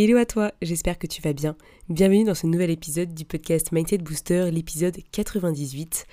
Hello 0.00 0.16
à 0.16 0.26
toi, 0.26 0.52
j'espère 0.62 0.96
que 0.96 1.08
tu 1.08 1.20
vas 1.22 1.32
bien. 1.32 1.56
Bienvenue 1.88 2.22
dans 2.22 2.36
ce 2.36 2.46
nouvel 2.46 2.70
épisode 2.70 3.12
du 3.14 3.24
podcast 3.24 3.72
Mindset 3.72 3.98
Booster, 3.98 4.48
l'épisode 4.52 4.96
98. 5.10 6.06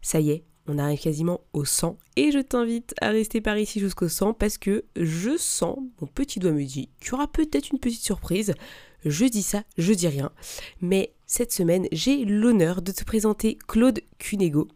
Ça 0.00 0.18
y 0.18 0.30
est, 0.30 0.44
on 0.66 0.78
arrive 0.78 0.98
quasiment 0.98 1.42
au 1.52 1.66
100 1.66 1.98
et 2.16 2.32
je 2.32 2.38
t'invite 2.38 2.94
à 3.02 3.10
rester 3.10 3.42
par 3.42 3.58
ici 3.58 3.80
jusqu'au 3.80 4.08
100 4.08 4.32
parce 4.32 4.56
que 4.56 4.86
je 4.96 5.36
sens, 5.36 5.78
mon 6.00 6.06
petit 6.06 6.38
doigt 6.38 6.52
me 6.52 6.64
dit, 6.64 6.88
qu'il 7.00 7.10
y 7.10 7.12
aura 7.12 7.30
peut-être 7.30 7.68
une 7.70 7.78
petite 7.78 8.02
surprise. 8.02 8.54
Je 9.04 9.26
dis 9.26 9.42
ça, 9.42 9.62
je 9.76 9.92
dis 9.92 10.08
rien. 10.08 10.32
Mais 10.80 11.12
cette 11.26 11.52
semaine, 11.52 11.88
j'ai 11.92 12.24
l'honneur 12.24 12.80
de 12.80 12.92
te 12.92 13.04
présenter 13.04 13.58
Claude 13.68 14.00
Cunego. 14.16 14.68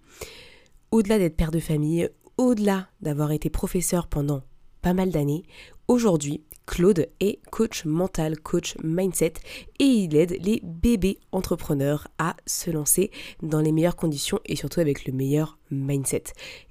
Au-delà 0.91 1.19
d'être 1.19 1.37
père 1.37 1.53
de 1.53 1.59
famille, 1.59 2.11
au-delà 2.37 2.91
d'avoir 3.01 3.33
été 3.33 3.49
professeur 3.49 4.09
pendant 4.09 4.43
pas 4.83 4.93
mal 4.93 5.09
d'années, 5.09 5.45
aujourd'hui, 5.89 6.43
Claude 6.67 7.09
est 7.21 7.39
coach 7.51 7.85
mental, 7.85 8.39
coach 8.39 8.77
mindset 8.83 9.35
et 9.79 9.85
il 9.85 10.17
aide 10.17 10.37
les 10.43 10.61
bébés 10.63 11.19
entrepreneurs 11.33 12.09
à 12.19 12.37
se 12.47 12.71
lancer 12.71 13.11
dans 13.43 13.61
les 13.61 13.73
meilleures 13.73 13.97
conditions 13.97 14.41
et 14.45 14.57
surtout 14.57 14.81
avec 14.81 15.07
le 15.07 15.13
meilleur 15.13 15.59
mindset. 15.71 16.25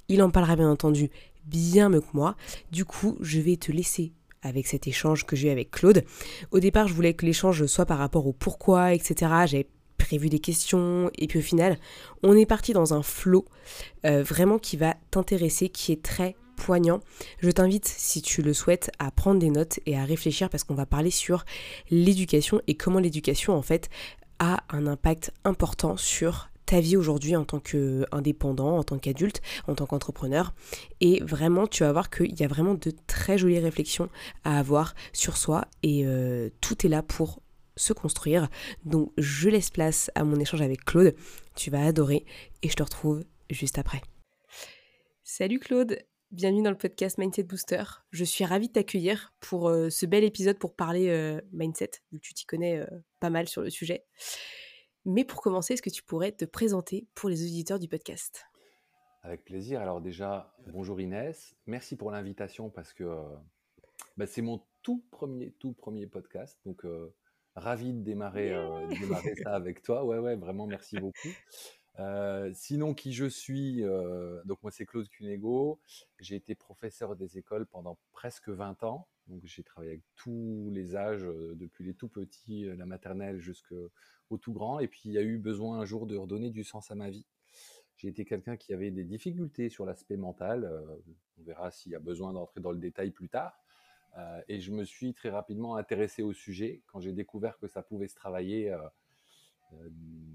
Il 0.09 0.21
en 0.21 0.29
parlera 0.29 0.55
bien 0.55 0.69
entendu 0.69 1.09
bien 1.45 1.89
mieux 1.89 2.01
que 2.01 2.13
moi. 2.13 2.35
Du 2.71 2.85
coup, 2.85 3.17
je 3.21 3.39
vais 3.39 3.55
te 3.55 3.71
laisser 3.71 4.11
avec 4.41 4.67
cet 4.67 4.87
échange 4.87 5.25
que 5.25 5.35
j'ai 5.35 5.47
eu 5.47 5.51
avec 5.51 5.71
Claude. 5.71 6.03
Au 6.51 6.59
départ, 6.59 6.87
je 6.87 6.93
voulais 6.93 7.13
que 7.13 7.25
l'échange 7.25 7.65
soit 7.65 7.85
par 7.85 7.97
rapport 7.97 8.27
au 8.27 8.33
pourquoi, 8.33 8.93
etc. 8.93 9.31
J'avais 9.47 9.67
prévu 9.97 10.29
des 10.29 10.39
questions 10.39 11.09
et 11.17 11.27
puis 11.27 11.39
au 11.39 11.41
final, 11.41 11.79
on 12.21 12.35
est 12.35 12.45
parti 12.45 12.73
dans 12.73 12.93
un 12.93 13.01
flow 13.01 13.45
euh, 14.05 14.21
vraiment 14.23 14.59
qui 14.59 14.77
va 14.77 14.95
t'intéresser, 15.09 15.69
qui 15.69 15.91
est 15.91 16.03
très 16.03 16.35
poignant. 16.55 16.99
Je 17.39 17.51
t'invite, 17.51 17.87
si 17.87 18.21
tu 18.21 18.41
le 18.41 18.53
souhaites, 18.53 18.91
à 18.99 19.11
prendre 19.11 19.39
des 19.39 19.49
notes 19.49 19.79
et 19.85 19.97
à 19.97 20.03
réfléchir 20.03 20.49
parce 20.49 20.63
qu'on 20.63 20.75
va 20.75 20.85
parler 20.85 21.11
sur 21.11 21.45
l'éducation 21.89 22.61
et 22.67 22.75
comment 22.75 22.99
l'éducation, 22.99 23.53
en 23.55 23.61
fait, 23.61 23.89
a 24.39 24.63
un 24.69 24.87
impact 24.87 25.31
important 25.43 25.97
sur 25.97 26.49
ta 26.65 26.79
vie 26.79 26.97
aujourd'hui 26.97 27.35
en 27.35 27.45
tant 27.45 27.59
qu'indépendant, 27.59 28.77
en 28.77 28.83
tant 28.83 28.97
qu'adulte, 28.97 29.41
en 29.67 29.75
tant 29.75 29.85
qu'entrepreneur. 29.85 30.53
Et 30.99 31.21
vraiment, 31.23 31.67
tu 31.67 31.83
vas 31.83 31.91
voir 31.91 32.09
qu'il 32.09 32.37
y 32.39 32.43
a 32.43 32.47
vraiment 32.47 32.73
de 32.73 32.91
très 33.07 33.37
jolies 33.37 33.59
réflexions 33.59 34.09
à 34.43 34.57
avoir 34.57 34.95
sur 35.13 35.37
soi 35.37 35.67
et 35.83 36.05
euh, 36.05 36.49
tout 36.61 36.85
est 36.85 36.89
là 36.89 37.03
pour 37.03 37.41
se 37.75 37.93
construire. 37.93 38.47
Donc, 38.83 39.11
je 39.17 39.49
laisse 39.49 39.69
place 39.69 40.09
à 40.15 40.23
mon 40.23 40.39
échange 40.39 40.61
avec 40.61 40.85
Claude. 40.85 41.15
Tu 41.55 41.69
vas 41.69 41.85
adorer 41.85 42.25
et 42.63 42.69
je 42.69 42.75
te 42.75 42.83
retrouve 42.83 43.23
juste 43.49 43.77
après. 43.77 44.01
Salut 45.23 45.59
Claude, 45.59 45.99
Bienvenue 46.31 46.63
dans 46.63 46.71
le 46.71 46.77
podcast 46.77 47.19
Mindset 47.19 47.43
Booster. 47.43 47.83
Je 48.09 48.23
suis 48.23 48.43
ravie 48.43 48.67
de 48.67 48.73
t'accueillir 48.73 49.33
pour 49.39 49.69
euh, 49.69 49.91
ce 49.91 50.07
bel 50.07 50.23
épisode 50.23 50.57
pour 50.57 50.75
parler 50.75 51.07
euh, 51.09 51.39
mindset, 51.51 51.91
vu 52.11 52.19
que 52.19 52.25
tu 52.25 52.33
t'y 52.33 52.45
connais 52.45 52.79
euh, 52.79 52.87
pas 53.19 53.29
mal 53.29 53.47
sur 53.47 53.61
le 53.61 53.69
sujet. 53.69 54.03
Mais 55.05 55.23
pour 55.23 55.39
commencer, 55.39 55.75
est-ce 55.75 55.83
que 55.83 55.91
tu 55.91 56.01
pourrais 56.01 56.31
te 56.31 56.43
présenter 56.43 57.07
pour 57.13 57.29
les 57.29 57.43
auditeurs 57.43 57.77
du 57.77 57.87
podcast? 57.87 58.43
Avec 59.21 59.45
plaisir. 59.45 59.79
Alors 59.81 60.01
déjà, 60.01 60.51
bonjour 60.67 60.99
Inès. 60.99 61.55
Merci 61.67 61.95
pour 61.95 62.09
l'invitation 62.09 62.71
parce 62.71 62.91
que 62.91 63.05
bah, 64.17 64.25
c'est 64.25 64.41
mon 64.41 64.61
tout 64.81 65.05
premier, 65.11 65.51
tout 65.51 65.73
premier 65.73 66.07
podcast. 66.07 66.59
Donc 66.65 66.83
ravi 67.55 67.93
de 67.93 68.01
démarrer, 68.01 68.49
de 68.49 68.99
démarrer 68.99 69.35
ça 69.35 69.53
avec 69.53 69.83
toi. 69.83 70.03
Ouais, 70.03 70.17
ouais, 70.17 70.35
vraiment 70.35 70.65
merci 70.65 70.97
beaucoup. 70.97 71.29
Sinon, 72.53 72.93
qui 72.93 73.13
je 73.13 73.25
suis 73.25 73.81
Donc, 74.45 74.61
moi, 74.63 74.71
c'est 74.71 74.85
Claude 74.85 75.07
Cunego. 75.09 75.79
J'ai 76.19 76.35
été 76.35 76.55
professeur 76.55 77.15
des 77.15 77.37
écoles 77.37 77.65
pendant 77.65 77.97
presque 78.11 78.49
20 78.49 78.83
ans. 78.83 79.07
Donc, 79.27 79.41
j'ai 79.43 79.63
travaillé 79.63 79.93
avec 79.93 80.03
tous 80.15 80.69
les 80.71 80.95
âges, 80.95 81.23
depuis 81.23 81.83
les 81.83 81.93
tout 81.93 82.09
petits, 82.09 82.65
la 82.75 82.85
maternelle, 82.85 83.39
jusqu'au 83.39 84.37
tout 84.39 84.53
grand. 84.53 84.79
Et 84.79 84.87
puis, 84.87 85.01
il 85.05 85.11
y 85.11 85.17
a 85.17 85.23
eu 85.23 85.37
besoin 85.37 85.79
un 85.79 85.85
jour 85.85 86.05
de 86.05 86.15
redonner 86.17 86.49
du 86.49 86.63
sens 86.63 86.91
à 86.91 86.95
ma 86.95 87.09
vie. 87.09 87.25
J'ai 87.97 88.09
été 88.09 88.25
quelqu'un 88.25 88.57
qui 88.57 88.73
avait 88.73 88.91
des 88.91 89.05
difficultés 89.05 89.69
sur 89.69 89.85
l'aspect 89.85 90.17
mental. 90.17 90.69
on 91.37 91.43
verra 91.43 91.71
s'il 91.71 91.93
y 91.93 91.95
a 91.95 91.99
besoin 91.99 92.33
d'entrer 92.33 92.59
dans 92.59 92.71
le 92.71 92.77
détail 92.77 93.11
plus 93.11 93.29
tard. 93.29 93.57
et 94.47 94.59
je 94.59 94.71
me 94.71 94.83
suis 94.83 95.13
très 95.13 95.29
rapidement 95.29 95.77
intéressé 95.77 96.21
au 96.21 96.33
sujet. 96.33 96.83
Quand 96.87 96.99
j'ai 96.99 97.13
découvert 97.13 97.57
que 97.57 97.67
ça 97.67 97.81
pouvait 97.81 98.07
se 98.07 98.15
travailler, 98.15 98.75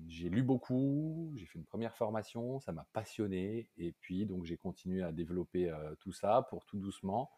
j'ai 0.09 0.29
lu 0.29 0.43
beaucoup, 0.43 1.33
j'ai 1.37 1.47
fait 1.47 1.59
une 1.59 1.65
première 1.65 1.95
formation, 1.95 2.59
ça 2.61 2.73
m'a 2.73 2.87
passionné, 2.93 3.71
et 3.77 3.93
puis 3.93 4.27
donc 4.27 4.45
j'ai 4.45 4.57
continué 4.57 5.03
à 5.03 5.13
développer 5.13 5.71
euh, 5.71 5.95
tout 6.01 6.13
ça 6.13 6.47
pour 6.51 6.65
tout 6.65 6.79
doucement 6.79 7.31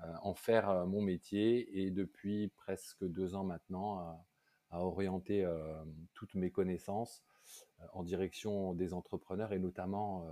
euh, 0.00 0.14
en 0.22 0.34
faire 0.34 0.86
mon 0.86 1.02
métier, 1.02 1.82
et 1.82 1.90
depuis 1.90 2.48
presque 2.48 3.04
deux 3.04 3.34
ans 3.34 3.44
maintenant, 3.44 4.24
à 4.70 4.80
orienter 4.80 5.46
toutes 6.14 6.34
mes 6.34 6.50
connaissances 6.50 7.22
en 7.92 8.02
direction 8.02 8.74
des 8.74 8.92
entrepreneurs 8.92 9.52
et 9.52 9.60
notamment 9.60 10.26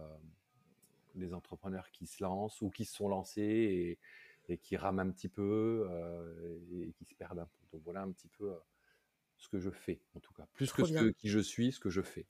des 1.14 1.32
entrepreneurs 1.32 1.92
qui 1.92 2.06
se 2.06 2.24
lancent 2.24 2.60
ou 2.60 2.68
qui 2.68 2.84
se 2.84 2.96
sont 2.96 3.08
lancés 3.08 3.98
et, 4.48 4.52
et 4.52 4.58
qui 4.58 4.76
rament 4.76 4.98
un 4.98 5.10
petit 5.10 5.28
peu 5.28 5.88
et 6.72 6.92
qui 6.94 7.04
se 7.04 7.14
perdent 7.14 7.38
un 7.38 7.46
peu. 7.46 7.66
Donc 7.72 7.82
voilà 7.84 8.02
un 8.02 8.10
petit 8.10 8.26
peu 8.26 8.52
ce 9.42 9.48
que 9.48 9.58
je 9.58 9.70
fais, 9.70 10.00
en 10.14 10.20
tout 10.20 10.32
cas. 10.32 10.46
Plus 10.54 10.72
que 10.72 10.84
ce 10.84 11.10
qui 11.10 11.28
je 11.28 11.40
suis, 11.40 11.72
ce 11.72 11.80
que 11.80 11.90
je 11.90 12.00
fais. 12.00 12.26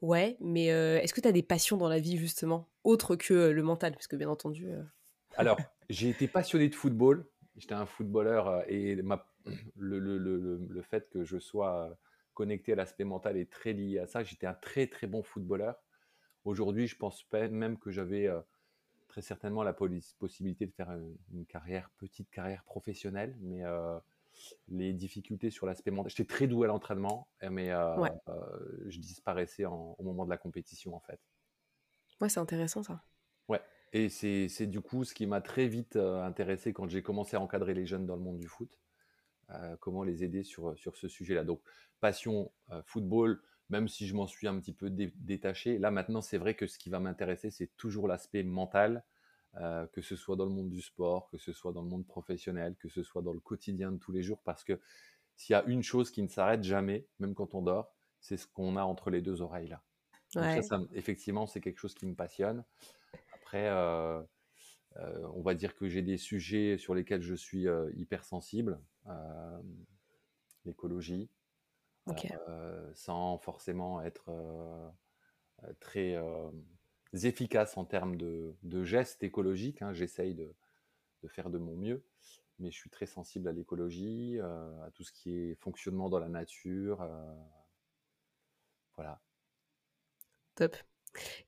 Ouais, 0.00 0.36
mais 0.40 0.70
euh, 0.70 1.00
est-ce 1.00 1.12
que 1.12 1.20
tu 1.20 1.26
as 1.26 1.32
des 1.32 1.42
passions 1.42 1.76
dans 1.76 1.88
la 1.88 1.98
vie, 1.98 2.16
justement, 2.16 2.68
autres 2.84 3.16
que 3.16 3.34
euh, 3.34 3.52
le 3.52 3.62
mental? 3.64 3.92
Parce 3.92 4.06
que, 4.06 4.14
bien 4.14 4.28
entendu. 4.28 4.70
Euh, 4.70 4.82
Alors, 5.36 5.58
j'ai 5.90 6.08
été 6.08 6.28
passionné 6.28 6.68
de 6.68 6.74
football. 6.74 7.26
J'étais 7.56 7.74
un 7.74 7.86
footballeur 7.86 8.64
et 8.68 8.96
ma, 9.02 9.26
le, 9.76 9.98
le, 9.98 10.18
le, 10.18 10.38
le, 10.38 10.82
fait 10.82 11.10
que 11.10 11.24
je 11.24 11.38
sois 11.38 11.98
connecté 12.32 12.72
à 12.72 12.76
l'aspect 12.76 13.04
mental 13.04 13.36
est 13.36 13.50
très 13.50 13.72
lié 13.72 13.98
à 13.98 14.06
ça. 14.06 14.22
J'étais 14.22 14.46
un 14.46 14.54
très, 14.54 14.86
très 14.86 15.06
bon 15.06 15.22
footballeur. 15.22 15.74
Aujourd'hui, 16.44 16.86
je 16.86 16.96
pense 16.96 17.26
même 17.32 17.78
que 17.78 17.90
j'avais 17.90 18.30
très 19.08 19.20
certainement 19.20 19.62
la 19.62 19.74
possibilité 19.74 20.66
de 20.66 20.72
faire 20.72 20.90
une, 21.32 21.44
carrière, 21.44 21.90
petite 21.98 22.30
carrière 22.30 22.64
professionnelle, 22.64 23.36
mais 23.40 23.62
les 24.68 24.92
difficultés 24.92 25.50
sur 25.50 25.66
l'aspect 25.66 25.90
mental. 25.90 26.10
J'étais 26.10 26.24
très 26.24 26.46
doué 26.46 26.66
à 26.66 26.68
l'entraînement, 26.68 27.28
mais 27.50 27.70
euh, 27.70 27.96
euh, 28.28 28.84
je 28.86 28.98
disparaissais 28.98 29.64
au 29.64 29.96
moment 30.00 30.24
de 30.24 30.30
la 30.30 30.38
compétition, 30.38 30.94
en 30.94 31.00
fait. 31.00 31.20
Ouais, 32.20 32.28
c'est 32.28 32.40
intéressant 32.40 32.82
ça. 32.82 33.02
Ouais, 33.48 33.60
et 33.92 34.08
c'est 34.08 34.66
du 34.66 34.80
coup 34.80 35.04
ce 35.04 35.14
qui 35.14 35.26
m'a 35.26 35.40
très 35.40 35.66
vite 35.66 35.96
euh, 35.96 36.22
intéressé 36.22 36.72
quand 36.72 36.88
j'ai 36.88 37.02
commencé 37.02 37.36
à 37.36 37.40
encadrer 37.40 37.74
les 37.74 37.86
jeunes 37.86 38.06
dans 38.06 38.16
le 38.16 38.22
monde 38.22 38.38
du 38.38 38.48
foot. 38.48 38.78
comment 39.80 40.02
les 40.02 40.24
aider 40.24 40.44
sur, 40.44 40.76
sur 40.78 40.96
ce 40.96 41.08
sujet-là. 41.08 41.44
Donc, 41.44 41.60
passion 42.00 42.50
football, 42.86 43.42
même 43.68 43.86
si 43.86 44.06
je 44.06 44.14
m'en 44.14 44.26
suis 44.26 44.48
un 44.48 44.58
petit 44.58 44.72
peu 44.72 44.88
détaché. 44.88 45.78
Là, 45.78 45.90
maintenant, 45.90 46.22
c'est 46.22 46.38
vrai 46.38 46.54
que 46.54 46.66
ce 46.66 46.78
qui 46.78 46.88
va 46.88 47.00
m'intéresser, 47.00 47.50
c'est 47.50 47.70
toujours 47.76 48.08
l'aspect 48.08 48.44
mental 48.44 49.04
euh, 49.60 49.86
que 49.88 50.00
ce 50.00 50.16
soit 50.16 50.36
dans 50.36 50.46
le 50.46 50.50
monde 50.50 50.70
du 50.70 50.80
sport, 50.80 51.28
que 51.28 51.36
ce 51.36 51.52
soit 51.52 51.72
dans 51.72 51.82
le 51.82 51.88
monde 51.88 52.06
professionnel, 52.06 52.74
que 52.78 52.88
ce 52.88 53.02
soit 53.02 53.20
dans 53.20 53.34
le 53.34 53.40
quotidien 53.40 53.92
de 53.92 53.98
tous 53.98 54.10
les 54.10 54.22
jours, 54.22 54.40
parce 54.44 54.64
que 54.64 54.80
s'il 55.36 55.52
y 55.52 55.56
a 55.56 55.62
une 55.64 55.82
chose 55.82 56.10
qui 56.10 56.22
ne 56.22 56.28
s'arrête 56.28 56.64
jamais, 56.64 57.06
même 57.18 57.34
quand 57.34 57.54
on 57.54 57.60
dort, 57.60 57.92
c'est 58.20 58.38
ce 58.38 58.46
qu'on 58.46 58.76
a 58.76 58.82
entre 58.82 59.10
les 59.10 59.20
deux 59.20 59.42
oreilles 59.42 59.68
là. 59.68 59.82
Ça, 60.28 60.80
effectivement, 60.94 61.46
c'est 61.46 61.60
quelque 61.60 61.78
chose 61.78 61.92
qui 61.92 62.06
me 62.06 62.14
passionne. 62.14 62.64
Après, 63.34 63.68
euh, 63.68 64.22
euh, 64.96 65.28
on 65.34 65.42
va 65.42 65.52
dire 65.52 65.74
que 65.74 65.86
j'ai 65.86 66.00
des 66.00 66.16
sujets 66.16 66.78
sur 66.78 66.94
lesquels 66.94 67.20
je 67.20 67.34
suis 67.34 67.66
hypersensible, 67.94 68.80
l'écologie, 70.64 71.28
sans 72.94 73.36
forcément 73.36 74.00
être 74.00 74.32
très 75.80 76.16
efficaces 77.14 77.76
en 77.76 77.84
termes 77.84 78.16
de, 78.16 78.84
gestes 78.84 79.22
écologiques. 79.22 79.82
Hein. 79.82 79.92
J'essaye 79.92 80.34
de, 80.34 80.52
faire 81.28 81.50
de 81.50 81.58
mon 81.58 81.76
mieux, 81.76 82.02
mais 82.58 82.70
je 82.70 82.76
suis 82.76 82.90
très 82.90 83.06
sensible 83.06 83.48
à 83.48 83.52
l'écologie, 83.52 84.38
euh, 84.38 84.84
à 84.84 84.90
tout 84.90 85.04
ce 85.04 85.12
qui 85.12 85.32
est 85.32 85.54
fonctionnement 85.54 86.08
dans 86.08 86.18
la 86.18 86.28
nature. 86.28 87.00
Euh, 87.02 87.34
voilà. 88.96 89.20
Top. 90.56 90.76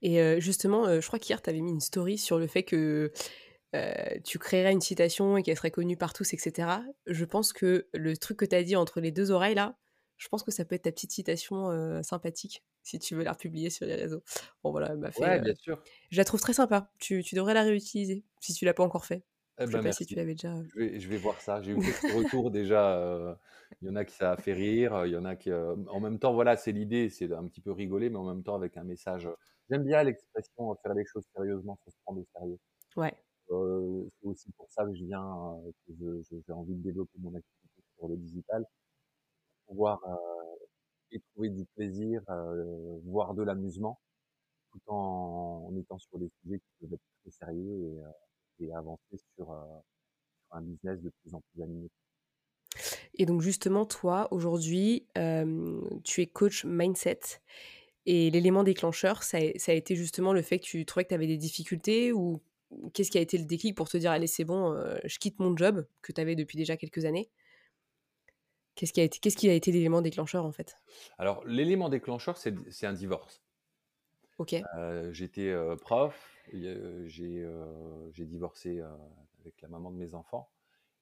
Et 0.01 0.21
euh, 0.21 0.39
justement, 0.39 1.01
je 1.01 1.05
crois 1.05 1.19
qu'hier, 1.19 1.41
tu 1.41 1.49
avais 1.49 1.61
mis 1.61 1.71
une 1.71 1.81
story 1.81 2.17
sur 2.17 2.39
le 2.39 2.47
fait 2.47 2.63
que 2.63 3.11
tu 4.23 4.39
créerais 4.39 4.71
une 4.71 4.79
citation 4.79 5.35
et 5.35 5.43
qu'elle 5.43 5.57
serait 5.57 5.69
connue 5.69 5.97
par 5.97 6.13
tous, 6.13 6.33
etc. 6.33 6.69
Je 7.07 7.25
pense 7.25 7.51
que 7.51 7.89
le 7.93 8.15
truc 8.15 8.37
que 8.37 8.45
tu 8.45 8.55
as 8.55 8.63
dit 8.63 8.77
entre 8.77 9.01
les 9.01 9.11
deux 9.11 9.31
oreilles, 9.31 9.55
là, 9.55 9.77
Je 10.17 10.27
pense 10.29 10.43
que 10.43 10.51
ça 10.51 10.65
peut 10.65 10.75
être 10.75 10.83
ta 10.83 10.91
petite 10.91 11.11
citation 11.11 12.01
sympathique 12.03 12.63
si 12.83 12.99
tu 12.99 13.15
veux 13.15 13.23
la 13.23 13.33
republier 13.33 13.69
sur 13.69 13.85
les 13.85 13.95
réseaux. 13.95 14.23
Bon 14.63 14.71
voilà, 14.71 14.89
elle 14.91 14.97
m'a 14.97 15.11
fait. 15.11 15.21
Ouais, 15.21 15.41
bien 15.41 15.55
sûr. 15.55 15.81
Je 16.09 16.17
la 16.17 16.25
trouve 16.25 16.39
très 16.39 16.53
sympa. 16.53 16.89
Tu, 16.99 17.23
tu 17.23 17.35
devrais 17.35 17.53
la 17.53 17.63
réutiliser 17.63 18.23
si 18.39 18.53
tu 18.53 18.65
l'as 18.65 18.73
pas 18.73 18.83
encore 18.83 19.05
fait. 19.05 19.23
Eh 19.57 19.65
Je 19.65 19.67
sais 19.67 19.77
ben, 19.77 19.83
pas 19.83 19.91
si 19.91 20.05
tu 20.05 20.15
l'avais 20.15 20.33
déjà. 20.33 20.53
Je 20.63 20.79
vais, 20.79 20.99
je 20.99 21.09
vais 21.09 21.17
voir 21.17 21.39
ça. 21.41 21.61
J'ai 21.61 21.71
eu 21.71 21.79
quelques 21.79 22.13
retours 22.33 22.51
déjà. 22.51 23.37
Il 23.81 23.87
y 23.87 23.91
en 23.91 23.95
a 23.95 24.05
qui 24.05 24.15
ça 24.15 24.31
a 24.31 24.37
fait 24.37 24.53
rire. 24.53 25.05
Il 25.05 25.11
y 25.11 25.17
en 25.17 25.25
a 25.25 25.35
qui. 25.35 25.51
En 25.51 25.99
même 25.99 26.19
temps, 26.19 26.33
voilà, 26.33 26.55
c'est 26.55 26.71
l'idée, 26.71 27.09
c'est 27.09 27.31
un 27.33 27.45
petit 27.47 27.61
peu 27.61 27.71
rigoler, 27.71 28.09
mais 28.09 28.17
en 28.17 28.25
même 28.25 28.43
temps 28.43 28.55
avec 28.55 28.77
un 28.77 28.83
message. 28.83 29.27
J'aime 29.69 29.83
bien 29.83 30.03
l'expression 30.03 30.75
faire 30.83 30.93
les 30.93 31.05
choses 31.05 31.23
sérieusement, 31.33 31.77
faut 31.83 31.91
se 31.91 31.97
prendre 32.03 32.21
au 32.21 32.25
sérieux. 32.33 32.59
Ouais. 32.95 33.13
Euh, 33.51 34.03
c'est 34.19 34.27
aussi 34.27 34.51
pour 34.51 34.69
ça 34.71 34.85
que 34.85 34.93
je 34.95 35.03
viens, 35.05 35.57
que 35.87 35.93
j'ai 36.29 36.53
envie 36.53 36.75
de 36.75 36.83
développer 36.83 37.17
mon 37.19 37.33
activité 37.35 37.83
sur 37.97 38.07
le 38.07 38.17
digital, 38.17 38.65
pouvoir 39.67 39.99
et 41.11 41.19
trouver 41.31 41.49
du 41.49 41.65
plaisir, 41.75 42.21
voire 43.05 43.33
de 43.33 43.43
l'amusement, 43.43 43.99
tout 44.71 44.81
en, 44.87 45.71
étant 45.77 45.97
sur 45.97 46.19
des 46.19 46.29
sujets 46.41 46.59
qui 46.59 46.71
peuvent 46.81 46.93
être 46.93 47.21
très 47.21 47.31
sérieux 47.31 47.97
et, 48.59 48.73
avancer 48.73 49.17
sur, 49.35 49.51
un 50.51 50.61
business 50.61 51.01
de 51.01 51.11
plus 51.21 51.33
en 51.33 51.41
plus 51.41 51.63
animé. 51.63 51.89
Et 53.15 53.25
donc 53.25 53.41
justement, 53.41 53.85
toi, 53.85 54.27
aujourd'hui, 54.31 55.07
tu 56.03 56.21
es 56.21 56.27
coach 56.27 56.65
mindset. 56.65 57.19
Et 58.07 58.29
l'élément 58.29 58.63
déclencheur, 58.63 59.23
ça 59.23 59.37
a, 59.37 59.73
été 59.73 59.95
justement 59.95 60.31
le 60.31 60.41
fait 60.41 60.59
que 60.59 60.65
tu 60.65 60.85
trouvais 60.85 61.05
que 61.05 61.09
tu 61.09 61.15
avais 61.15 61.27
des 61.27 61.37
difficultés 61.37 62.13
ou 62.13 62.39
qu'est-ce 62.93 63.09
qui 63.09 63.17
a 63.17 63.21
été 63.21 63.37
le 63.37 63.45
déclic 63.45 63.75
pour 63.75 63.89
te 63.89 63.97
dire, 63.97 64.11
allez, 64.11 64.27
c'est 64.27 64.43
bon, 64.43 64.75
je 65.03 65.17
quitte 65.17 65.39
mon 65.39 65.55
job 65.57 65.87
que 66.01 66.11
tu 66.11 66.21
avais 66.21 66.35
depuis 66.35 66.57
déjà 66.57 66.77
quelques 66.77 67.05
années? 67.05 67.29
Qu'est-ce 68.75 68.93
qui 68.93 69.01
a 69.01 69.03
été, 69.03 69.19
qu'est-ce 69.19 69.37
qui 69.37 69.49
a 69.49 69.53
été 69.53 69.71
l'élément 69.71 70.01
déclencheur 70.01 70.45
en 70.45 70.51
fait? 70.51 70.77
Alors, 71.17 71.43
l'élément 71.45 71.89
déclencheur, 71.89 72.37
c'est 72.37 72.55
c'est 72.71 72.87
un 72.87 72.93
divorce. 72.93 73.43
Ok, 74.37 74.53
Euh, 74.77 75.11
J'étais 75.11 75.49
euh, 75.49 75.75
prof, 75.75 76.37
euh, 76.53 77.03
j'ai 77.07 77.43
euh, 77.43 78.09
j'ai 78.11 78.25
divorcé 78.25 78.81
avec 79.39 79.61
la 79.61 79.67
maman 79.67 79.91
de 79.91 79.97
mes 79.97 80.13
enfants 80.15 80.49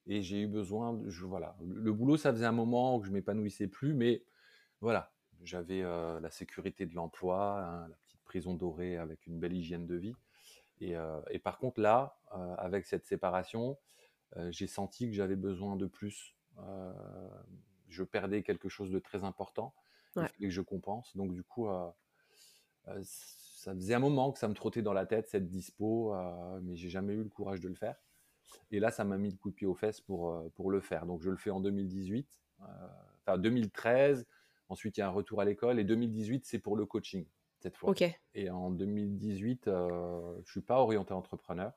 et 0.08 0.22
j'ai 0.24 0.42
eu 0.42 0.48
besoin, 0.48 0.94
de, 0.94 1.10
je, 1.10 1.26
voilà, 1.26 1.58
le, 1.62 1.76
le 1.82 1.94
boulot, 1.94 2.18
ça 2.18 2.32
faisait 2.34 2.46
un 2.46 2.52
moment 2.54 3.00
que 3.00 3.08
je 3.08 3.12
m'épanouissais 3.14 3.68
plus, 3.68 3.94
mais 3.94 4.26
voilà, 4.82 5.14
j'avais 5.44 5.82
la 5.84 6.32
sécurité 6.32 6.86
de 6.88 6.96
l'emploi, 6.96 7.62
hein, 7.62 7.90
la 7.90 7.96
petite 7.98 8.24
prison 8.24 8.56
dorée 8.56 8.98
avec 8.98 9.28
une 9.28 9.40
belle 9.40 9.54
hygiène 9.54 9.88
de 9.88 9.96
vie. 9.96 10.16
Et, 10.82 10.96
et 11.32 11.40
par 11.40 11.60
contre, 11.60 11.82
là, 11.82 12.20
avec 12.58 12.86
cette 12.86 13.06
séparation, 13.06 13.80
j'ai 14.50 14.68
senti 14.68 15.08
que 15.08 15.14
j'avais 15.14 15.36
besoin 15.38 15.76
de 15.78 15.88
plus. 15.88 16.36
Euh, 16.60 16.94
je 17.90 18.04
perdais 18.04 18.44
quelque 18.44 18.70
chose 18.70 18.92
de 18.92 19.00
très 19.00 19.24
important. 19.24 19.74
Ouais. 20.16 20.24
Il 20.24 20.28
fallait 20.30 20.48
que 20.48 20.54
je 20.54 20.62
compense. 20.62 21.16
Donc, 21.16 21.34
du 21.34 21.44
coup, 21.44 21.68
euh, 21.68 21.90
euh, 22.88 23.02
ça 23.04 23.74
faisait 23.74 23.94
un 23.94 24.00
moment 24.00 24.32
que 24.32 24.40
ça 24.40 24.48
me 24.48 24.54
trottait 24.54 24.82
dans 24.82 24.94
la 24.94 25.06
tête, 25.06 25.28
cette 25.30 25.48
dispo, 25.48 26.14
mais 26.62 26.76
j'ai 26.76 26.90
jamais 26.90 27.14
eu 27.14 27.24
le 27.24 27.30
courage 27.30 27.62
de 27.62 27.70
le 27.70 27.76
faire. 27.76 27.96
Et 28.72 28.80
là, 28.80 28.92
ça 28.92 29.04
m'a 29.04 29.18
mis 29.18 29.32
le 29.32 29.38
coup 29.38 29.50
de 29.50 29.56
pied 29.56 29.68
aux 29.68 29.76
fesses 29.76 30.02
pour, 30.02 30.52
pour 30.54 30.70
le 30.70 30.82
faire. 30.82 31.06
Donc, 31.06 31.22
je 31.22 31.30
le 31.30 31.38
fais 31.38 31.50
en 31.50 31.60
2018, 31.60 32.44
euh, 32.62 32.88
enfin 33.22 33.38
2013. 33.38 34.28
Ensuite, 34.70 34.98
il 34.98 35.02
y 35.02 35.04
a 35.04 35.08
un 35.08 35.12
retour 35.12 35.42
à 35.42 35.46
l'école. 35.46 35.80
Et 35.80 35.84
2018, 35.84 36.46
c'est 36.46 36.60
pour 36.60 36.76
le 36.76 36.86
coaching, 36.86 37.26
cette 37.60 37.78
fois. 37.78 37.92
Et 38.34 38.50
en 38.50 38.72
2018, 38.72 39.68
euh, 39.68 40.36
je 40.46 40.52
suis 40.52 40.62
pas 40.62 40.80
orienté 40.80 41.14
entrepreneur. 41.14 41.74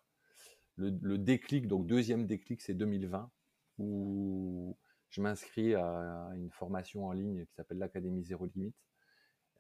Le, 0.77 0.91
le 1.01 1.19
déclic, 1.19 1.67
donc 1.67 1.87
deuxième 1.87 2.27
déclic, 2.27 2.61
c'est 2.61 2.75
2020, 2.75 3.31
où 3.79 4.77
je 5.11 5.21
m'inscris 5.21 5.75
à 5.75 6.31
une 6.35 6.51
formation 6.51 7.07
en 7.07 7.13
ligne 7.13 7.47
qui 7.47 7.55
s'appelle 7.55 7.79
l'Académie 7.79 8.23
Zéro 8.25 8.47
Limite 8.47 8.77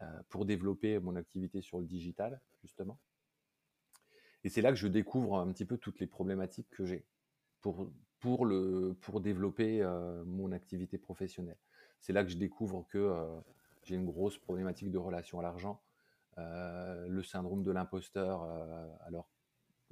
euh, 0.02 0.22
pour 0.28 0.44
développer 0.44 0.98
mon 0.98 1.16
activité 1.16 1.62
sur 1.62 1.78
le 1.78 1.86
digital, 1.86 2.40
justement. 2.62 2.98
Et 4.44 4.50
c'est 4.50 4.60
là 4.60 4.70
que 4.70 4.76
je 4.76 4.88
découvre 4.88 5.38
un 5.38 5.50
petit 5.52 5.64
peu 5.64 5.78
toutes 5.78 5.98
les 6.00 6.06
problématiques 6.06 6.68
que 6.70 6.84
j'ai 6.84 7.06
pour, 7.62 7.90
pour, 8.20 8.44
le, 8.44 8.94
pour 9.00 9.22
développer 9.22 9.82
euh, 9.82 10.22
mon 10.26 10.52
activité 10.52 10.98
professionnelle. 10.98 11.56
C'est 12.00 12.12
là 12.12 12.22
que 12.22 12.30
je 12.30 12.36
découvre 12.36 12.86
que 12.90 12.98
euh, 12.98 13.40
j'ai 13.84 13.94
une 13.94 14.04
grosse 14.04 14.36
problématique 14.36 14.90
de 14.90 14.98
relation 14.98 15.40
à 15.40 15.42
l'argent, 15.42 15.80
le 16.36 17.22
syndrome 17.22 17.62
de 17.62 17.70
l'imposteur. 17.70 18.42
alors, 19.06 19.26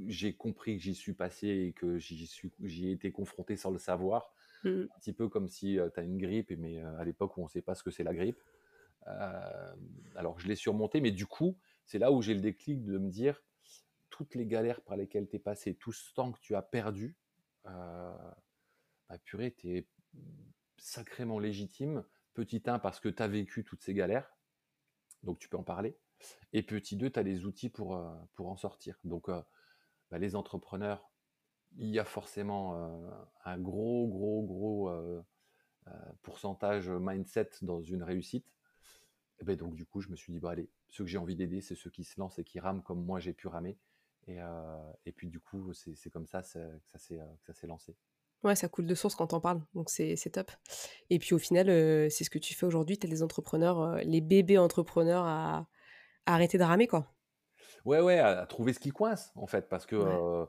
j'ai 0.06 0.35
compris 0.35 0.76
que 0.76 0.82
j'y 0.82 0.94
suis 0.94 1.14
passé 1.14 1.49
et 1.49 1.73
que 1.73 1.99
j'y 1.99 2.26
suis, 2.26 2.52
j'y 2.62 2.88
ai 2.88 2.93
été 2.93 3.12
confronté 3.12 3.56
sans 3.56 3.70
le 3.70 3.79
savoir. 3.79 4.32
Mm. 4.64 4.82
Un 4.82 4.99
petit 4.99 5.12
peu 5.12 5.29
comme 5.29 5.49
si 5.49 5.79
tu 5.94 6.00
as 6.00 6.02
une 6.02 6.19
grippe, 6.19 6.52
mais 6.58 6.81
à 6.81 7.05
l'époque 7.05 7.37
où 7.37 7.43
on 7.43 7.44
ne 7.44 7.50
sait 7.50 7.62
pas 7.62 7.75
ce 7.75 7.82
que 7.82 7.91
c'est 7.91 8.05
la 8.05 8.14
grippe. 8.14 8.38
Euh, 9.06 9.75
alors, 10.17 10.38
je 10.38 10.49
l'ai 10.49 10.56
surmonté, 10.56 11.00
mais 11.00 11.11
du 11.11 11.26
coup, 11.26 11.56
c'est 11.85 11.99
là 11.99 12.12
où 12.12 12.23
j'ai 12.23 12.35
le 12.35 12.41
déclic 12.41 12.85
de 12.85 12.99
me 12.99 13.11
dire 13.11 13.43
toutes 14.11 14.35
les 14.35 14.46
galères 14.46 14.81
par 14.82 14.96
lesquelles 14.96 15.29
tu 15.29 15.37
es 15.37 15.38
passé, 15.38 15.75
tout 15.75 15.93
ce 15.93 16.14
temps 16.14 16.32
que 16.32 16.40
tu 16.40 16.55
as 16.55 16.62
perdu, 16.62 17.17
euh, 17.67 18.17
bah, 19.08 19.19
purée, 19.19 19.52
tu 19.52 19.76
es 19.76 19.88
sacrément 20.79 21.38
légitime. 21.38 22.05
Petit 22.35 22.62
1, 22.64 22.79
parce 22.79 23.00
que 23.00 23.08
tu 23.08 23.23
as 23.23 23.29
vécu 23.29 23.64
toutes 23.64 23.82
ces 23.82 23.94
galères, 23.94 24.37
donc 25.23 25.38
tu 25.38 25.49
peux 25.49 25.56
en 25.56 25.62
parler. 25.62 25.97
Et 26.52 26.62
petit 26.62 26.97
2, 26.97 27.11
tu 27.11 27.19
as 27.19 27.23
les 27.23 27.44
outils 27.44 27.69
pour, 27.69 27.97
euh, 27.97 28.14
pour 28.35 28.49
en 28.49 28.56
sortir. 28.56 28.99
Donc, 29.05 29.29
euh, 29.29 29.40
bah, 30.14 30.20
les 30.20 30.37
entrepreneurs, 30.37 31.11
il 31.76 31.88
y 31.88 31.99
a 31.99 32.05
forcément 32.05 32.76
euh, 32.76 33.11
un 33.44 33.58
gros, 33.58 34.06
gros, 34.06 34.44
gros 34.44 34.88
euh, 34.88 35.20
euh, 35.88 35.90
pourcentage 36.22 36.88
mindset 36.88 37.50
dans 37.62 37.82
une 37.82 38.05
réussite. 38.05 38.46
Et 39.40 39.44
ben 39.44 39.56
donc, 39.56 39.75
du 39.75 39.84
coup, 39.84 40.00
je 40.00 40.08
me 40.11 40.14
suis 40.14 40.32
dit, 40.32 40.38
bah, 40.38 40.50
allez, 40.50 40.70
ceux 40.88 41.02
que 41.02 41.11
j'ai 41.11 41.19
envie 41.19 41.34
d'aider, 41.34 41.61
c'est 41.61 41.75
ceux 41.75 41.90
qui 41.90 42.05
se 42.05 42.20
lancent 42.20 42.38
et 42.38 42.44
qui 42.44 42.61
rament 42.61 42.81
comme 42.81 43.05
moi 43.05 43.19
j'ai 43.19 43.32
pu 43.32 43.49
ramer. 43.49 43.76
Et, 44.28 44.40
euh, 44.40 44.93
puis, 45.16 45.26
du 45.26 45.40
coup, 45.40 45.72
c'est 45.72 46.11
comme 46.11 46.28
ça 46.28 46.43
que 46.43 46.46
ça 46.46 46.99
s'est 46.99 47.66
lancé. 47.66 47.96
Ouais, 48.44 48.55
ça 48.55 48.69
coule 48.69 48.87
de 48.87 48.94
source 48.94 49.16
quand 49.16 49.26
t'en 49.26 49.40
parles, 49.40 49.62
donc 49.75 49.90
c'est 49.90 50.31
top. 50.31 50.52
Et 51.11 51.19
puis 51.19 51.34
au 51.34 51.38
final, 51.38 51.66
c'est 52.11 52.22
ce 52.22 52.31
que 52.31 52.38
tu 52.38 52.55
fais 52.55 52.66
aujourd'hui, 52.66 52.99
t'as 52.99 53.08
des 53.08 53.22
entrepreneurs, 53.25 53.96
les 54.05 54.20
bébés 54.20 54.58
entrepreneurs 54.58 55.25
à 55.25 55.66
arrêter 56.26 56.58
de 56.58 56.62
ramer, 56.62 56.87
quoi. 56.87 57.11
Ouais, 57.85 58.01
ouais, 58.01 58.19
à, 58.19 58.41
à 58.41 58.47
trouver 58.47 58.73
ce 58.73 58.81
qui 58.81 58.91
coince, 58.91 59.33
en 59.37 59.47
fait, 59.47 59.69
parce 59.69 59.87
que 59.87 59.97
Ouais. 59.97 60.25
euh, 60.43 60.47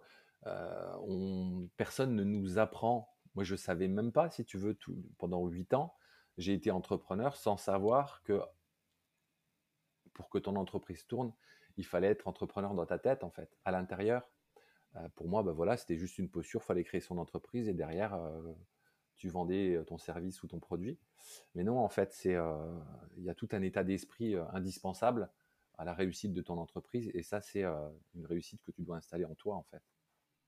euh, 0.48 0.96
on, 1.02 1.70
personne 1.78 2.16
ne 2.16 2.24
nous 2.24 2.58
apprend. 2.60 3.14
Moi, 3.36 3.44
je 3.44 3.56
savais 3.56 3.88
même 3.88 4.12
pas, 4.12 4.30
si 4.30 4.46
tu 4.46 4.58
veux, 4.58 4.74
tout, 4.76 4.96
pendant 5.18 5.46
huit 5.48 5.74
ans, 5.74 5.96
j'ai 6.38 6.54
été 6.54 6.72
entrepreneur 6.72 7.36
sans 7.36 7.58
savoir 7.58 8.24
que 8.24 8.42
pour 10.14 10.30
que 10.30 10.38
ton 10.38 10.56
entreprise 10.56 11.06
tourne, 11.08 11.34
il 11.78 11.86
fallait 11.86 12.08
être 12.08 12.28
entrepreneur 12.28 12.74
dans 12.74 12.86
ta 12.86 13.00
tête, 13.00 13.24
en 13.24 13.30
fait, 13.30 13.50
à 13.66 13.72
l'intérieur. 13.72 14.30
Euh, 14.96 15.10
pour 15.16 15.28
moi, 15.28 15.44
bah 15.44 15.54
voilà, 15.54 15.78
c'était 15.78 15.98
juste 15.98 16.18
une 16.20 16.30
posture, 16.30 16.64
fallait 16.64 16.84
créer 16.84 17.02
son 17.02 17.18
entreprise 17.18 17.68
et 17.70 17.74
derrière, 17.74 18.16
euh, 18.16 18.54
tu 19.18 19.30
vendais 19.30 19.82
ton 19.88 19.98
service 19.98 20.44
ou 20.44 20.48
ton 20.48 20.60
produit. 20.60 21.00
Mais 21.56 21.64
non, 21.64 21.80
en 21.80 21.90
fait, 21.90 22.14
c'est 22.14 22.36
euh, 22.36 22.80
il 23.18 23.24
y 23.24 23.30
a 23.30 23.36
tout 23.36 23.50
un 23.54 23.62
état 23.62 23.84
d'esprit 23.84 24.36
euh, 24.36 24.46
indispensable 24.54 25.30
à 25.78 25.86
la 25.86 25.94
réussite 25.94 26.34
de 26.34 26.42
ton 26.42 26.58
entreprise 26.58 27.10
et 27.14 27.24
ça, 27.24 27.42
c'est 27.42 27.64
euh, 27.64 27.90
une 28.16 28.26
réussite 28.26 28.62
que 28.64 28.72
tu 28.72 28.82
dois 28.84 28.98
installer 28.98 29.26
en 29.26 29.36
toi, 29.36 29.56
en 29.56 29.64
fait. 29.64 29.84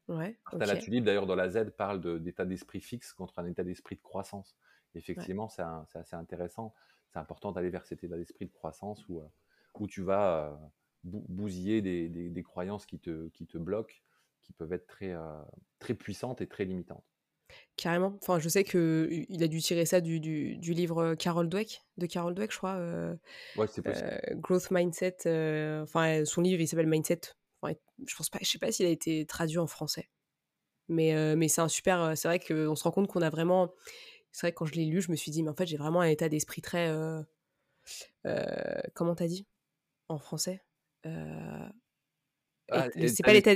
Ouais, 0.07 0.37
Martha 0.45 0.65
ok. 0.65 0.65
Latulip, 0.65 1.03
d'ailleurs, 1.03 1.25
dans 1.27 1.35
la 1.35 1.49
Z, 1.49 1.71
parle 1.77 2.01
de- 2.01 2.17
d'état 2.17 2.45
d'esprit 2.45 2.81
fixe 2.81 3.13
contre 3.13 3.39
un 3.39 3.45
état 3.45 3.63
d'esprit 3.63 3.95
de 3.95 4.01
croissance. 4.01 4.57
Effectivement, 4.95 5.49
c'est 5.49 5.61
assez 5.93 6.15
intéressant. 6.15 6.73
C'est 7.09 7.19
important 7.19 7.51
d'aller 7.51 7.69
vers 7.69 7.85
cet 7.85 8.03
état 8.03 8.17
d'esprit 8.17 8.45
de 8.45 8.51
croissance 8.51 9.07
où, 9.09 9.19
euh, 9.19 9.27
où 9.79 9.87
tu 9.87 10.01
vas 10.01 10.47
euh, 10.53 10.55
bou- 11.03 11.25
bousiller 11.29 11.81
des, 11.81 12.09
des- 12.09 12.29
des 12.29 12.43
croyances 12.43 12.85
qui 12.85 12.99
te, 12.99 13.27
qui 13.29 13.45
te 13.47 13.57
bloquent, 13.57 13.95
qui 14.41 14.53
peuvent 14.53 14.73
être 14.73 14.87
très, 14.87 15.13
très 15.79 15.93
puissantes 15.93 16.41
et 16.41 16.47
très 16.47 16.65
limitantes. 16.65 17.16
Carrément. 17.75 18.17
Enfin, 18.21 18.39
je 18.39 18.49
sais 18.49 18.63
que 18.63 19.07
il 19.29 19.43
a 19.43 19.47
dû 19.47 19.61
tirer 19.61 19.85
ça 19.85 20.01
du, 20.01 20.19
du, 20.19 20.57
du 20.57 20.73
livre 20.73 21.15
Carol 21.15 21.47
Dweck, 21.47 21.83
de 21.97 22.05
Carol 22.07 22.33
Dweck, 22.33 22.51
je 22.51 22.57
crois. 22.57 22.75
euh, 22.75 23.15
Ouais, 23.55 23.67
c'est 23.67 23.81
possible. 23.81 24.07
euh, 24.31 24.35
Growth 24.35 24.71
Mindset. 24.71 25.17
euh, 25.27 25.83
Enfin, 25.83 26.25
son 26.25 26.41
livre, 26.41 26.61
il 26.61 26.67
s'appelle 26.67 26.87
Mindset. 26.87 27.21
Enfin, 27.61 27.75
je 28.05 28.15
pense 28.15 28.29
pas, 28.29 28.39
je 28.41 28.49
sais 28.49 28.59
pas 28.59 28.71
s'il 28.71 28.85
a 28.85 28.89
été 28.89 29.25
traduit 29.25 29.57
en 29.59 29.67
français. 29.67 30.09
Mais, 30.87 31.13
euh, 31.15 31.35
mais 31.35 31.47
c'est 31.47 31.61
un 31.61 31.67
super. 31.67 32.01
euh, 32.01 32.15
C'est 32.15 32.27
vrai 32.27 32.39
qu'on 32.39 32.75
se 32.75 32.83
rend 32.83 32.91
compte 32.91 33.07
qu'on 33.07 33.21
a 33.21 33.29
vraiment. 33.29 33.73
C'est 34.31 34.47
vrai 34.47 34.51
que 34.51 34.57
quand 34.57 34.65
je 34.65 34.75
l'ai 34.75 34.85
lu, 34.85 35.01
je 35.01 35.11
me 35.11 35.15
suis 35.15 35.31
dit, 35.31 35.43
mais 35.43 35.49
en 35.49 35.55
fait, 35.55 35.65
j'ai 35.67 35.77
vraiment 35.77 36.01
un 36.01 36.07
état 36.07 36.29
d'esprit 36.29 36.61
très. 36.61 36.91
comment 38.93 39.15
t'as 39.15 39.27
dit? 39.27 39.45
En 40.09 40.17
français 40.19 40.61
Ah, 42.69 42.87
c'est 43.07 43.23
pas 43.23 43.33
l'état. 43.33 43.53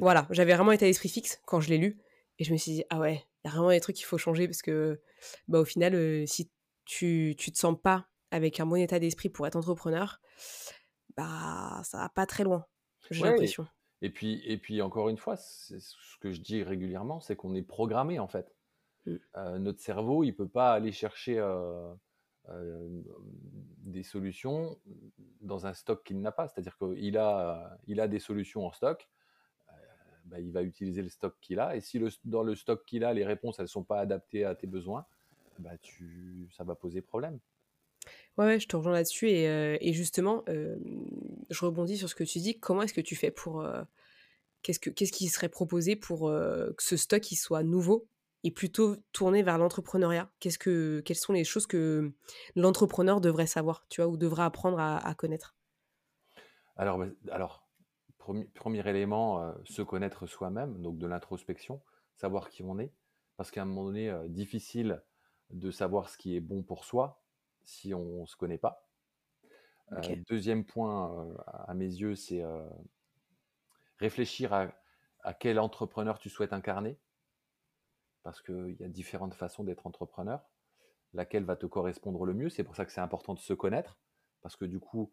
Voilà, 0.00 0.26
j'avais 0.30 0.54
vraiment 0.54 0.72
état 0.72 0.86
d'esprit 0.86 1.08
fixe 1.08 1.40
quand 1.46 1.60
je 1.60 1.68
l'ai 1.70 1.78
lu. 1.78 1.98
Et 2.40 2.44
je 2.44 2.52
me 2.52 2.56
suis 2.56 2.72
dit, 2.72 2.84
ah 2.88 2.98
ouais, 2.98 3.22
il 3.44 3.48
y 3.48 3.50
a 3.50 3.52
vraiment 3.52 3.68
des 3.68 3.80
trucs 3.80 3.96
qu'il 3.96 4.06
faut 4.06 4.18
changer 4.18 4.48
parce 4.48 4.62
que, 4.62 5.00
bah, 5.46 5.60
au 5.60 5.64
final, 5.66 5.94
euh, 5.94 6.24
si 6.26 6.50
tu, 6.86 7.34
tu 7.38 7.52
te 7.52 7.58
sens 7.58 7.76
pas 7.80 8.08
avec 8.30 8.58
un 8.60 8.66
bon 8.66 8.76
état 8.76 8.98
d'esprit 8.98 9.28
pour 9.28 9.46
être 9.46 9.56
entrepreneur, 9.56 10.20
bah, 11.16 11.82
ça 11.84 11.98
va 11.98 12.08
pas 12.08 12.24
très 12.24 12.42
loin, 12.42 12.64
j'ai 13.10 13.22
Ouais, 13.22 13.30
l'impression. 13.30 13.66
Et 14.00 14.08
puis, 14.08 14.42
et 14.46 14.56
puis 14.56 14.80
encore 14.80 15.10
une 15.10 15.18
fois, 15.18 15.36
ce 15.36 15.74
que 16.20 16.32
je 16.32 16.40
dis 16.40 16.62
régulièrement, 16.62 17.20
c'est 17.20 17.36
qu'on 17.36 17.54
est 17.54 17.62
programmé 17.62 18.18
en 18.18 18.28
fait. 18.28 18.56
Mm. 19.04 19.16
Euh, 19.36 19.58
notre 19.58 19.80
cerveau, 19.80 20.24
il 20.24 20.32
peut 20.32 20.48
pas 20.48 20.72
aller 20.72 20.92
chercher 20.92 21.38
euh, 21.38 21.92
des 23.78 24.02
solutions 24.02 24.78
dans 25.42 25.66
un 25.66 25.74
stock 25.74 26.02
qu'il 26.04 26.22
n'a 26.22 26.32
pas. 26.32 26.48
C'est-à-dire 26.48 26.78
qu'il 26.78 27.18
a, 27.18 27.78
il 27.86 28.00
a 28.00 28.08
des 28.08 28.18
solutions 28.18 28.66
en 28.66 28.72
stock, 28.72 29.06
bah, 30.30 30.38
il 30.38 30.52
va 30.52 30.62
utiliser 30.62 31.02
le 31.02 31.08
stock 31.08 31.34
qu'il 31.40 31.58
a. 31.58 31.76
Et 31.76 31.80
si 31.80 31.98
le, 31.98 32.08
dans 32.24 32.42
le 32.42 32.54
stock 32.54 32.84
qu'il 32.84 33.04
a, 33.04 33.12
les 33.12 33.24
réponses, 33.24 33.58
elles 33.58 33.64
ne 33.64 33.68
sont 33.68 33.82
pas 33.82 34.00
adaptées 34.00 34.44
à 34.44 34.54
tes 34.54 34.66
besoins, 34.66 35.04
bah, 35.58 35.76
tu, 35.82 36.48
ça 36.56 36.64
va 36.64 36.74
poser 36.74 37.02
problème. 37.02 37.38
Ouais, 38.38 38.60
je 38.60 38.68
te 38.68 38.76
rejoins 38.76 38.92
là-dessus. 38.92 39.28
Et, 39.28 39.48
euh, 39.48 39.76
et 39.80 39.92
justement, 39.92 40.44
euh, 40.48 40.76
je 41.50 41.64
rebondis 41.64 41.98
sur 41.98 42.08
ce 42.08 42.14
que 42.14 42.24
tu 42.24 42.38
dis. 42.38 42.58
Comment 42.58 42.82
est-ce 42.82 42.94
que 42.94 43.00
tu 43.00 43.16
fais 43.16 43.30
pour... 43.30 43.66
qu'est-ce, 44.62 44.78
que, 44.78 44.90
qu'est-ce 44.90 45.12
qui 45.12 45.28
serait 45.28 45.48
proposé 45.48 45.96
pour 45.96 46.28
que 46.30 46.82
ce 46.82 46.96
stock 46.96 47.30
il 47.32 47.36
soit 47.36 47.62
nouveau 47.62 48.06
et 48.42 48.50
plutôt 48.50 48.96
tourné 49.12 49.42
vers 49.42 49.58
l'entrepreneuriat? 49.58 50.30
Qu'est-ce 50.38 50.58
que, 50.58 51.02
Quelles 51.04 51.16
sont 51.16 51.32
les 51.32 51.44
choses 51.44 51.66
que 51.66 52.12
l'entrepreneur 52.54 53.20
devrait 53.20 53.46
savoir, 53.46 53.84
tu 53.88 54.00
vois, 54.00 54.10
ou 54.10 54.16
devrait 54.16 54.44
apprendre 54.44 54.78
à, 54.78 55.14
connaître? 55.14 55.56
Alors, 56.76 57.04
alors 57.30 57.69
premier, 58.20 58.44
premier 58.44 58.88
élément, 58.88 59.42
euh, 59.42 59.52
se 59.64 59.82
connaître 59.82 60.26
soi-même, 60.26 60.80
donc 60.80 60.98
de 60.98 61.06
l'introspection, 61.08 61.82
savoir 62.14 62.48
qui 62.50 62.62
on 62.62 62.78
est, 62.78 62.92
parce 63.36 63.50
qu'à 63.50 63.62
un 63.62 63.64
moment 63.64 63.84
donné, 63.84 64.08
euh, 64.08 64.28
difficile 64.28 65.02
de 65.48 65.72
savoir 65.72 66.08
ce 66.08 66.16
qui 66.16 66.36
est 66.36 66.40
bon 66.40 66.62
pour 66.62 66.84
soi 66.84 67.20
si 67.64 67.92
on 67.92 68.20
ne 68.20 68.26
se 68.26 68.36
connaît 68.36 68.58
pas. 68.58 68.86
Euh, 69.92 70.16
deuxième 70.28 70.64
point, 70.64 71.34
à 71.46 71.74
mes 71.74 71.86
yeux, 71.86 72.14
c'est 72.14 72.44
réfléchir 73.98 74.52
à, 74.52 74.68
à 75.22 75.34
quel 75.34 75.58
entrepreneur 75.58 76.20
tu 76.20 76.30
souhaites 76.30 76.52
incarner. 76.52 76.96
Parce 78.22 78.40
qu'il 78.40 78.76
y 78.78 78.84
a 78.84 78.88
différentes 78.88 79.34
façons 79.34 79.64
d'être 79.64 79.86
entrepreneur, 79.86 80.48
laquelle 81.12 81.44
va 81.44 81.56
te 81.56 81.66
correspondre 81.66 82.24
le 82.24 82.34
mieux? 82.34 82.50
C'est 82.50 82.62
pour 82.62 82.76
ça 82.76 82.84
que 82.84 82.92
c'est 82.92 83.00
important 83.00 83.34
de 83.34 83.40
se 83.40 83.52
connaître, 83.52 83.98
parce 84.42 84.54
que 84.54 84.64
du 84.64 84.78
coup, 84.78 85.12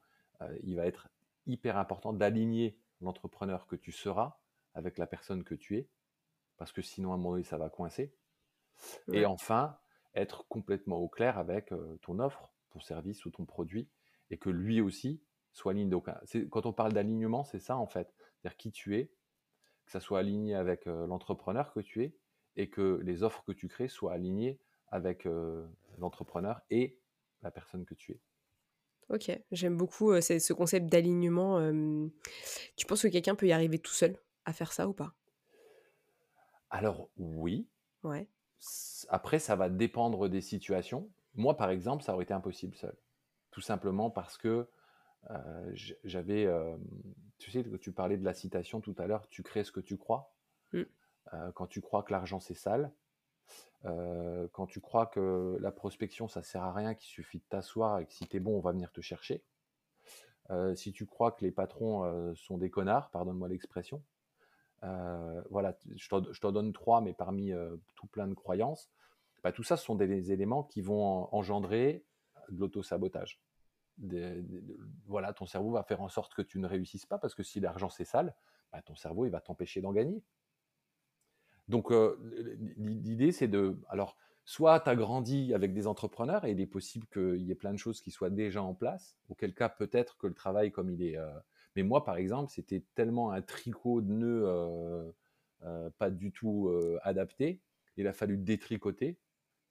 il 0.61 0.75
va 0.75 0.85
être 0.85 1.09
hyper 1.47 1.77
important 1.77 2.13
d'aligner 2.13 2.77
l'entrepreneur 3.01 3.67
que 3.67 3.75
tu 3.75 3.91
seras 3.91 4.39
avec 4.73 4.97
la 4.97 5.07
personne 5.07 5.43
que 5.43 5.55
tu 5.55 5.77
es, 5.77 5.89
parce 6.57 6.71
que 6.71 6.81
sinon, 6.81 7.11
à 7.11 7.15
un 7.15 7.17
moment 7.17 7.31
donné, 7.31 7.43
ça 7.43 7.57
va 7.57 7.69
coincer. 7.69 8.13
Et 9.11 9.25
enfin, 9.25 9.77
être 10.13 10.47
complètement 10.47 10.97
au 10.97 11.07
clair 11.07 11.37
avec 11.37 11.71
euh, 11.71 11.97
ton 12.01 12.19
offre, 12.19 12.53
ton 12.71 12.79
service 12.79 13.25
ou 13.25 13.31
ton 13.31 13.45
produit, 13.45 13.89
et 14.29 14.37
que 14.37 14.49
lui 14.49 14.81
aussi 14.81 15.23
soit 15.51 15.71
aligné. 15.71 15.89
Donc, 15.89 16.09
quand 16.51 16.65
on 16.65 16.73
parle 16.73 16.93
d'alignement, 16.93 17.43
c'est 17.43 17.59
ça 17.59 17.77
en 17.77 17.87
fait. 17.87 18.13
C'est-à-dire 18.41 18.57
qui 18.57 18.71
tu 18.71 18.97
es, 18.97 19.07
que 19.85 19.91
ça 19.91 19.99
soit 19.99 20.19
aligné 20.19 20.53
avec 20.53 20.85
euh, 20.87 21.07
l'entrepreneur 21.07 21.73
que 21.73 21.79
tu 21.79 22.03
es, 22.03 22.15
et 22.55 22.69
que 22.69 22.99
les 23.03 23.23
offres 23.23 23.43
que 23.43 23.51
tu 23.51 23.67
crées 23.67 23.87
soient 23.87 24.13
alignées 24.13 24.59
avec 24.89 25.25
euh, 25.25 25.65
l'entrepreneur 25.97 26.61
et 26.69 26.99
la 27.41 27.51
personne 27.51 27.85
que 27.85 27.93
tu 27.93 28.13
es. 28.13 28.21
Ok, 29.09 29.31
j'aime 29.51 29.77
beaucoup 29.77 30.11
euh, 30.11 30.21
ce 30.21 30.53
concept 30.53 30.87
d'alignement. 30.87 31.59
tu 32.75 32.85
penses 32.85 33.03
que 33.03 33.07
quelqu'un 33.07 33.35
peut 33.35 33.47
y 33.47 33.53
arriver 33.53 33.79
tout 33.79 33.93
seul 33.93 34.17
à 34.45 34.53
faire 34.53 34.73
ça 34.73 34.87
ou 34.87 34.93
pas? 34.93 35.13
Alors 36.69 37.09
oui. 37.17 37.67
Ouais. 38.03 38.27
Après, 39.09 39.39
ça 39.39 39.55
va 39.55 39.69
dépendre 39.69 40.27
des 40.27 40.41
situations. 40.41 41.09
Moi, 41.35 41.55
par 41.55 41.69
exemple, 41.69 42.03
ça 42.03 42.13
aurait 42.13 42.23
été 42.23 42.33
impossible 42.33 42.75
seul. 42.75 42.95
Tout 43.51 43.61
simplement 43.61 44.09
parce 44.09 44.37
que 44.37 44.67
euh, 45.29 45.71
j'avais, 46.03 46.47
tu 47.37 47.51
sais, 47.51 47.63
tu 47.79 47.91
parlais 47.91 48.17
de 48.17 48.25
la 48.25 48.33
citation 48.33 48.81
tout 48.81 48.95
à 48.97 49.07
l'heure, 49.07 49.27
tu 49.29 49.43
crées 49.43 49.63
ce 49.63 49.71
que 49.71 49.79
tu 49.79 49.97
crois. 49.97 50.33
Mmh. 50.73 50.83
Quand 51.55 51.67
tu 51.67 51.81
crois 51.81 52.03
que 52.03 52.11
l'argent 52.11 52.39
c'est 52.39 52.53
sale, 52.53 52.91
quand 53.83 54.67
tu 54.67 54.81
crois 54.81 55.05
que 55.05 55.57
la 55.61 55.71
prospection 55.71 56.27
ça 56.27 56.43
sert 56.43 56.63
à 56.63 56.73
rien, 56.73 56.93
qu'il 56.93 57.07
suffit 57.07 57.39
de 57.39 57.45
t'asseoir 57.47 57.99
et 57.99 58.05
que 58.05 58.13
si 58.13 58.27
t'es 58.27 58.39
bon 58.39 58.57
on 58.57 58.59
va 58.59 58.71
venir 58.71 58.91
te 58.91 59.01
chercher, 59.01 59.43
si 60.75 60.91
tu 60.91 61.05
crois 61.05 61.31
que 61.31 61.45
les 61.45 61.51
patrons 61.51 62.33
sont 62.35 62.57
des 62.57 62.69
connards, 62.69 63.09
pardonne-moi 63.11 63.47
l'expression, 63.47 64.03
voilà, 64.81 65.77
je 65.95 66.39
t'en 66.39 66.51
donne 66.51 66.73
trois, 66.73 66.99
mais 66.99 67.13
parmi 67.13 67.53
tout 67.95 68.07
plein 68.07 68.27
de 68.27 68.33
croyances, 68.33 68.89
bah, 69.43 69.51
tout 69.51 69.63
ça 69.63 69.77
ce 69.77 69.85
sont 69.85 69.95
des, 69.95 70.31
éléments 70.31 70.63
qui 70.63 70.81
vont 70.81 71.33
engendrer 71.33 72.03
de 72.49 72.59
l'auto-sabotage. 72.59 73.39
voilà, 75.05 75.33
ton 75.33 75.45
cerveau 75.45 75.71
va 75.71 75.83
faire 75.83 76.01
en 76.01 76.09
sorte 76.09 76.33
que 76.33 76.41
tu 76.41 76.59
ne 76.59 76.67
réussisses 76.67 77.05
pas 77.05 77.17
parce 77.17 77.35
que 77.35 77.43
si 77.43 77.59
l'argent 77.59 77.89
c'est 77.89 78.03
sale, 78.03 78.35
bah, 78.71 78.81
ton 78.81 78.95
cerveau 78.95 79.25
il 79.25 79.31
va 79.31 79.39
t'empêcher 79.39 79.81
d'en 79.81 79.93
gagner. 79.93 80.21
Donc, 81.67 81.91
euh, 81.91 82.17
l'idée, 82.77 83.31
c'est 83.31 83.47
de. 83.47 83.77
Alors, 83.89 84.17
soit 84.45 84.79
tu 84.79 84.89
as 84.89 84.95
grandi 84.95 85.53
avec 85.53 85.73
des 85.73 85.87
entrepreneurs 85.87 86.45
et 86.45 86.51
il 86.51 86.61
est 86.61 86.67
possible 86.67 87.05
qu'il 87.07 87.41
y 87.41 87.51
ait 87.51 87.55
plein 87.55 87.73
de 87.73 87.77
choses 87.77 88.01
qui 88.01 88.11
soient 88.11 88.29
déjà 88.29 88.63
en 88.63 88.73
place, 88.73 89.17
auquel 89.29 89.53
cas, 89.53 89.69
peut-être 89.69 90.17
que 90.17 90.27
le 90.27 90.33
travail, 90.33 90.71
comme 90.71 90.89
il 90.89 91.03
est. 91.03 91.17
Euh, 91.17 91.29
mais 91.75 91.83
moi, 91.83 92.03
par 92.03 92.17
exemple, 92.17 92.51
c'était 92.51 92.83
tellement 92.95 93.31
un 93.31 93.41
tricot 93.41 94.01
de 94.01 94.11
nœuds 94.11 95.13
euh, 95.63 95.89
pas 95.97 96.09
du 96.09 96.31
tout 96.31 96.71
adapté. 97.03 97.61
Il 97.97 98.07
a 98.07 98.13
fallu 98.13 98.37
détricoter 98.37 99.17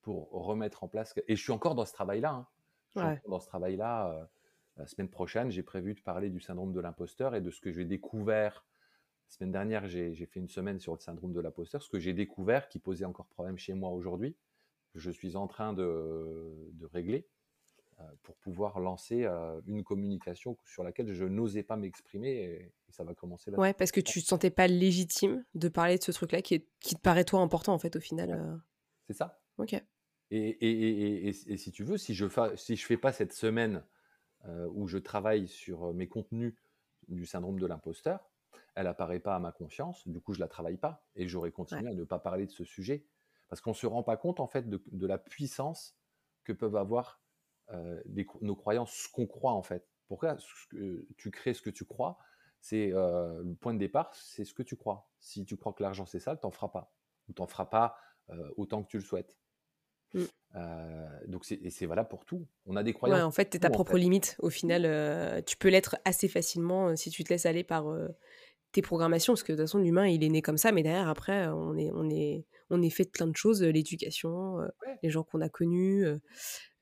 pour 0.02 0.30
remettre 0.30 0.84
en 0.84 0.88
place. 0.88 1.14
Et 1.26 1.34
je 1.34 1.42
suis 1.42 1.52
encore 1.52 1.74
dans 1.74 1.84
ce 1.84 1.92
travail-là. 1.92 2.30
Hein. 2.30 2.46
Je 2.94 3.00
suis 3.00 3.08
encore 3.08 3.30
dans 3.30 3.40
ce 3.40 3.48
travail-là. 3.48 4.28
la 4.76 4.86
semaine 4.86 5.08
prochaine, 5.08 5.50
j'ai 5.50 5.64
prévu 5.64 5.94
de 5.94 6.00
parler 6.00 6.30
du 6.30 6.38
syndrome 6.38 6.72
de 6.72 6.80
l'imposteur 6.80 7.34
et 7.34 7.40
de 7.40 7.50
ce 7.50 7.60
que 7.60 7.72
j'ai 7.72 7.84
découvert 7.84 8.64
la 9.26 9.34
semaine 9.34 9.52
dernière, 9.52 9.86
j'ai 9.86 10.14
fait 10.26 10.40
une 10.40 10.48
semaine 10.48 10.78
sur 10.78 10.94
le 10.94 11.00
syndrome 11.00 11.32
de 11.32 11.40
l'imposteur, 11.40 11.82
ce 11.82 11.88
que 11.88 11.98
j'ai 11.98 12.12
découvert 12.12 12.68
qui 12.68 12.78
posait 12.78 13.04
encore 13.04 13.26
problème 13.26 13.58
chez 13.58 13.74
moi 13.74 13.90
aujourd'hui, 13.90 14.36
que 14.92 15.00
je 15.00 15.10
suis 15.10 15.36
en 15.36 15.46
train 15.46 15.72
de, 15.72 16.70
régler 16.92 17.26
euh, 18.00 18.04
pour 18.22 18.36
pouvoir 18.36 18.78
lancer 18.78 19.24
euh, 19.24 19.60
une 19.66 19.82
communication 19.82 20.56
sur 20.64 20.84
laquelle 20.84 21.12
je 21.12 21.24
n'osais 21.24 21.62
pas 21.62 21.76
m'exprimer 21.76 22.30
et, 22.30 22.72
ça 22.90 23.04
va 23.04 23.14
commencer 23.14 23.50
là. 23.50 23.58
Ouais, 23.58 23.74
parce 23.74 23.90
que 23.90 24.00
tu 24.00 24.20
ne 24.20 24.22
te 24.22 24.28
sentais 24.28 24.48
pas 24.48 24.68
légitime 24.68 25.44
de 25.54 25.68
parler 25.68 25.98
de 25.98 26.02
ce 26.02 26.12
truc-là 26.12 26.40
qui, 26.40 26.64
qui 26.80 26.94
te 26.94 27.00
paraît 27.00 27.24
toi 27.24 27.40
important 27.40 27.74
en 27.74 27.78
fait 27.78 27.96
au 27.96 28.00
final. 28.00 28.30
Euh. 28.30 28.56
C'est 29.06 29.12
ça. 29.12 29.38
Ok. 29.58 29.74
Et, 30.30 31.28
et, 31.28 31.32
si 31.32 31.72
tu 31.72 31.84
veux, 31.84 31.98
si 31.98 32.14
je 32.14 32.24
ne 32.24 32.56
si 32.56 32.76
je 32.76 32.86
fais 32.86 32.96
pas 32.96 33.12
cette 33.12 33.32
semaine 33.32 33.84
où 34.72 34.86
je 34.86 34.98
travaille 34.98 35.46
sur 35.46 35.92
mes 35.92 36.08
contenus 36.08 36.54
du 37.08 37.26
syndrome 37.26 37.60
de 37.60 37.66
l'imposteur, 37.66 38.28
elle 38.76 38.86
apparaît 38.86 39.20
pas 39.20 39.34
à 39.34 39.38
ma 39.40 39.52
conscience, 39.52 40.06
du 40.06 40.20
coup 40.20 40.34
je 40.34 40.40
la 40.40 40.48
travaille 40.48 40.76
pas 40.76 41.02
et 41.16 41.26
j'aurais 41.26 41.50
continué 41.50 41.90
à 41.90 41.94
ne 41.94 42.04
pas 42.04 42.18
parler 42.18 42.46
de 42.46 42.52
ce 42.52 42.62
sujet 42.62 43.06
parce 43.48 43.60
qu'on 43.60 43.74
se 43.74 43.86
rend 43.86 44.02
pas 44.02 44.16
compte 44.16 44.38
en 44.38 44.46
fait 44.46 44.68
de, 44.68 45.06
la 45.06 45.18
puissance 45.18 45.98
que 46.44 46.52
peuvent 46.52 46.76
avoir 46.76 47.20
euh, 47.72 48.00
nos 48.42 48.54
croyances, 48.54 48.92
ce 48.92 49.08
qu'on 49.08 49.26
croit 49.26 49.52
en 49.52 49.62
fait. 49.62 49.88
Pourquoi 50.08 50.36
tu 51.16 51.30
crées 51.30 51.54
ce 51.54 51.62
que 51.62 51.70
tu 51.70 51.84
crois 51.84 52.18
C'est 52.60 52.92
euh, 52.92 53.42
le 53.42 53.54
point 53.54 53.74
de 53.74 53.78
départ, 53.78 54.14
c'est 54.14 54.44
ce 54.44 54.54
que 54.54 54.62
tu 54.62 54.76
crois. 54.76 55.08
Si 55.18 55.44
tu 55.44 55.56
crois 55.56 55.72
que 55.72 55.82
l'argent 55.82 56.04
c'est 56.04 56.20
sale, 56.20 56.38
t'en 56.38 56.50
feras 56.50 56.68
pas 56.68 56.92
ou 57.28 57.32
t'en 57.32 57.46
feras 57.46 57.66
pas 57.66 57.96
euh, 58.30 58.52
autant 58.56 58.82
que 58.82 58.88
tu 58.88 58.98
le 58.98 59.02
souhaites. 59.02 59.38
Mmh. 60.14 61.26
donc 61.26 61.44
c'est 61.44 61.86
valable 61.86 62.08
pour 62.08 62.24
tout. 62.24 62.46
On 62.64 62.76
a 62.76 62.84
des 62.84 62.92
croyances. 62.92 63.20
en 63.22 63.32
fait, 63.32 63.50
tu 63.50 63.56
es 63.56 63.60
ta 63.60 63.70
propre 63.70 63.98
limite. 63.98 64.36
Au 64.38 64.50
final, 64.50 65.42
tu 65.44 65.56
peux 65.56 65.68
l'être 65.68 65.96
assez 66.04 66.28
facilement 66.28 66.94
si 66.94 67.10
tu 67.10 67.24
te 67.24 67.30
laisses 67.30 67.44
aller 67.44 67.64
par 67.64 67.92
tes 68.76 68.82
programmations, 68.82 69.32
parce 69.32 69.42
que 69.42 69.52
de 69.52 69.56
toute 69.56 69.64
façon, 69.64 69.78
l'humain, 69.78 70.06
il 70.06 70.22
est 70.22 70.28
né 70.28 70.42
comme 70.42 70.58
ça, 70.58 70.70
mais 70.70 70.82
derrière, 70.82 71.08
après, 71.08 71.48
on 71.48 71.78
est, 71.78 71.90
on 71.94 72.10
est, 72.10 72.44
on 72.68 72.82
est 72.82 72.90
fait 72.90 73.04
de 73.04 73.10
plein 73.10 73.26
de 73.26 73.34
choses, 73.34 73.62
euh, 73.62 73.70
l'éducation, 73.70 74.60
euh, 74.60 74.68
les 75.02 75.08
gens 75.08 75.22
qu'on 75.22 75.40
a 75.40 75.48
connus, 75.48 76.04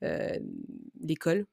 euh, 0.03 0.39
l'école. 1.01 1.47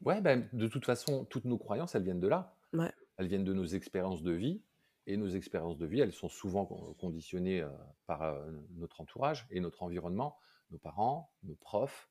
Ouais, 0.00 0.22
ben, 0.22 0.48
de 0.54 0.66
toute 0.68 0.86
façon, 0.86 1.26
toutes 1.26 1.44
nos 1.44 1.58
croyances, 1.58 1.94
elles 1.94 2.02
viennent 2.02 2.20
de 2.20 2.28
là. 2.28 2.56
Ouais. 2.72 2.90
Elles 3.18 3.26
viennent 3.26 3.44
de 3.44 3.52
nos 3.52 3.66
expériences 3.66 4.22
de 4.22 4.32
vie, 4.32 4.62
et 5.06 5.18
nos 5.18 5.28
expériences 5.28 5.76
de 5.76 5.84
vie, 5.84 6.00
elles 6.00 6.14
sont 6.14 6.30
souvent 6.30 6.64
conditionnées 6.98 7.62
par 8.06 8.42
notre 8.70 9.02
entourage 9.02 9.46
et 9.50 9.60
notre 9.60 9.82
environnement, 9.82 10.38
nos 10.70 10.78
parents, 10.78 11.30
nos 11.42 11.56
profs, 11.56 12.08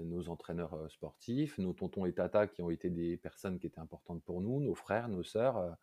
nos 0.00 0.30
entraîneurs 0.30 0.90
sportifs, 0.90 1.58
nos 1.58 1.74
tontons 1.74 2.06
et 2.06 2.14
tatas 2.14 2.46
qui 2.46 2.62
ont 2.62 2.70
été 2.70 2.88
des 2.88 3.18
personnes 3.18 3.58
qui 3.58 3.66
étaient 3.66 3.80
importantes 3.80 4.22
pour 4.24 4.40
nous, 4.40 4.60
nos 4.60 4.74
frères, 4.74 5.08
nos 5.08 5.22
sœurs 5.22 5.76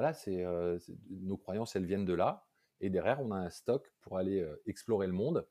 voilà, 0.00 0.14
c'est 0.14 0.46
nos 1.10 1.36
croyances, 1.36 1.76
elles 1.76 1.84
viennent 1.84 2.06
de 2.06 2.14
là. 2.14 2.46
Et 2.80 2.88
derrière, 2.88 3.20
on 3.20 3.32
a 3.32 3.36
un 3.36 3.50
stock 3.50 3.92
pour 4.00 4.16
aller 4.16 4.42
explorer 4.64 5.06
le 5.06 5.12
monde. 5.12 5.46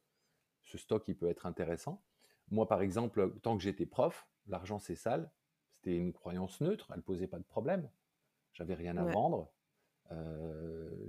Ce 0.63 0.79
stock, 0.79 1.07
il 1.07 1.15
peut 1.15 1.29
être 1.29 1.45
intéressant. 1.45 2.03
Moi, 2.49 2.67
par 2.67 2.81
exemple, 2.81 3.31
tant 3.43 3.55
que 3.55 3.61
j'étais 3.61 3.85
prof, 3.85 4.27
l'argent 4.47 4.79
c'est 4.79 4.95
sale. 4.95 5.31
C'était 5.75 5.95
une 5.95 6.13
croyance 6.13 6.61
neutre. 6.61 6.91
Elle 6.95 7.03
posait 7.03 7.27
pas 7.27 7.37
de 7.37 7.43
problème. 7.43 7.87
J'avais 8.53 8.73
rien 8.73 8.97
à 8.97 9.03
vendre. 9.03 9.53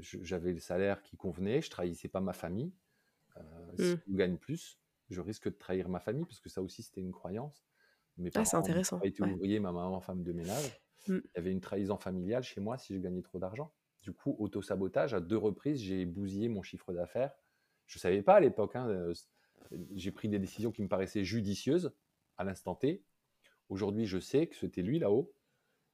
j'avais 0.01 0.53
le 0.53 0.61
salaire 0.61 1.03
qui 1.03 1.17
convenait. 1.17 1.63
Je 1.63 1.71
trahissais 1.71 2.09
pas 2.09 2.21
ma 2.21 2.35
famille. 2.35 2.75
Si 3.79 3.95
mmh. 3.95 4.01
je 4.07 4.17
gagne 4.17 4.37
plus, 4.37 4.79
je 5.09 5.23
risque 5.23 5.49
de 5.49 5.57
trahir 5.57 5.89
ma 5.89 6.01
famille 6.01 6.27
parce 6.27 6.41
que 6.41 6.51
ça 6.51 6.61
aussi 6.61 6.83
c'était 6.83 7.01
une 7.01 7.13
croyance. 7.13 7.65
Mes 8.19 8.31
ah, 8.35 8.45
c'est 8.45 8.59
intéressant. 8.59 9.01
J'ai 9.03 9.09
été 9.09 9.23
ouvrier, 9.23 9.61
ma 9.61 9.73
maman 9.73 9.99
femme 10.03 10.23
de 10.23 10.33
ménage. 10.33 10.79
Mmh. 11.09 11.17
Il 11.25 11.31
y 11.37 11.39
avait 11.39 11.53
une 11.53 11.61
trahison 11.61 11.97
familiale 11.97 12.43
chez 12.43 12.61
moi 12.61 12.79
si 12.79 12.95
je 12.95 13.01
gagnais 13.01 13.23
trop 13.23 13.39
d'argent. 13.39 13.73
Du 14.03 14.13
coup, 14.13 14.35
auto-sabotage, 14.39 15.15
à 15.15 15.21
deux 15.21 15.37
reprises, 15.37 15.81
j'ai 15.81 16.05
bousillé 16.07 16.49
mon 16.49 16.63
chiffre 16.63 16.93
d'affaires. 16.93 17.33
Je 17.87 17.99
ne 17.99 18.01
savais 18.01 18.23
pas 18.23 18.35
à 18.35 18.41
l'époque. 18.41 18.77
Hein, 18.77 18.89
euh, 18.89 19.15
j'ai 19.95 20.11
pris 20.11 20.29
des 20.29 20.39
décisions 20.39 20.73
qui 20.73 20.83
me 20.83 20.89
paraissaient 20.89 21.25
judicieuses 21.25 21.93
à 22.39 22.45
l'instant 22.45 22.75
T. 22.75 23.05
Aujourd'hui, 23.69 24.07
je 24.07 24.19
sais 24.19 24.47
que 24.47 24.57
c'était 24.57 24.83
lui 24.83 24.99
là-haut 24.99 25.33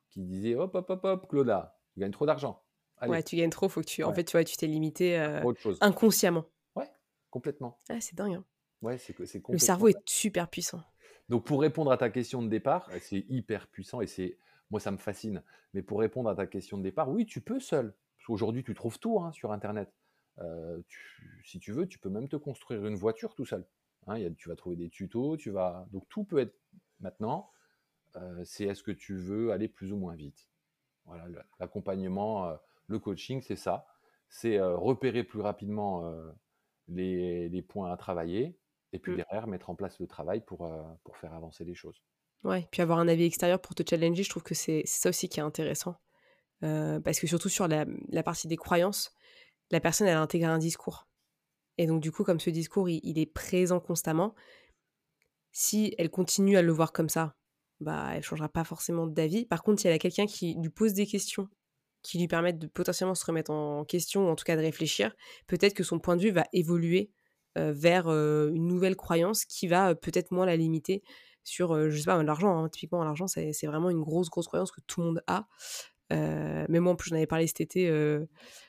qui 0.08 0.22
disait 0.22 0.54
hop, 0.54 0.74
hop, 0.74 0.88
hop, 0.88 1.04
hop, 1.04 1.28
Claudia, 1.28 1.76
tu 1.92 2.00
gagnes 2.00 2.12
trop 2.12 2.26
d'argent. 2.26 2.62
Ouais, 3.02 3.22
tu 3.22 3.36
gagnes 3.36 3.50
trop, 3.50 3.68
faut 3.68 3.80
que 3.80 3.86
tu. 3.86 4.02
En 4.04 4.14
fait, 4.14 4.24
tu 4.24 4.32
vois, 4.32 4.44
tu 4.44 4.56
t'es 4.56 4.66
limité 4.66 5.18
euh, 5.18 5.42
Autre 5.42 5.60
chose. 5.60 5.76
inconsciemment. 5.80 6.46
Ouais, 6.74 6.88
complètement. 7.30 7.78
Ah, 7.88 8.00
c'est 8.00 8.14
dingue. 8.14 8.34
hein. 8.34 8.44
Ouais, 8.82 8.98
c'est 8.98 9.18
Le 9.48 9.58
cerveau 9.58 9.88
est 9.88 10.08
super 10.08 10.48
puissant. 10.48 10.82
Donc 11.28 11.44
pour 11.44 11.60
répondre 11.60 11.90
à 11.90 11.96
ta 11.96 12.08
question 12.08 12.40
de 12.42 12.48
départ, 12.48 12.88
c'est 13.00 13.24
hyper 13.28 13.66
puissant 13.68 14.00
et 14.00 14.06
c'est 14.06 14.38
moi 14.70 14.80
ça 14.80 14.90
me 14.90 14.96
fascine. 14.96 15.42
Mais 15.74 15.82
pour 15.82 16.00
répondre 16.00 16.28
à 16.28 16.34
ta 16.34 16.46
question 16.46 16.78
de 16.78 16.82
départ, 16.82 17.10
oui, 17.10 17.26
tu 17.26 17.40
peux 17.40 17.60
seul. 17.60 17.94
Parce 18.16 18.26
qu'aujourd'hui, 18.26 18.64
tu 18.64 18.74
trouves 18.74 18.98
tout 18.98 19.20
hein, 19.20 19.30
sur 19.32 19.52
Internet. 19.52 19.92
Euh, 20.38 20.80
tu- 20.88 21.40
si 21.44 21.58
tu 21.60 21.72
veux, 21.72 21.86
tu 21.86 21.98
peux 21.98 22.08
même 22.10 22.28
te 22.28 22.36
construire 22.36 22.84
une 22.86 22.96
voiture 22.96 23.34
tout 23.34 23.44
seul. 23.46 23.66
Hein, 24.06 24.16
il 24.18 24.22
y 24.22 24.26
a- 24.26 24.30
tu 24.30 24.48
vas 24.48 24.56
trouver 24.56 24.76
des 24.76 24.90
tutos, 24.90 25.36
tu 25.36 25.50
vas. 25.50 25.86
Donc 25.92 26.08
tout 26.08 26.24
peut 26.24 26.38
être 26.38 26.54
maintenant. 27.00 27.50
euh, 28.16 28.42
c'est 28.44 28.64
est-ce 28.64 28.82
que 28.82 28.92
tu 28.92 29.14
veux 29.14 29.52
aller 29.52 29.68
plus 29.68 29.92
ou 29.92 29.96
moins 29.98 30.14
vite. 30.14 30.48
Voilà, 31.04 31.26
l'accompagnement, 31.60 32.48
euh, 32.48 32.56
le 32.86 32.98
coaching, 32.98 33.42
c'est 33.42 33.56
ça. 33.56 33.86
C'est 34.28 34.58
repérer 34.60 35.22
plus 35.22 35.40
rapidement 35.40 36.10
les, 36.88 37.48
les 37.50 37.62
points 37.62 37.92
à 37.92 37.96
travailler 37.96 38.58
et 38.92 38.98
puis 38.98 39.12
Mm. 39.12 39.16
derrière 39.16 39.46
mettre 39.48 39.68
en 39.70 39.74
place 39.74 40.00
le 40.00 40.06
travail 40.06 40.40
pour, 40.40 40.72
pour 41.04 41.16
faire 41.18 41.34
avancer 41.34 41.64
les 41.64 41.74
choses. 41.74 42.02
Ouais, 42.44 42.68
puis 42.70 42.82
avoir 42.82 42.98
un 42.98 43.08
avis 43.08 43.24
extérieur 43.24 43.60
pour 43.60 43.74
te 43.74 43.82
challenger, 43.88 44.22
je 44.22 44.30
trouve 44.30 44.42
que 44.42 44.54
c'est 44.54 44.82
ça 44.86 45.08
aussi 45.08 45.28
qui 45.28 45.40
est 45.40 45.42
intéressant. 45.42 45.96
Euh, 46.62 47.00
parce 47.00 47.20
que 47.20 47.26
surtout 47.26 47.48
sur 47.48 47.68
la, 47.68 47.86
la 48.08 48.22
partie 48.22 48.48
des 48.48 48.56
croyances, 48.56 49.12
la 49.70 49.80
personne, 49.80 50.06
elle 50.06 50.16
intègre 50.16 50.48
un 50.48 50.58
discours. 50.58 51.06
Et 51.78 51.86
donc, 51.86 52.00
du 52.00 52.10
coup, 52.10 52.24
comme 52.24 52.40
ce 52.40 52.50
discours, 52.50 52.88
il, 52.88 53.18
est 53.18 53.26
présent 53.26 53.80
constamment, 53.80 54.34
si 55.52 55.94
elle 55.98 56.10
continue 56.10 56.56
à 56.56 56.62
le 56.62 56.72
voir 56.72 56.92
comme 56.92 57.08
ça, 57.08 57.34
bah, 57.80 58.10
elle 58.14 58.22
changera 58.22 58.48
pas 58.48 58.64
forcément 58.64 59.06
d'avis. 59.06 59.44
Par 59.44 59.62
contre, 59.62 59.80
si 59.80 59.88
elle 59.88 59.94
a 59.94 59.98
quelqu'un 59.98 60.26
qui 60.26 60.54
lui 60.54 60.70
pose 60.70 60.94
des 60.94 61.06
questions, 61.06 61.48
qui 62.02 62.18
lui 62.18 62.28
permettent 62.28 62.58
de 62.58 62.66
potentiellement 62.66 63.14
se 63.14 63.26
remettre 63.26 63.50
en 63.50 63.84
question, 63.84 64.26
ou 64.26 64.30
en 64.30 64.36
tout 64.36 64.44
cas 64.44 64.56
de 64.56 64.62
réfléchir, 64.62 65.14
peut-être 65.46 65.74
que 65.74 65.82
son 65.82 65.98
point 65.98 66.16
de 66.16 66.22
vue 66.22 66.30
va 66.30 66.44
évoluer 66.52 67.10
euh, 67.58 67.72
vers 67.72 68.08
euh, 68.08 68.50
une 68.54 68.66
nouvelle 68.66 68.96
croyance 68.96 69.44
qui 69.44 69.66
va 69.66 69.94
peut-être 69.94 70.30
moins 70.30 70.46
la 70.46 70.56
limiter 70.56 71.02
sur, 71.46 71.90
je 71.90 71.96
sais 71.96 72.04
pas, 72.04 72.22
l'argent. 72.22 72.64
hein. 72.64 72.68
Typiquement, 72.68 73.02
l'argent, 73.04 73.26
c'est 73.26 73.52
c'est 73.52 73.66
vraiment 73.66 73.90
une 73.90 74.02
grosse, 74.02 74.28
grosse 74.30 74.46
croyance 74.46 74.70
que 74.72 74.80
tout 74.86 75.00
le 75.00 75.06
monde 75.06 75.22
a. 75.26 75.46
Mais 76.10 76.80
moi, 76.80 76.92
en 76.92 76.96
plus, 76.96 77.10
j'en 77.10 77.16
avais 77.16 77.26
parlé 77.26 77.46
cet 77.46 77.60
été 77.60 77.90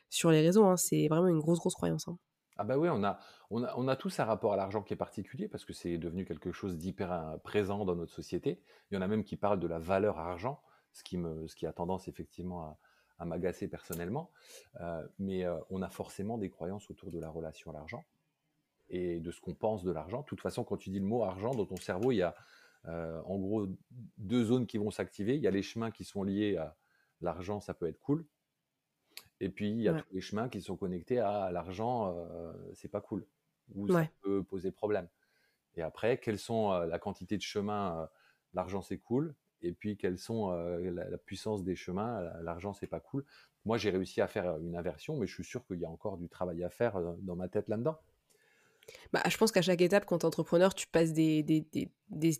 sur 0.09 0.31
les 0.31 0.41
réseaux. 0.41 0.65
hein. 0.65 0.77
C'est 0.77 1.07
vraiment 1.07 1.27
une 1.27 1.39
grosse, 1.39 1.59
grosse 1.59 1.75
croyance. 1.75 2.07
hein. 2.07 2.17
Ah 2.59 2.63
bah 2.63 2.77
oui, 2.77 2.89
on 2.91 3.03
a, 3.03 3.19
on 3.51 3.63
a, 3.63 3.73
on 3.77 3.87
a 3.87 3.95
tous 3.95 4.19
un 4.19 4.25
rapport 4.25 4.51
à 4.53 4.55
l'argent 4.57 4.81
qui 4.81 4.91
est 4.93 4.97
particulier 4.97 5.47
parce 5.47 5.63
que 5.63 5.73
c'est 5.73 5.99
devenu 5.99 6.25
quelque 6.25 6.51
chose 6.51 6.75
d'hyper 6.77 7.37
présent 7.43 7.85
dans 7.85 7.95
notre 7.95 8.11
société. 8.13 8.61
Il 8.89 8.95
y 8.95 8.97
en 8.97 9.01
a 9.01 9.07
même 9.07 9.23
qui 9.23 9.37
parlent 9.37 9.59
de 9.59 9.67
la 9.67 9.77
valeur 9.77 10.17
argent, 10.17 10.59
ce 10.91 11.03
qui, 11.03 11.17
me, 11.17 11.47
ce 11.47 11.55
qui 11.55 11.67
a 11.67 11.71
tendance 11.73 12.07
effectivement 12.07 12.61
à, 12.63 12.79
à 13.19 13.25
m'agacer 13.25 13.67
personnellement. 13.67 14.31
Mais 15.19 15.45
on 15.69 15.83
a 15.83 15.89
forcément 15.89 16.39
des 16.39 16.49
croyances 16.49 16.89
autour 16.89 17.11
de 17.11 17.19
la 17.19 17.29
relation 17.29 17.69
à 17.69 17.73
l'argent 17.75 18.05
et 18.89 19.19
de 19.19 19.31
ce 19.31 19.39
qu'on 19.39 19.53
pense 19.53 19.83
de 19.83 19.91
l'argent. 19.91 20.21
De 20.21 20.25
toute 20.25 20.41
façon, 20.41 20.63
quand 20.63 20.77
tu 20.77 20.89
dis 20.89 20.99
le 20.99 21.05
mot 21.05 21.23
argent, 21.23 21.53
dans 21.53 21.65
ton 21.65 21.77
cerveau, 21.77 22.11
il 22.11 22.17
y 22.17 22.21
a 22.23 22.35
euh, 22.85 23.21
en 23.25 23.37
gros 23.37 23.67
deux 24.17 24.43
zones 24.45 24.67
qui 24.67 24.77
vont 24.77 24.91
s'activer. 24.91 25.35
Il 25.35 25.41
y 25.41 25.47
a 25.47 25.51
les 25.51 25.63
chemins 25.63 25.91
qui 25.91 26.03
sont 26.03 26.23
liés 26.23 26.57
à 26.57 26.75
l'argent, 27.21 27.59
ça 27.59 27.73
peut 27.73 27.87
être 27.87 27.99
cool. 27.99 28.25
Et 29.39 29.49
puis, 29.49 29.69
il 29.71 29.81
y 29.81 29.87
a 29.87 29.93
Ouais. 29.93 30.01
tous 30.01 30.13
les 30.15 30.21
chemins 30.21 30.49
qui 30.49 30.61
sont 30.61 30.75
connectés 30.75 31.19
à 31.19 31.51
l'argent, 31.51 32.15
euh, 32.17 32.53
c'est 32.73 32.87
pas 32.87 33.01
cool, 33.01 33.25
ou 33.75 33.87
Ouais. 33.87 34.05
ça 34.05 34.09
peut 34.21 34.43
poser 34.43 34.71
problème. 34.71 35.07
Et 35.75 35.81
après, 35.83 36.17
quelles 36.17 36.39
sont 36.39 36.71
euh, 36.71 36.85
la 36.87 36.97
quantité 36.99 37.37
de 37.37 37.41
chemins 37.43 38.09
L'argent, 38.53 38.81
c'est 38.81 38.97
cool. 38.97 39.35
Et 39.61 39.73
puis, 39.73 39.97
quelles 39.97 40.17
sont 40.19 40.51
la, 40.51 41.09
la 41.09 41.17
puissance 41.17 41.63
des 41.63 41.75
chemins 41.75 42.21
la- 42.21 42.41
L'argent, 42.41 42.73
c'est 42.73 42.87
pas 42.87 42.99
cool. 42.99 43.25
Moi, 43.65 43.77
j'ai 43.77 43.89
réussi 43.89 44.21
à 44.21 44.27
faire 44.27 44.57
une 44.57 44.75
inversion, 44.75 45.17
mais 45.17 45.27
je 45.27 45.33
suis 45.33 45.43
sûr 45.43 45.65
qu'il 45.67 45.79
y 45.79 45.85
a 45.85 45.89
encore 45.89 46.17
du 46.17 46.29
travail 46.29 46.63
à 46.63 46.69
faire 46.69 46.99
dans 47.19 47.35
ma 47.35 47.47
tête 47.47 47.67
là-dedans. 47.67 47.99
Bah, 49.11 49.21
je 49.29 49.37
pense 49.37 49.51
qu'à 49.51 49.61
chaque 49.61 49.81
étape, 49.81 50.05
quand 50.05 50.19
tu 50.19 50.23
es 50.23 50.27
entrepreneur, 50.27 50.73
tu 50.73 50.87
passes 50.87 51.11
des, 51.13 51.43
des, 51.43 51.61
des, 51.61 51.91
des, 52.09 52.31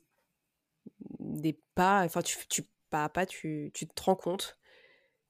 des 1.20 1.60
pas, 1.76 2.04
enfin, 2.04 2.22
tu, 2.22 2.38
tu, 2.50 2.64
pas 2.90 3.06
à 3.06 3.10
pas, 3.10 3.26
tu, 3.26 3.72
tu 3.74 3.88
te 3.88 4.02
rends 4.02 4.16
compte 4.16 4.58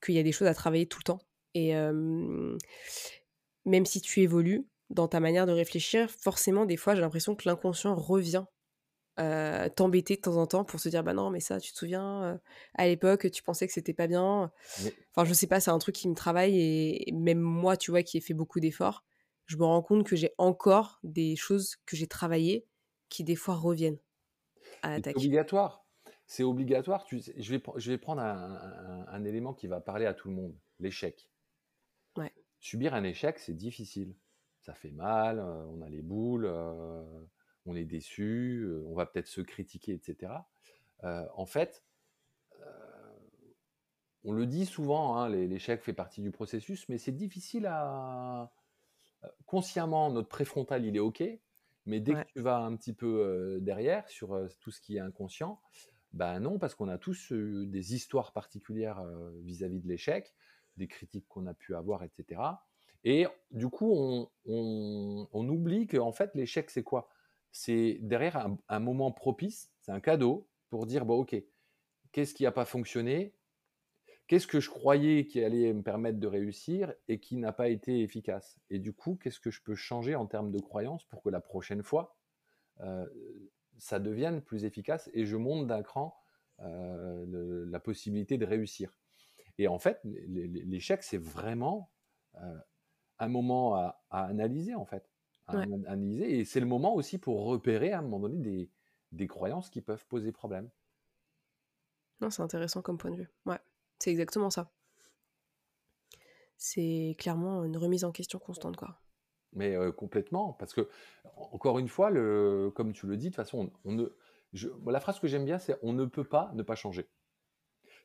qu'il 0.03 0.15
y 0.15 0.19
a 0.19 0.23
des 0.23 0.31
choses 0.31 0.47
à 0.47 0.53
travailler 0.53 0.87
tout 0.87 0.99
le 0.99 1.03
temps. 1.03 1.19
Et 1.53 1.75
euh, 1.75 2.57
même 3.65 3.85
si 3.85 4.01
tu 4.01 4.21
évolues 4.21 4.67
dans 4.89 5.07
ta 5.07 5.19
manière 5.19 5.45
de 5.45 5.51
réfléchir, 5.51 6.09
forcément, 6.09 6.65
des 6.65 6.77
fois, 6.77 6.95
j'ai 6.95 7.01
l'impression 7.01 7.35
que 7.35 7.47
l'inconscient 7.47 7.95
revient 7.95 8.45
euh, 9.19 9.67
t'embêter 9.69 10.15
de 10.15 10.21
temps 10.21 10.37
en 10.37 10.45
temps 10.45 10.63
pour 10.63 10.79
se 10.79 10.89
dire 10.89 11.03
bah 11.03 11.13
non 11.13 11.31
mais 11.31 11.39
ça 11.39 11.59
tu 11.59 11.71
te 11.73 11.77
souviens 11.79 12.23
euh, 12.23 12.37
à 12.75 12.85
l'époque 12.85 13.31
tu 13.31 13.41
pensais 13.41 13.65
que 13.65 13.73
c'était 13.73 13.91
pas 13.91 14.05
bien 14.05 14.51
enfin 15.09 15.25
je 15.25 15.33
sais 15.33 15.47
pas 15.47 15.59
c'est 15.59 15.71
un 15.71 15.79
truc 15.79 15.95
qui 15.95 16.07
me 16.07 16.13
travaille 16.13 16.55
et, 16.55 17.09
et 17.09 17.11
même 17.11 17.39
moi 17.39 17.77
tu 17.77 17.89
vois 17.89 18.03
qui 18.03 18.17
ai 18.17 18.21
fait 18.21 18.35
beaucoup 18.35 18.59
d'efforts 18.59 19.05
je 19.47 19.57
me 19.57 19.63
rends 19.63 19.81
compte 19.81 20.05
que 20.05 20.15
j'ai 20.15 20.35
encore 20.37 20.99
des 21.01 21.35
choses 21.35 21.77
que 21.87 21.95
j'ai 21.95 22.05
travaillées 22.05 22.67
qui 23.09 23.23
des 23.23 23.35
fois 23.35 23.55
reviennent 23.55 23.97
à 24.83 24.95
C'est 25.01 25.15
obligatoire. 25.15 25.85
C'est 26.25 26.43
obligatoire. 26.43 27.03
Tu 27.05 27.21
je, 27.37 27.51
vais, 27.51 27.57
pr- 27.59 27.77
je 27.79 27.91
vais 27.91 27.97
prendre 27.97 28.21
un, 28.21 28.55
un- 28.55 29.07
un 29.07 29.23
élément 29.23 29.53
qui 29.53 29.67
va 29.67 29.79
parler 29.79 30.05
à 30.05 30.13
tout 30.13 30.27
le 30.29 30.35
monde, 30.35 30.55
l'échec. 30.79 31.29
Ouais. 32.15 32.33
Subir 32.59 32.93
un 32.93 33.03
échec, 33.03 33.39
c'est 33.39 33.53
difficile. 33.55 34.15
Ça 34.61 34.73
fait 34.73 34.91
mal, 34.91 35.39
euh, 35.39 35.65
on 35.67 35.81
a 35.81 35.89
les 35.89 36.01
boules, 36.01 36.45
euh, 36.45 37.03
on 37.65 37.75
est 37.75 37.85
déçu, 37.85 38.63
euh, 38.65 38.83
on 38.87 38.95
va 38.95 39.05
peut-être 39.05 39.27
se 39.27 39.39
critiquer, 39.41 39.93
etc. 39.93 40.33
Euh, 41.03 41.25
en 41.35 41.45
fait, 41.45 41.83
on 44.23 44.33
le 44.33 44.45
dit 44.45 44.65
souvent, 44.65 45.15
hein, 45.15 45.29
l'échec 45.29 45.81
fait 45.81 45.93
partie 45.93 46.21
du 46.21 46.31
processus, 46.31 46.89
mais 46.89 46.97
c'est 46.97 47.13
difficile 47.13 47.65
à... 47.67 48.51
Consciemment, 49.45 50.11
notre 50.11 50.27
préfrontal, 50.27 50.83
il 50.85 50.97
est 50.97 50.99
OK, 50.99 51.23
mais 51.87 51.99
dès 52.01 52.15
Ouais. 52.15 52.17
que 52.17 52.27
tu 52.35 52.41
vas 52.41 52.59
un 52.59 52.75
petit 52.77 52.93
peu 52.93 53.07
euh, 53.25 53.59
derrière 53.61 54.09
sur 54.09 54.33
euh, 54.35 54.47
tout 54.59 54.71
ce 54.71 54.81
qui 54.81 54.97
est 54.97 55.01
inconscient, 55.01 55.61
ben 56.13 56.39
non, 56.39 56.59
parce 56.59 56.75
qu'on 56.75 56.87
a 56.89 56.97
tous 56.97 57.31
euh, 57.33 57.65
des 57.67 57.95
histoires 57.95 58.33
particulières 58.33 59.03
vis-à-vis 59.43 59.81
de 59.81 59.87
l'échec, 59.87 60.35
des 60.77 60.87
critiques 60.87 61.27
qu'on 61.27 61.45
a 61.47 61.53
pu 61.53 61.75
avoir, 61.75 62.03
etc. 62.03 62.67
Et 63.03 63.27
du 63.51 63.69
coup, 63.69 63.91
on, 63.95 64.29
on- 64.45 65.27
on 65.31 65.49
oublie 65.49 65.87
qu'en 65.87 66.11
fait, 66.11 66.31
l'échec, 66.35 66.69
c'est 66.69 66.83
quoi? 66.83 67.09
C'est 67.51 67.97
derrière 68.01 68.37
un, 68.37 68.57
un 68.69 68.79
moment 68.79 69.11
propice, 69.11 69.73
c'est 69.81 69.91
un 69.91 69.99
cadeau 69.99 70.49
pour 70.69 70.85
dire, 70.85 71.05
bon, 71.05 71.19
ok, 71.21 71.35
qu'est-ce 72.11 72.33
qui 72.33 72.43
n'a 72.43 72.51
pas 72.51 72.65
fonctionné? 72.65 73.36
Qu'est-ce 74.27 74.47
que 74.47 74.59
je 74.59 74.69
croyais 74.69 75.25
qui 75.25 75.41
allait 75.43 75.73
me 75.73 75.83
permettre 75.83 76.19
de 76.19 76.27
réussir 76.27 76.93
et 77.07 77.19
qui 77.19 77.37
n'a 77.37 77.53
pas 77.53 77.69
été 77.69 78.01
efficace? 78.01 78.59
Et 78.69 78.79
du 78.79 78.93
coup, 78.93 79.15
qu'est-ce 79.21 79.39
que 79.39 79.51
je 79.51 79.61
peux 79.63 79.75
changer 79.75 80.15
en 80.15 80.25
termes 80.27 80.51
de 80.51 80.59
croyance 80.59 81.05
pour 81.05 81.23
que 81.23 81.29
la 81.29 81.39
prochaine 81.41 81.83
fois, 81.83 82.17
euh, 82.81 83.07
ça 83.77 83.99
devienne 83.99 84.41
plus 84.41 84.65
efficace 84.65 85.09
et 85.13 85.25
je 85.25 85.37
monte 85.37 85.67
d'un 85.67 85.83
cran 85.83 86.17
euh, 86.61 87.25
le- 87.27 87.65
la 87.65 87.79
possibilité 87.79 88.37
de 88.37 88.45
réussir? 88.45 88.97
Et 89.57 89.67
en 89.67 89.79
fait, 89.79 89.99
l'échec, 90.05 91.03
c'est 91.03 91.17
vraiment 91.17 91.91
euh, 92.35 92.59
un 93.19 93.27
moment 93.29 93.75
à, 93.75 94.03
à 94.11 94.25
analyser, 94.25 94.75
en 94.75 94.85
fait. 94.85 95.11
À 95.47 95.57
Ouais. 95.57 95.67
an- 95.67 95.83
analyser. 95.87 96.39
Et 96.39 96.45
c'est 96.45 96.59
le 96.61 96.65
moment 96.67 96.95
aussi 96.95 97.19
pour 97.19 97.45
repérer, 97.45 97.93
à 97.93 97.99
un 97.99 98.03
moment 98.03 98.19
donné, 98.21 98.41
des, 98.41 98.71
des 99.13 99.27
croyances 99.27 99.69
qui 99.69 99.81
peuvent 99.81 100.07
poser 100.07 100.31
problème. 100.31 100.71
non 102.21 102.29
c'est 102.29 102.43
intéressant 102.43 102.83
comme 102.83 102.99
point 102.99 103.09
de 103.09 103.15
vue 103.15 103.29
ouais 103.45 103.59
c'est 103.99 104.11
exactement 104.11 104.49
ça 104.49 104.71
c'est 106.57 107.15
clairement 107.19 107.63
une 107.63 107.77
remise 107.77 108.03
en 108.03 108.11
question 108.11 108.39
constante 108.39 108.77
quoi 108.77 108.99
Mais 109.53 109.75
euh, 109.75 109.91
complètement, 109.91 110.53
parce 110.53 110.73
que, 110.73 110.89
encore 111.35 111.79
une 111.79 111.87
fois, 111.87 112.09
le, 112.09 112.71
comme 112.75 112.93
tu 112.93 113.07
le 113.07 113.15
dis, 113.17 113.25
de 113.27 113.29
toute 113.29 113.35
façon, 113.37 113.71
on, 113.85 113.91
on 113.91 113.93
ne, 113.93 114.05
je- 114.53 114.69
moi, 114.69 114.91
la 114.91 114.99
phrase 114.99 115.19
que 115.19 115.27
j'aime 115.27 115.45
bien, 115.45 115.59
c'est 115.59 115.77
on 115.83 115.93
ne 115.93 116.05
peut 116.05 116.23
pas 116.23 116.51
ne 116.53 116.63
pas 116.63 116.75
changer. 116.75 117.07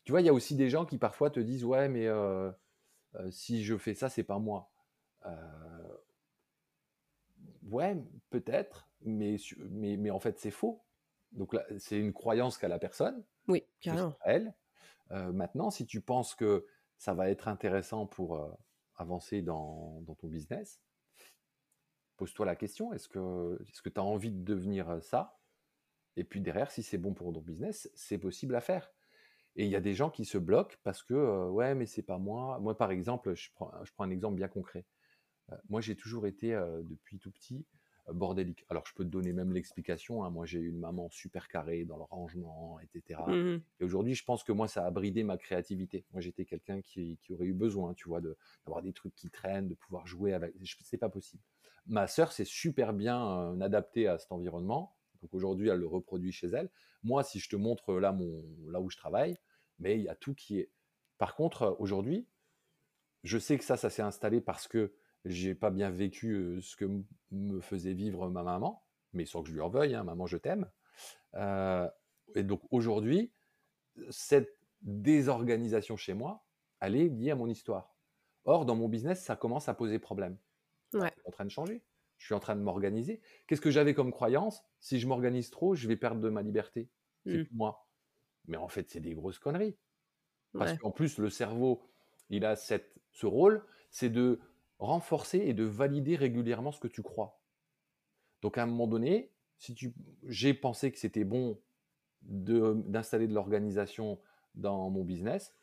Tu 0.05 0.13
vois, 0.13 0.21
il 0.21 0.27
y 0.27 0.29
a 0.29 0.33
aussi 0.33 0.57
des 0.57 0.69
gens 0.71 0.85
qui 0.85 0.99
parfois 0.99 1.31
te 1.31 1.41
disent 1.41 1.65
Ouais, 1.65 1.89
mais 1.89 2.07
euh, 2.07 2.51
euh, 3.17 3.31
si 3.31 3.65
je 3.65 3.77
fais 3.79 3.95
ça, 3.95 4.09
c'est 4.09 4.25
pas 4.25 4.39
moi. 4.39 4.71
Ouais, 7.71 7.97
peut-être, 8.31 8.89
mais, 9.03 9.39
su- 9.39 9.57
mais, 9.71 9.97
mais 9.97 10.11
en 10.11 10.21
fait, 10.21 10.39
c'est 10.39 10.51
faux. 10.51 10.83
Donc 11.33 11.55
là, 11.55 11.65
c'est 11.79 11.99
une 11.99 12.13
croyance 12.13 12.59
qu'a 12.59 12.69
la 12.69 12.79
personne, 12.79 13.25
oui 13.49 13.65
carrément 13.81 14.15
elle. 14.25 14.55
Euh, 15.12 15.33
maintenant, 15.33 15.70
si 15.70 15.87
tu 15.87 16.01
penses 16.01 16.35
que 16.35 16.66
ça 16.96 17.14
va 17.14 17.31
être 17.31 17.48
intéressant 17.48 18.07
pour 18.07 18.37
euh, 18.37 18.51
avancer 18.96 19.42
dans, 19.42 20.03
ton 20.18 20.29
business, 20.29 20.81
pose-toi 22.16 22.46
la 22.46 22.57
question, 22.57 22.92
est-ce 22.92 23.09
que 23.09 23.88
tu 23.88 24.01
as 24.01 24.03
envie 24.03 24.33
de 24.33 24.42
devenir 24.42 24.88
euh, 24.88 25.01
ça? 25.01 25.38
Et 26.16 26.25
puis 26.25 26.40
derrière, 26.40 26.70
si 26.70 26.83
c'est 26.83 26.98
bon 26.98 27.14
pour 27.14 27.33
ton 27.33 27.40
business, 27.40 27.90
c'est 27.94 28.18
possible 28.18 28.55
à 28.55 28.61
faire. 28.61 28.92
Et 29.57 29.64
il 29.64 29.70
y 29.70 29.77
a 29.77 29.81
des 29.81 29.94
gens 29.94 30.11
qui 30.11 30.25
se 30.25 30.38
bloquent 30.38 30.77
parce 30.83 31.03
que, 31.03 31.48
ouais, 31.48 31.75
mais 31.75 31.87
c'est 31.87 32.03
pas 32.03 32.18
moi. 32.18 32.59
Moi, 32.61 32.77
par 32.77 32.90
exemple, 32.90 33.35
je 33.35 33.51
prends, 33.55 33.72
un 33.98 34.11
exemple 34.11 34.37
bien 34.37 34.48
concret. 34.48 34.87
Moi, 35.68 35.83
j'ai 35.83 35.94
toujours 35.94 36.27
été, 36.27 36.53
depuis 36.85 37.18
tout 37.18 37.31
petit, 37.31 37.66
bordélique. 38.09 38.65
Alors, 38.69 38.85
je 38.87 38.95
peux 38.95 39.05
te 39.05 39.09
donner 39.11 39.33
même 39.33 39.53
l'explication. 39.53 40.25
hein. 40.25 40.31
Moi, 40.31 40.47
j'ai 40.47 40.59
eu 40.61 40.69
une 40.69 40.79
maman 40.79 41.09
super 41.11 41.49
carrée 41.49 41.85
dans 41.85 41.97
le 41.97 42.03
rangement, 42.05 42.79
etc. 42.81 43.27
Mmh 43.29 43.59
Et 43.81 43.85
aujourd'hui, 43.85 44.15
je 44.15 44.25
pense 44.25 44.43
que 44.45 44.53
moi, 44.53 44.69
ça 44.69 44.85
a 44.87 44.91
bridé 44.91 45.23
ma 45.25 45.37
créativité. 45.37 46.05
Moi, 46.12 46.21
j'étais 46.21 46.45
quelqu'un 46.45 46.81
qui, 46.81 47.19
qui 47.23 47.33
aurait 47.33 47.47
eu 47.47 47.55
besoin, 47.55 47.95
tu 47.95 48.09
vois, 48.09 48.21
de- 48.21 48.37
d'avoir 48.67 48.83
des 48.83 48.93
trucs 48.93 49.15
qui 49.15 49.31
traînent, 49.31 49.69
de 49.69 49.75
pouvoir 49.75 50.07
jouer 50.07 50.33
avec. 50.35 50.55
C'est 50.83 50.99
pas 50.99 51.09
possible. 51.09 51.43
Ma 51.87 52.07
sœur 52.07 52.33
s'est 52.33 52.45
super 52.45 52.93
bien 52.93 53.53
euh, 53.55 53.61
adaptée 53.61 54.07
à 54.09 54.19
cet 54.19 54.33
environnement. 54.33 54.97
Donc 55.21 55.35
aujourd'hui, 55.35 55.69
elle 55.69 55.79
le 55.81 55.87
reproduit 55.87 56.33
chez 56.33 56.49
elle. 56.49 56.71
Moi, 57.03 57.23
si 57.23 57.38
je 57.38 57.49
te 57.49 57.57
montre 57.57 57.95
là, 57.95 58.12
mon, 58.12 58.45
là 58.69 58.81
où 58.81 58.91
je 58.91 58.97
travaille, 58.97 59.37
mais 59.79 59.97
il 59.97 60.03
y 60.03 60.09
a 60.09 60.15
tout 60.17 60.35
qui 60.35 60.59
est. 60.59 60.71
Par 61.19 61.35
contre, 61.37 61.62
euh, 61.62 61.75
aujourd'hui, 61.79 62.29
je 63.23 63.38
sais 63.38 63.59
que 63.59 63.65
ça, 63.65 63.77
ça 63.77 63.91
s'est 63.91 64.03
installé 64.03 64.41
parce 64.41 64.69
que 64.69 64.95
j'ai 65.25 65.55
pas 65.55 65.71
bien 65.71 65.91
vécu 65.91 66.59
ce 66.63 66.77
que 66.77 66.87
me 67.31 67.61
faisait 67.61 67.95
vivre 67.95 68.29
ma 68.31 68.43
maman, 68.43 68.85
mais 69.13 69.25
sans 69.27 69.43
que 69.43 69.49
je 69.49 69.55
lui 69.55 69.61
en 69.61 69.69
veuille, 69.69 69.95
hein, 69.95 70.05
maman, 70.05 70.27
je 70.27 70.37
t'aime. 70.37 70.71
Euh, 71.35 71.89
et 72.35 72.45
donc 72.45 72.63
aujourd'hui, 72.71 73.33
cette 74.11 74.59
désorganisation 74.83 75.97
chez 75.97 76.15
moi, 76.15 76.47
elle 76.81 76.97
est 76.97 77.09
liée 77.09 77.31
à 77.33 77.37
mon 77.37 77.49
histoire. 77.49 77.97
Or, 78.45 78.67
dans 78.67 78.77
mon 78.77 78.89
business, 78.89 79.23
ça 79.23 79.37
commence 79.37 79.69
à 79.69 79.75
poser 79.75 79.99
problème. 79.99 80.39
Ouais. 80.93 81.13
Je 81.17 81.23
suis 81.23 81.29
en 81.29 81.31
train 81.33 81.45
de 81.45 81.51
changer. 81.51 81.85
Je 82.19 82.27
suis 82.27 82.35
en 82.35 82.41
train 82.41 82.57
de 82.57 82.63
m'organiser. 82.63 83.21
Qu'est-ce 83.47 83.61
que 83.61 83.71
j'avais 83.71 83.95
comme 83.95 84.13
croyance? 84.13 84.63
Si 84.81 84.99
je 85.01 85.07
m'organise 85.09 85.51
trop, 85.51 85.75
je 85.75 85.89
vais 85.89 85.97
perdre 85.97 86.21
de 86.21 86.29
ma 86.31 86.43
liberté. 86.43 86.91
C'est 87.27 87.39
Mm. 87.39 87.43
plus 87.43 87.55
moi. 87.55 87.89
Mais 88.47 88.57
en 88.57 88.69
fait, 88.69 88.91
c'est 88.91 89.01
des 89.01 89.15
grosses 89.15 89.39
conneries. 89.41 89.79
Parce 90.57 90.73
Ouais. 90.73 90.79
qu'en 90.79 90.91
plus, 90.91 91.19
le 91.19 91.31
cerveau, 91.31 91.83
il 92.31 92.45
a 92.45 92.57
cette, 92.57 92.95
ce 93.13 93.27
rôle, 93.27 93.67
c'est 93.91 94.11
de 94.11 94.41
renforcer 94.83 95.38
et 95.38 95.55
de 95.55 95.64
valider 95.64 96.16
régulièrement 96.16 96.73
ce 96.73 96.81
que 96.81 96.88
tu 96.88 97.03
crois. 97.03 97.40
Donc 98.42 98.59
à 98.59 98.62
un 98.62 98.66
moment 98.66 98.87
donné, 98.87 99.33
si 99.59 99.75
tu, 99.75 99.95
j'ai 100.27 100.55
pensé 100.55 100.90
que 100.90 100.99
c'était 100.99 101.25
bon 101.25 101.61
de- 102.23 102.75
d'installer 102.87 103.29
de 103.29 103.35
l'organisation 103.35 104.21
dans 104.55 104.90
mon 104.90 105.05
business, 105.05 105.55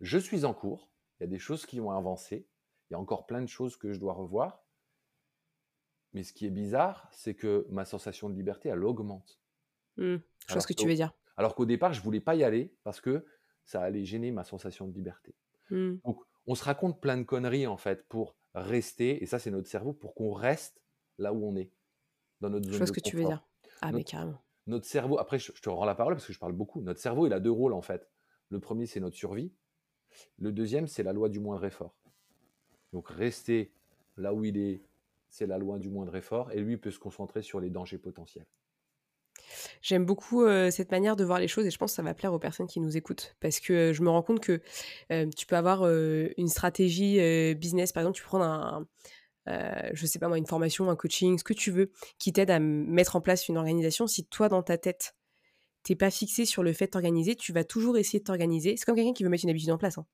je 0.00 0.18
suis 0.18 0.44
en 0.44 0.52
cours. 0.54 0.90
Il 1.18 1.22
y 1.22 1.24
a 1.24 1.28
des 1.28 1.38
choses 1.38 1.64
qui 1.64 1.80
ont 1.80 1.90
avancé. 1.90 2.46
Il 2.90 2.92
y 2.92 2.96
a 2.96 3.00
encore 3.00 3.26
plein 3.26 3.40
de 3.40 3.48
choses 3.48 3.76
que 3.76 3.92
je 3.92 3.98
dois 3.98 4.12
revoir. 4.12 4.62
Mais 6.12 6.22
ce 6.22 6.32
qui 6.32 6.46
est 6.46 6.50
bizarre, 6.50 7.08
c'est 7.12 7.34
que 7.34 7.66
ma 7.70 7.84
sensation 7.84 8.28
de 8.28 8.34
liberté, 8.34 8.68
elle 8.68 8.84
augmente. 8.84 9.40
Mmh. 9.96 10.16
Je 10.48 10.52
vois 10.52 10.60
ce 10.60 10.66
que 10.66 10.74
que- 10.74 10.80
tu 10.82 10.86
veux 10.88 10.94
dire. 10.94 11.12
Alors 11.38 11.54
qu'au 11.54 11.66
départ, 11.66 11.92
je 11.94 12.02
voulais 12.02 12.20
pas 12.20 12.34
y 12.34 12.44
aller 12.44 12.74
parce 12.84 13.00
que 13.00 13.26
ça 13.64 13.82
allait 13.82 14.04
gêner 14.04 14.30
ma 14.30 14.44
sensation 14.44 14.86
de 14.86 14.94
liberté. 14.94 15.34
Mmh. 15.70 15.96
Donc, 16.04 16.20
on 16.46 16.54
se 16.54 16.62
raconte 16.64 17.00
plein 17.00 17.16
de 17.16 17.24
conneries 17.24 17.66
en 17.66 17.76
fait 17.76 18.06
pour 18.08 18.36
rester, 18.62 19.22
et 19.22 19.26
ça 19.26 19.38
c'est 19.38 19.50
notre 19.50 19.68
cerveau, 19.68 19.92
pour 19.92 20.14
qu'on 20.14 20.32
reste 20.32 20.80
là 21.18 21.32
où 21.32 21.46
on 21.46 21.56
est, 21.56 21.70
dans 22.40 22.50
notre 22.50 22.66
Je 22.66 22.70
zone 22.72 22.78
vois 22.78 22.86
ce 22.86 22.92
que 22.92 23.00
tu 23.00 23.16
veux 23.16 23.24
dire. 23.24 23.44
Ah, 23.80 23.92
Non. 23.92 23.98
mais 23.98 24.04
carrément. 24.04 24.40
Notre 24.66 24.86
cerveau, 24.86 25.18
après 25.18 25.38
je, 25.38 25.52
je 25.54 25.60
te 25.62 25.68
rends 25.68 25.84
la 25.84 25.94
parole 25.94 26.14
parce 26.14 26.26
que 26.26 26.32
je 26.32 26.38
parle 26.38 26.52
beaucoup, 26.52 26.80
notre 26.82 27.00
cerveau 27.00 27.26
il 27.26 27.32
a 27.32 27.40
deux 27.40 27.50
rôles 27.50 27.72
en 27.72 27.82
fait. 27.82 28.08
Le 28.48 28.58
premier 28.60 28.86
c'est 28.86 29.00
notre 29.00 29.16
survie, 29.16 29.52
le 30.38 30.52
deuxième 30.52 30.86
c'est 30.86 31.02
la 31.02 31.12
loi 31.12 31.28
du 31.28 31.38
moindre 31.40 31.64
effort. 31.64 31.94
Donc 32.92 33.08
rester 33.08 33.72
là 34.16 34.32
où 34.34 34.44
il 34.44 34.56
est, 34.56 34.82
c'est 35.28 35.46
la 35.46 35.58
loi 35.58 35.78
du 35.78 35.88
moindre 35.90 36.16
effort, 36.16 36.50
et 36.52 36.60
lui 36.60 36.74
il 36.74 36.80
peut 36.80 36.90
se 36.90 36.98
concentrer 36.98 37.42
sur 37.42 37.60
les 37.60 37.70
dangers 37.70 37.98
potentiels. 37.98 38.46
J'aime 39.82 40.04
beaucoup 40.04 40.44
euh, 40.44 40.70
cette 40.70 40.90
manière 40.90 41.16
de 41.16 41.24
voir 41.24 41.38
les 41.38 41.48
choses 41.48 41.66
et 41.66 41.70
je 41.70 41.78
pense 41.78 41.92
que 41.92 41.96
ça 41.96 42.02
va 42.02 42.14
plaire 42.14 42.32
aux 42.32 42.38
personnes 42.38 42.66
qui 42.66 42.80
nous 42.80 42.96
écoutent 42.96 43.36
parce 43.40 43.60
que 43.60 43.72
euh, 43.72 43.92
je 43.92 44.02
me 44.02 44.10
rends 44.10 44.22
compte 44.22 44.40
que 44.40 44.60
euh, 45.12 45.26
tu 45.36 45.46
peux 45.46 45.56
avoir 45.56 45.86
une 45.86 46.48
stratégie 46.48 47.18
business, 47.54 47.92
par 47.92 48.02
exemple, 48.02 48.16
tu 48.16 48.22
prends 48.22 48.42
un, 48.42 48.86
je 49.46 50.06
sais 50.06 50.18
pas 50.18 50.28
moi, 50.28 50.38
une 50.38 50.46
formation, 50.46 50.90
un 50.90 50.96
coaching, 50.96 51.38
ce 51.38 51.44
que 51.44 51.54
tu 51.54 51.70
veux, 51.70 51.90
qui 52.18 52.32
t'aide 52.32 52.50
à 52.50 52.58
mettre 52.58 53.16
en 53.16 53.20
place 53.20 53.48
une 53.48 53.56
organisation. 53.56 54.06
Si 54.06 54.24
toi, 54.24 54.48
dans 54.48 54.62
ta 54.62 54.78
tête, 54.78 55.14
t'es 55.82 55.94
pas 55.94 56.10
fixé 56.10 56.44
sur 56.44 56.62
le 56.62 56.72
fait 56.72 56.86
de 56.86 56.90
t'organiser, 56.90 57.36
tu 57.36 57.52
vas 57.52 57.64
toujours 57.64 57.96
essayer 57.96 58.18
de 58.18 58.24
t'organiser. 58.24 58.76
C'est 58.76 58.84
comme 58.84 58.96
quelqu'un 58.96 59.12
qui 59.12 59.22
veut 59.22 59.30
mettre 59.30 59.44
une 59.44 59.50
habitude 59.50 59.70
en 59.70 59.78
place. 59.78 59.98
hein. 59.98 60.06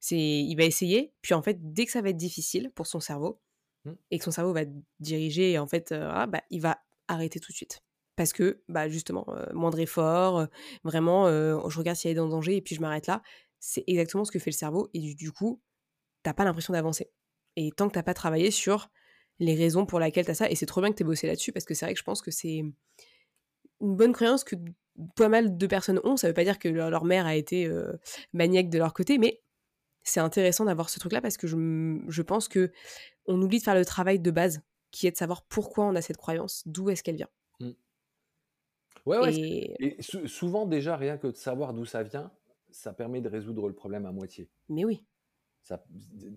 C'est, 0.00 0.18
il 0.18 0.54
va 0.56 0.64
essayer, 0.64 1.12
puis 1.22 1.34
en 1.34 1.42
fait, 1.42 1.72
dès 1.72 1.86
que 1.86 1.92
ça 1.92 2.02
va 2.02 2.10
être 2.10 2.16
difficile 2.16 2.70
pour 2.74 2.86
son 2.86 3.00
cerveau 3.00 3.40
Hmm. 3.84 3.92
et 4.10 4.18
que 4.18 4.24
son 4.24 4.30
cerveau 4.30 4.54
va 4.54 4.62
diriger, 4.98 5.52
et 5.52 5.58
en 5.58 5.66
fait, 5.66 5.92
euh, 5.92 6.08
ah, 6.10 6.26
bah, 6.26 6.42
il 6.50 6.60
va 6.60 6.78
arrêter 7.06 7.38
tout 7.38 7.52
de 7.52 7.56
suite. 7.56 7.82
Parce 8.16 8.32
que, 8.32 8.62
bah, 8.68 8.88
justement, 8.88 9.26
moindre 9.52 9.80
effort, 9.80 10.46
vraiment, 10.84 11.28
je 11.28 11.78
regarde 11.78 11.96
s'il 11.96 12.10
y 12.10 12.12
a 12.12 12.16
dans 12.16 12.26
le 12.26 12.30
danger 12.30 12.56
et 12.56 12.62
puis 12.62 12.74
je 12.74 12.80
m'arrête 12.80 13.06
là. 13.06 13.22
C'est 13.58 13.84
exactement 13.86 14.24
ce 14.24 14.30
que 14.30 14.38
fait 14.38 14.50
le 14.50 14.56
cerveau 14.56 14.88
et 14.94 15.14
du, 15.14 15.32
coup, 15.32 15.60
t'as 16.22 16.34
pas 16.34 16.44
l'impression 16.44 16.72
d'avancer. 16.72 17.10
Et 17.56 17.72
tant 17.72 17.88
que 17.88 17.94
t'as 17.94 18.02
pas 18.02 18.14
travaillé 18.14 18.50
sur 18.50 18.90
les 19.40 19.54
raisons 19.54 19.86
pour 19.86 19.98
lesquelles 19.98 20.26
t'as 20.26 20.34
ça, 20.34 20.50
et 20.50 20.54
c'est 20.54 20.66
trop 20.66 20.80
bien 20.80 20.90
que 20.90 20.96
t'aies 20.96 21.04
bossé 21.04 21.26
là-dessus 21.26 21.50
parce 21.50 21.64
que 21.64 21.74
c'est 21.74 21.86
vrai 21.86 21.94
que 21.94 21.98
je 21.98 22.04
pense 22.04 22.22
que 22.22 22.30
c'est 22.30 22.62
une 23.80 23.96
bonne 23.96 24.12
croyance 24.12 24.44
que 24.44 24.54
pas 25.16 25.28
mal 25.28 25.56
de 25.56 25.66
personnes 25.66 26.00
ont. 26.04 26.16
Ça 26.16 26.28
veut 26.28 26.34
pas 26.34 26.44
dire 26.44 26.58
que 26.58 26.68
leur, 26.68 27.04
mère 27.04 27.26
a 27.26 27.34
été 27.34 27.68
maniaque 28.32 28.68
de 28.68 28.78
leur 28.78 28.94
côté, 28.94 29.18
mais 29.18 29.42
c'est 30.04 30.20
intéressant 30.20 30.66
d'avoir 30.66 30.90
ce 30.90 31.00
truc-là 31.00 31.20
parce 31.20 31.36
que 31.36 31.46
je, 31.46 31.56
je 32.06 32.22
pense 32.22 32.46
que 32.46 32.70
on 33.26 33.40
oublie 33.40 33.58
de 33.58 33.64
faire 33.64 33.74
le 33.74 33.84
travail 33.84 34.20
de 34.20 34.30
base 34.30 34.60
qui 34.90 35.06
est 35.06 35.10
de 35.10 35.16
savoir 35.16 35.42
pourquoi 35.46 35.86
on 35.86 35.94
a 35.96 36.02
cette 36.02 36.18
croyance, 36.18 36.62
d'où 36.66 36.90
est-ce 36.90 37.02
qu'elle 37.02 37.16
vient. 37.16 37.30
Ouais, 39.06 39.18
ouais, 39.18 39.32
et... 39.78 39.98
et 39.98 40.02
sou- 40.02 40.26
souvent 40.26 40.66
déjà 40.66 40.96
rien 40.96 41.18
que 41.18 41.26
de 41.28 41.36
savoir 41.36 41.74
d'où 41.74 41.84
ça 41.84 42.02
vient, 42.02 42.32
ça 42.70 42.92
permet 42.92 43.20
de 43.20 43.28
résoudre 43.28 43.68
le 43.68 43.74
problème 43.74 44.06
à 44.06 44.12
moitié. 44.12 44.50
Mais 44.68 44.84
oui, 44.84 45.04
Ça, 45.62 45.84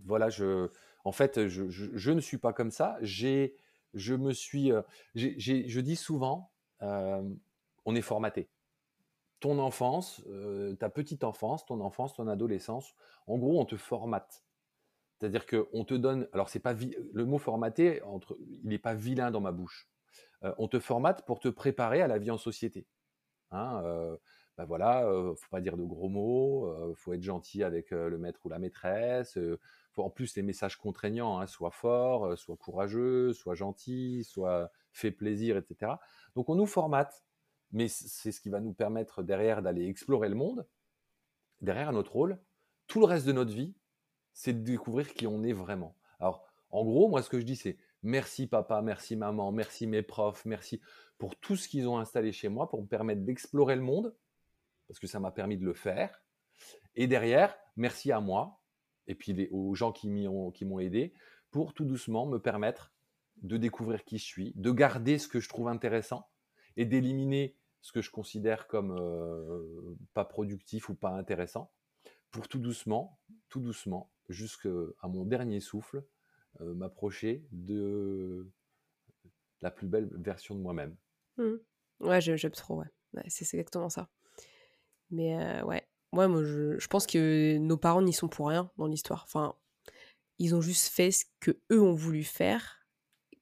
voilà, 0.06 0.30
je, 0.30 0.69
en 1.03 1.12
fait, 1.12 1.47
je, 1.47 1.69
je- 1.69 1.91
je 1.95 2.12
ne 2.12 2.21
suis 2.21 2.38
pas 2.38 2.53
comme 2.53 2.71
ça. 2.71 2.97
J'ai, 3.01 3.56
je 3.93 4.13
me 4.15 4.32
suis, 4.34 4.71
euh, 4.71 4.82
j'ai- 5.15 5.36
j'ai- 5.38 5.67
je 5.67 5.80
dis 5.82 5.95
souvent, 5.97 6.51
euh, 6.82 7.23
on 7.86 7.95
est 7.95 8.01
formaté. 8.01 8.49
Ton 9.39 9.60
enfance, 9.60 10.21
euh, 10.27 10.75
ta 10.75 10.89
petite 10.89 11.23
enfance, 11.23 11.65
ton 11.65 11.82
enfance, 11.82 12.15
ton 12.15 12.27
adolescence, 12.27 12.95
en 13.27 13.38
gros, 13.38 13.60
on 13.62 13.65
te 13.65 13.77
formate. 13.77 14.43
C'est-à-dire 15.19 15.45
que 15.47 15.67
on 15.73 15.86
te 15.86 15.93
donne, 15.95 16.27
alors 16.34 16.49
c'est 16.49 16.60
pas 16.62 16.73
vi- 16.73 16.95
le 17.13 17.25
mot 17.25 17.38
formaté, 17.39 18.01
entre, 18.03 18.38
il 18.63 18.69
n'est 18.69 18.80
pas 18.80 18.95
vilain 18.95 19.32
dans 19.32 19.41
ma 19.41 19.51
bouche. 19.51 19.89
Euh, 20.43 20.53
on 20.58 20.67
te 20.67 20.80
formate 20.80 21.25
pour 21.25 21.39
te 21.39 21.47
préparer 21.47 22.01
à 22.01 22.08
la 22.08 22.17
vie 22.17 22.32
en 22.32 22.38
société. 22.38 22.88
Hein, 23.51 23.82
ben 24.58 24.65
voilà, 24.65 25.06
euh, 25.06 25.36
faut 25.36 25.49
pas 25.49 25.62
dire 25.62 25.77
de 25.77 25.84
gros 25.84 26.10
mots, 26.10 26.67
euh, 26.67 26.93
faut 26.95 27.13
être 27.13 27.21
gentil 27.21 27.63
avec 27.63 27.91
le 27.91 28.17
maître 28.17 28.39
ou 28.45 28.49
la 28.49 28.60
maîtresse. 28.60 29.38
en 29.97 30.10
plus 30.10 30.36
les 30.36 30.43
messages 30.43 30.77
contraignants, 30.77 31.39
hein, 31.39 31.47
sois 31.47 31.71
fort, 31.71 32.38
sois 32.38 32.58
courageux, 32.58 33.34
sois 33.34 33.56
gentil, 33.56 34.23
sois 34.23 34.71
fais 34.91 35.12
plaisir, 35.12 35.58
etc. 35.58 35.93
Donc 36.36 36.49
on 36.49 36.56
nous 36.56 36.65
formate, 36.65 37.23
mais 37.71 37.88
c'est 37.88 38.32
ce 38.32 38.41
qui 38.41 38.49
va 38.49 38.60
nous 38.60 38.73
permettre 38.73 39.23
derrière 39.23 39.62
d'aller 39.62 39.88
explorer 39.88 40.30
le 40.30 40.36
monde. 40.36 40.67
Derrière 41.62 41.91
notre 41.91 42.12
rôle, 42.13 42.39
tout 42.88 42.99
le 42.99 43.06
reste 43.06 43.25
de 43.25 43.32
notre 43.32 43.53
vie, 43.53 43.75
c'est 44.34 44.53
de 44.53 44.63
découvrir 44.63 45.13
qui 45.13 45.25
on 45.27 45.43
est 45.43 45.53
vraiment. 45.53 45.95
Alors, 46.19 46.45
en 46.69 46.84
gros, 46.84 47.10
moi, 47.10 47.21
ce 47.23 47.30
que 47.30 47.39
je 47.39 47.45
dis, 47.45 47.56
c'est 47.56 47.77
merci 48.07 48.47
papa, 48.47 48.81
merci 48.81 49.17
maman, 49.17 49.51
merci 49.51 49.85
mes 49.85 50.01
profs, 50.01 50.45
merci 50.45 50.79
pour 51.17 51.35
tout 51.35 51.57
ce 51.57 51.67
qu'ils 51.67 51.89
ont 51.89 51.97
installé 51.97 52.31
chez 52.31 52.47
moi 52.47 52.69
pour 52.69 52.81
me 52.81 52.87
permettre 52.87 53.21
d'explorer 53.21 53.75
le 53.75 53.81
monde, 53.81 54.15
parce 54.87 54.99
que 54.99 55.07
ça 55.07 55.19
m'a 55.19 55.31
permis 55.31 55.57
de 55.57 55.65
le 55.65 55.73
faire. 55.73 56.23
Et 56.95 57.07
derrière, 57.07 57.55
merci 57.75 58.11
à 58.13 58.21
moi, 58.21 58.61
et 59.07 59.15
puis 59.15 59.49
aux 59.51 59.75
gens 59.75 59.91
qui 59.91 60.07
m'ont 60.07 60.79
aidé, 60.79 61.13
pour 61.51 61.73
tout 61.73 61.83
doucement 61.83 62.25
me 62.25 62.39
permettre 62.39 62.93
de 63.41 63.57
découvrir 63.57 64.05
qui 64.05 64.17
je 64.17 64.25
suis, 64.25 64.53
de 64.55 64.71
garder 64.71 65.19
ce 65.19 65.27
que 65.27 65.41
je 65.41 65.49
trouve 65.49 65.67
intéressant 65.67 66.29
et 66.77 66.85
d'éliminer 66.85 67.57
ce 67.81 67.91
que 67.91 68.01
je 68.01 68.09
considère 68.09 68.67
comme 68.67 68.95
euh, 68.97 69.97
pas 70.13 70.25
productif 70.25 70.89
ou 70.89 70.95
pas 70.95 71.11
intéressant, 71.11 71.71
pour 72.31 72.47
tout 72.47 72.59
doucement, 72.59 73.19
tout 73.49 73.59
doucement, 73.59 74.11
jusqu'à 74.29 74.69
mon 75.03 75.25
dernier 75.25 75.59
souffle, 75.59 76.03
euh, 76.61 76.73
m'approcher 76.73 77.45
de 77.51 78.49
la 79.61 79.71
plus 79.71 79.87
belle 79.87 80.09
version 80.13 80.55
de 80.55 80.61
moi-même. 80.61 80.95
Mhm. 81.37 81.59
ouais, 82.01 82.21
j'aime 82.21 82.51
trop, 82.51 82.79
ouais. 82.79 82.87
Ouais, 83.13 83.23
c'est 83.27 83.45
exactement 83.57 83.89
ça. 83.89 84.09
Mais 85.09 85.35
euh, 85.35 85.63
ouais, 85.63 85.87
ouais, 86.13 86.27
moi 86.27 86.43
je, 86.43 86.87
pense 86.87 87.07
que 87.07 87.57
nos 87.57 87.77
parents 87.77 88.01
n'y 88.01 88.13
sont 88.13 88.27
pour 88.27 88.49
rien 88.49 88.71
dans 88.77 88.87
l'histoire. 88.87 89.23
Enfin, 89.23 89.55
ils 90.39 90.55
ont 90.55 90.61
juste 90.61 90.87
fait 90.87 91.11
ce 91.11 91.25
que 91.39 91.51
eux 91.71 91.81
ont 91.81 91.93
voulu 91.93 92.23
faire, 92.23 92.85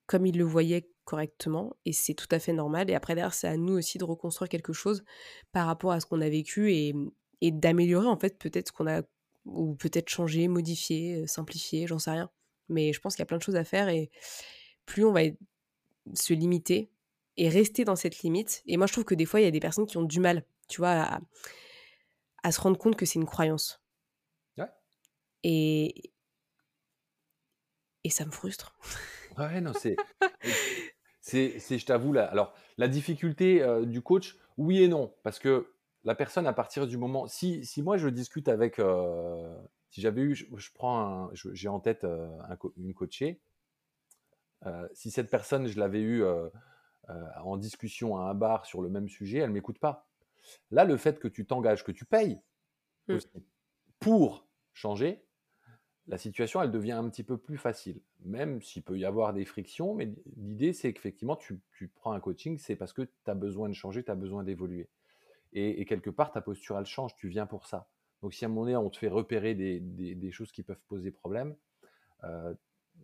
comme 0.05 0.25
ils 0.25 0.37
le 0.37 0.45
voyaient 0.45 0.89
correctement, 1.03 1.75
et 1.85 1.93
c'est 1.93 2.13
tout 2.13 2.27
à 2.31 2.39
fait 2.39 2.53
normal. 2.53 2.89
Et 2.89 2.95
après 2.95 3.15
derrière, 3.15 3.33
c'est 3.33 3.47
à 3.47 3.57
nous 3.57 3.73
aussi 3.73 3.97
de 3.97 4.03
reconstruire 4.03 4.49
quelque 4.49 4.73
chose 4.73 5.03
par 5.51 5.67
rapport 5.67 5.91
à 5.91 5.99
ce 5.99 6.05
qu'on 6.05 6.21
a 6.21 6.29
vécu 6.29 6.73
et, 6.73 6.93
d'améliorer 7.41 8.07
en 8.07 8.17
fait 8.17 8.39
peut-être 8.39 8.69
ce 8.69 8.71
qu'on 8.71 8.87
a 8.87 9.03
ou 9.45 9.75
peut-être 9.75 10.09
changer, 10.09 10.47
modifier, 10.47 11.21
euh, 11.21 11.27
simplifier, 11.27 11.85
j'en 11.85 11.99
sais 11.99 12.09
rien. 12.09 12.31
Mais 12.69 12.93
je 12.93 12.99
pense 12.99 13.15
qu'il 13.15 13.21
y 13.21 13.23
a 13.23 13.27
plein 13.27 13.37
de 13.37 13.43
choses 13.43 13.55
à 13.55 13.63
faire 13.63 13.89
et 13.89 14.09
plus 14.85 15.05
on 15.05 15.11
va 15.11 15.21
se 16.13 16.33
limiter 16.33 16.91
et 17.37 17.49
rester 17.49 17.83
dans 17.83 17.95
cette 17.95 18.19
limite. 18.19 18.63
Et 18.65 18.77
moi, 18.77 18.87
je 18.87 18.93
trouve 18.93 19.05
que 19.05 19.15
des 19.15 19.25
fois, 19.25 19.41
il 19.41 19.43
y 19.43 19.47
a 19.47 19.51
des 19.51 19.59
personnes 19.59 19.85
qui 19.85 19.97
ont 19.97 20.03
du 20.03 20.19
mal, 20.19 20.45
tu 20.67 20.81
vois, 20.81 21.01
à, 21.01 21.19
à 22.43 22.51
se 22.51 22.61
rendre 22.61 22.77
compte 22.77 22.95
que 22.95 23.05
c'est 23.05 23.19
une 23.19 23.25
croyance. 23.25 23.81
Ouais. 24.57 24.69
Et, 25.43 26.11
et 28.03 28.09
ça 28.09 28.25
me 28.25 28.31
frustre. 28.31 28.77
Ouais, 29.37 29.59
non, 29.61 29.73
c'est 29.73 29.95
C'est, 31.25 31.57
c'est, 31.57 31.79
je 31.79 31.85
t'avoue, 31.87 32.13
la, 32.13 32.25
alors 32.25 32.53
la 32.77 32.87
difficulté 32.87 33.63
euh, 33.63 33.83
du 33.83 34.03
coach, 34.03 34.37
oui 34.59 34.83
et 34.83 34.87
non, 34.87 35.11
parce 35.23 35.39
que 35.39 35.73
la 36.03 36.13
personne, 36.13 36.45
à 36.45 36.53
partir 36.53 36.85
du 36.85 36.97
moment, 36.97 37.25
si, 37.25 37.65
si 37.65 37.81
moi 37.81 37.97
je 37.97 38.09
discute 38.09 38.47
avec, 38.47 38.77
euh, 38.77 39.57
si 39.95 40.01
j'avais 40.01 40.21
eu, 40.21 40.35
je, 40.35 40.71
prends, 40.73 41.29
j'ai 41.33 41.69
en 41.69 41.79
tête 41.79 42.03
euh, 42.03 42.27
une 42.75 42.93
coachée, 42.93 43.39
si 44.91 45.09
cette 45.09 45.29
personne, 45.29 45.67
je 45.67 45.79
l'avais 45.79 46.01
eu 46.01 46.25
en 47.07 47.55
discussion 47.55 48.17
à 48.17 48.23
un 48.23 48.33
bar 48.33 48.65
sur 48.65 48.81
le 48.81 48.89
même 48.89 49.07
sujet, 49.07 49.37
elle 49.37 49.51
m'écoute 49.51 49.79
pas. 49.79 50.09
Là, 50.69 50.83
le 50.83 50.97
fait 50.97 51.17
que 51.17 51.29
tu 51.29 51.45
t'engages, 51.45 51.85
que 51.85 51.93
tu 51.93 52.03
payes 52.03 52.41
mmh. 53.07 53.19
pour 53.99 54.47
changer, 54.73 55.23
la 56.07 56.17
situation, 56.17 56.61
elle 56.61 56.71
devient 56.71 56.91
un 56.91 57.09
petit 57.09 57.23
peu 57.23 57.37
plus 57.37 57.57
facile, 57.57 58.01
même 58.25 58.61
s'il 58.61 58.83
peut 58.83 58.97
y 58.97 59.05
avoir 59.05 59.33
des 59.33 59.45
frictions, 59.45 59.95
mais 59.95 60.11
l'idée, 60.35 60.73
c'est 60.73 60.91
qu'effectivement, 60.91 61.37
tu, 61.37 61.61
prends 61.95 62.11
un 62.11 62.19
coaching, 62.19 62.57
c'est 62.57 62.75
parce 62.75 62.91
que 62.91 63.03
tu 63.03 63.31
as 63.31 63.33
besoin 63.33 63.69
de 63.69 63.73
changer, 63.73 64.03
tu 64.03 64.11
as 64.11 64.15
besoin 64.15 64.43
d'évoluer. 64.43 64.89
Et, 65.53 65.85
quelque 65.85 66.09
part, 66.09 66.33
ta 66.33 66.41
posture, 66.41 66.77
elle 66.77 66.85
change, 66.85 67.15
tu 67.15 67.29
viens 67.29 67.45
pour 67.45 67.65
ça. 67.65 67.87
Donc, 68.25 68.33
si 68.33 68.43
à 68.43 68.47
un 68.47 68.49
moment 68.49 68.61
donné, 68.61 68.75
on 68.75 68.89
te 68.89 68.97
fait 68.97 69.07
repérer 69.07 69.53
des, 69.53 70.31
choses 70.31 70.51
qui 70.51 70.63
peuvent 70.63 70.81
poser 70.87 71.11
problème, 71.11 71.55
euh, 72.23 72.55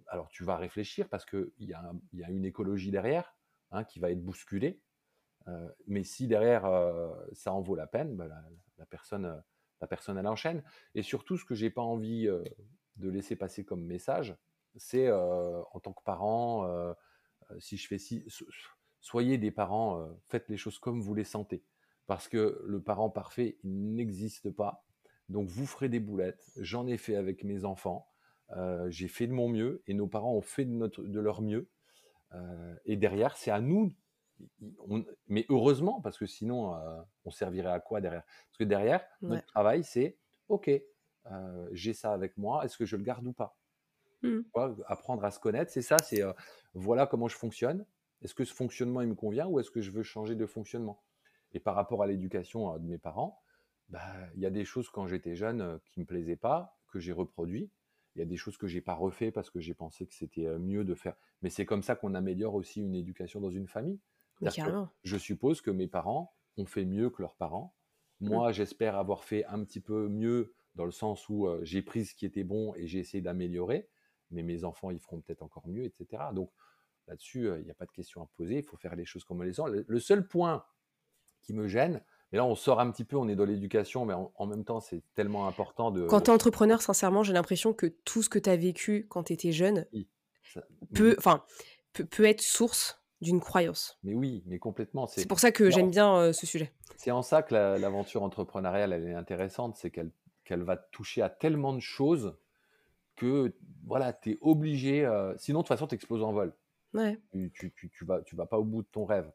alors 0.07 0.29
tu 0.29 0.43
vas 0.43 0.57
réfléchir 0.57 1.07
parce 1.09 1.25
qu'il 1.27 1.51
y, 1.59 1.75
a 1.75 2.29
une 2.31 2.43
écologie 2.43 2.89
derrière 2.89 3.35
hein, 3.69 3.83
qui 3.83 3.99
va 3.99 4.09
être 4.09 4.25
bousculée. 4.25 4.81
Euh, 5.47 5.69
mais 5.85 6.03
si 6.03 6.25
derrière, 6.25 6.65
euh, 6.65 7.13
ça 7.33 7.53
en 7.53 7.61
vaut 7.61 7.75
la 7.75 7.85
peine, 7.85 8.15
bah, 8.15 8.27
la, 8.79 8.85
personne, 8.87 9.43
la 9.79 9.85
personne, 9.85 10.17
elle 10.17 10.25
enchaîne. 10.25 10.63
Et 10.95 11.03
surtout, 11.03 11.37
ce 11.37 11.45
que 11.45 11.53
j'ai 11.53 11.69
pas 11.69 11.83
envie 11.83 12.27
de 12.95 13.09
laisser 13.09 13.35
passer 13.35 13.63
comme 13.63 13.85
message, 13.85 14.35
c'est 14.75 15.11
en 15.11 15.79
tant 15.83 15.93
que 15.93 16.01
parent, 16.01 16.95
si 17.59 17.77
je 17.77 17.87
fais 17.87 17.99
si, 17.99 18.25
soyez 19.01 19.37
des 19.37 19.51
parents, 19.51 20.19
faites 20.29 20.49
les 20.49 20.57
choses 20.57 20.79
comme 20.79 20.99
vous 20.99 21.13
les 21.13 21.25
sentez. 21.25 21.63
Parce 22.07 22.27
que 22.27 22.59
le 22.65 22.81
parent 22.81 23.11
parfait, 23.11 23.59
il 23.63 23.93
n'existe 23.93 24.49
pas. 24.49 24.83
Donc 25.31 25.47
vous 25.47 25.65
ferez 25.65 25.89
des 25.89 25.99
boulettes. 25.99 26.43
J'en 26.57 26.87
ai 26.87 26.97
fait 26.97 27.15
avec 27.15 27.43
mes 27.43 27.65
enfants. 27.65 28.07
j'ai 28.89 29.07
fait 29.07 29.27
de 29.27 29.33
mon 29.33 29.49
mieux 29.49 29.81
et 29.87 29.93
nos 29.93 30.07
parents 30.07 30.33
ont 30.33 30.41
fait 30.41 30.65
de, 30.65 30.71
notre, 30.71 31.03
de 31.03 31.19
leur 31.19 31.41
mieux. 31.41 31.69
et 32.85 32.97
derrière, 32.97 33.37
c'est 33.37 33.51
à 33.51 33.61
nous. 33.61 33.93
mais 35.27 35.45
heureusement, 35.49 36.01
parce 36.01 36.17
que 36.17 36.25
sinon, 36.25 36.75
on 37.25 37.31
servirait 37.31 37.71
à 37.71 37.79
quoi 37.79 38.01
derrière? 38.01 38.23
Parce 38.23 38.57
que 38.59 38.63
derrière, 38.63 39.03
notre 39.21 39.45
travail, 39.45 39.83
c'est 39.83 40.17
OK, 40.49 40.69
j'ai 41.71 41.93
ça 41.93 42.13
avec 42.13 42.37
moi, 42.37 42.65
est-ce 42.65 42.77
que 42.77 42.85
je 42.85 42.95
le 42.97 43.03
garde 43.03 43.25
ou 43.25 43.33
pas? 43.33 43.57
Mmh. 44.23 44.41
Apprendre 44.85 45.25
à 45.25 45.31
se 45.31 45.39
connaître, 45.39 45.71
c'est 45.71 45.81
ça, 45.81 45.97
c'est 45.97 46.21
voilà 46.73 47.07
comment 47.07 47.27
je 47.27 47.37
fonctionne, 47.37 47.85
est-ce 48.21 48.35
que 48.35 48.45
ce 48.45 48.53
fonctionnement 48.53 49.01
il 49.01 49.07
me 49.07 49.15
convient 49.15 49.47
ou 49.47 49.59
est-ce 49.59 49.71
que 49.71 49.81
je 49.81 49.91
veux 49.91 50.03
changer 50.03 50.35
de 50.35 50.45
fonctionnement? 50.45 51.01
Et 51.53 51.59
par 51.59 51.75
rapport 51.75 52.03
à 52.03 52.07
l'éducation 52.07 52.77
de 52.77 52.85
mes 52.85 52.97
parents, 52.97 53.41
bah, 53.91 54.01
il 54.35 54.41
y 54.41 54.45
a 54.45 54.49
des 54.49 54.65
choses 54.65 54.89
quand 54.89 55.05
j'étais 55.05 55.35
jeune 55.35 55.79
qui 55.85 55.99
me 55.99 56.05
plaisaient 56.05 56.35
pas, 56.35 56.79
que 56.91 56.99
j'ai 56.99 57.11
reproduit. 57.11 57.69
Il 58.15 58.19
y 58.19 58.21
a 58.21 58.25
des 58.25 58.37
choses 58.37 58.57
que 58.57 58.67
j'ai 58.67 58.81
pas 58.81 58.93
refait 58.93 59.31
parce 59.31 59.49
que 59.49 59.59
j'ai 59.59 59.73
pensé 59.73 60.05
que 60.05 60.13
c'était 60.13 60.47
mieux 60.57 60.83
de 60.83 60.95
faire. 60.95 61.15
Mais 61.41 61.49
c'est 61.49 61.65
comme 61.65 61.83
ça 61.83 61.95
qu'on 61.95 62.13
améliore 62.13 62.55
aussi 62.55 62.81
une 62.81 62.95
éducation 62.95 63.39
dans 63.39 63.51
une 63.51 63.67
famille. 63.67 63.99
Je 65.03 65.17
suppose 65.17 65.61
que 65.61 65.71
mes 65.71 65.87
parents 65.87 66.33
ont 66.57 66.65
fait 66.65 66.85
mieux 66.85 67.09
que 67.09 67.21
leurs 67.21 67.35
parents. 67.35 67.75
Mmh. 68.19 68.27
Moi, 68.29 68.51
j'espère 68.51 68.97
avoir 68.97 69.23
fait 69.23 69.45
un 69.45 69.63
petit 69.63 69.79
peu 69.79 70.09
mieux 70.09 70.53
dans 70.75 70.85
le 70.85 70.91
sens 70.91 71.27
où 71.29 71.47
j'ai 71.63 71.81
pris 71.81 72.05
ce 72.05 72.15
qui 72.15 72.25
était 72.25 72.43
bon 72.43 72.73
et 72.75 72.87
j'ai 72.87 72.99
essayé 72.99 73.21
d'améliorer, 73.21 73.89
mais 74.29 74.43
mes 74.43 74.63
enfants, 74.63 74.91
ils 74.91 74.99
feront 74.99 75.21
peut-être 75.21 75.41
encore 75.41 75.67
mieux, 75.67 75.83
etc. 75.83 76.23
Donc 76.33 76.51
là-dessus, 77.07 77.49
il 77.57 77.63
n'y 77.63 77.71
a 77.71 77.75
pas 77.75 77.85
de 77.85 77.91
question 77.91 78.21
à 78.21 78.27
poser, 78.37 78.59
il 78.59 78.63
faut 78.63 78.77
faire 78.77 78.95
les 78.95 79.05
choses 79.05 79.23
comme 79.23 79.43
elles 79.43 79.53
sont. 79.53 79.67
Le, 79.67 79.99
seul 79.99 80.27
point 80.27 80.65
qui 81.41 81.53
me 81.53 81.67
gêne, 81.67 82.01
mais 82.31 82.37
là 82.37 82.45
on 82.45 82.55
sort 82.55 82.79
un 82.79 82.89
petit 82.91 83.03
peu, 83.03 83.17
on 83.17 83.27
est 83.27 83.35
dans 83.35 83.45
l'éducation, 83.45 84.05
mais 84.05 84.13
en, 84.13 84.45
même 84.45 84.63
temps 84.63 84.79
c'est 84.79 85.03
tellement 85.13 85.47
important 85.47 85.91
de... 85.91 86.05
Quand 86.05 86.21
tu 86.21 86.31
es 86.31 86.33
entrepreneur, 86.33 86.81
sincèrement, 86.81 87.23
j'ai 87.23 87.33
l'impression 87.33 87.73
que 87.73 87.87
tout 87.87 88.23
ce 88.23 88.29
que 88.29 88.39
tu 88.39 88.49
as 88.49 88.55
vécu 88.55 89.07
quand 89.09 89.23
tu 89.23 89.33
étais 89.33 89.51
jeune 89.51 89.85
peut, 90.93 91.15
peut, 91.93 92.05
peut 92.05 92.25
être 92.25 92.41
source 92.41 93.01
d'une 93.21 93.39
croyance. 93.39 93.99
Mais 94.03 94.13
oui, 94.13 94.43
mais 94.47 94.57
complètement. 94.57 95.05
C'est 95.05 95.27
pour 95.27 95.39
ça 95.39 95.51
que 95.51 95.69
j'aime 95.69 95.91
bien 95.91 96.33
ce 96.33 96.45
sujet. 96.45 96.73
C'est 96.95 97.11
en 97.11 97.21
ça 97.21 97.43
que 97.43 97.53
l'aventure 97.53 98.23
entrepreneuriale, 98.23 98.93
elle 98.93 99.07
est 99.07 99.13
intéressante, 99.13 99.75
c'est 99.75 99.91
qu'elle 99.91 100.11
qu'elle 100.43 100.63
va 100.63 100.77
toucher 100.77 101.21
à 101.21 101.29
tellement 101.29 101.73
de 101.73 101.79
choses 101.79 102.35
que 103.15 103.53
voilà, 103.85 104.13
tu 104.13 104.31
es 104.31 104.37
obligé. 104.41 105.05
Euh, 105.05 105.33
sinon, 105.37 105.59
de 105.59 105.63
toute 105.63 105.69
façon, 105.69 105.87
tu 105.87 105.95
exploses 105.95 106.23
en 106.23 106.33
vol. 106.33 106.53
Ouais. 106.93 107.17
Tu, 107.31 107.51
tu, 107.53 107.89
tu, 107.89 108.05
vas, 108.05 108.21
tu 108.21 108.35
vas 108.35 108.45
pas 108.45 108.57
au 108.57 108.63
bout 108.63 108.81
de 108.81 108.87
ton 108.91 109.05
rêve. 109.05 109.31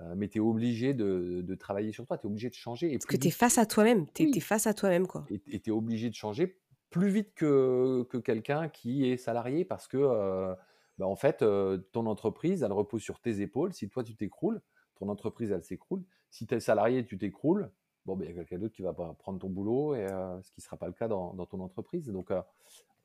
Euh, 0.00 0.14
mais 0.16 0.28
tu 0.28 0.38
es 0.38 0.40
obligé 0.40 0.94
de, 0.94 1.42
de, 1.42 1.54
travailler 1.54 1.92
sur 1.92 2.06
toi, 2.06 2.18
tu 2.18 2.26
es 2.26 2.30
obligé 2.30 2.48
de 2.48 2.54
changer. 2.54 2.92
Et 2.92 2.98
Parce 2.98 3.06
que 3.06 3.16
tu 3.16 3.28
es 3.28 3.32
face 3.32 3.58
à 3.58 3.66
toi-même, 3.66 4.06
tu 4.12 4.30
es, 4.34 4.40
face 4.40 4.66
à 4.66 4.74
toi-même. 4.74 5.06
quoi. 5.06 5.26
Et 5.30 5.60
tu 5.60 5.70
es 5.70 5.72
obligé 5.72 6.08
de 6.08 6.14
changer 6.14 6.56
plus 6.90 7.10
vite 7.10 7.34
que, 7.34 8.06
que 8.08 8.16
quelqu'un 8.16 8.68
qui 8.68 9.08
est 9.10 9.16
salarié 9.16 9.64
parce 9.64 9.88
que, 9.88 9.96
euh, 9.98 10.54
bah, 10.98 11.06
en 11.06 11.16
fait, 11.16 11.44
ton 11.92 12.06
entreprise, 12.06 12.62
elle 12.62 12.72
repose 12.72 13.02
sur 13.02 13.20
tes 13.20 13.40
épaules. 13.40 13.72
Si 13.72 13.88
toi, 13.88 14.04
tu 14.04 14.14
t'écroules, 14.14 14.60
ton 14.98 15.08
entreprise, 15.08 15.50
elle 15.50 15.64
s'écroule. 15.64 16.04
Si 16.30 16.46
tu 16.46 16.54
es 16.54 16.60
salarié, 16.60 17.04
tu 17.04 17.18
t'écroules, 17.18 17.70
bon, 18.08 18.16
ben, 18.16 18.24
il 18.24 18.28
y 18.28 18.32
a 18.32 18.34
quelqu'un 18.34 18.58
d'autre 18.58 18.74
qui 18.74 18.82
va 18.82 18.92
prendre 18.92 19.38
ton 19.38 19.48
boulot, 19.48 19.94
et, 19.94 20.06
euh, 20.10 20.42
ce 20.42 20.50
qui 20.50 20.60
ne 20.60 20.64
sera 20.64 20.76
pas 20.76 20.86
le 20.86 20.92
cas 20.92 21.08
dans, 21.08 21.34
ton 21.46 21.60
entreprise. 21.60 22.06
Donc, 22.08 22.30
euh, 22.30 22.40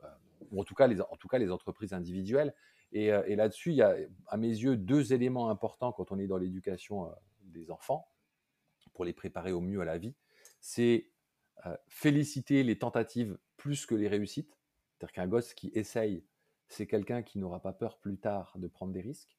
euh, 0.04 0.08
ou 0.52 0.62
en 0.62 0.64
tout, 0.64 0.76
cas, 0.76 0.88
les, 0.88 1.02
en 1.02 1.16
tout 1.18 1.28
cas, 1.28 1.38
les 1.38 1.52
entreprises 1.52 1.94
individuelles. 1.94 2.54
Et, 2.94 3.36
là-dessus, 3.36 3.72
il 3.72 3.78
y 3.78 3.82
a, 3.82 3.96
à 4.28 4.38
mes 4.38 4.48
yeux, 4.48 4.78
deux 4.78 5.14
éléments 5.14 5.50
importants 5.50 5.92
quand 5.92 6.12
on 6.12 6.20
est 6.20 6.28
dans 6.28 6.38
l'éducation 6.38 7.10
des 7.42 7.72
enfants, 7.72 8.08
pour 8.94 9.04
les 9.04 9.14
préparer 9.14 9.52
au 9.52 9.62
mieux 9.62 9.82
à 9.82 9.86
la 9.86 9.98
vie. 9.98 10.14
C'est 10.62 11.10
féliciter 11.88 12.64
les 12.64 12.78
tentatives 12.78 13.38
plus 13.58 13.88
que 13.88 13.96
les 13.96 14.08
réussites. 14.08 14.60
C'est-à-dire 14.94 15.14
qu'un 15.14 15.28
gosse 15.28 15.54
qui 15.54 15.72
essaye, 15.74 16.24
c'est 16.68 16.86
quelqu'un 16.86 17.24
qui 17.24 17.40
n'aura 17.40 17.62
pas 17.62 17.74
peur 17.74 17.98
plus 17.98 18.18
tard 18.18 18.54
de 18.58 18.68
prendre 18.68 18.94
des 18.94 19.02
risques. 19.02 19.38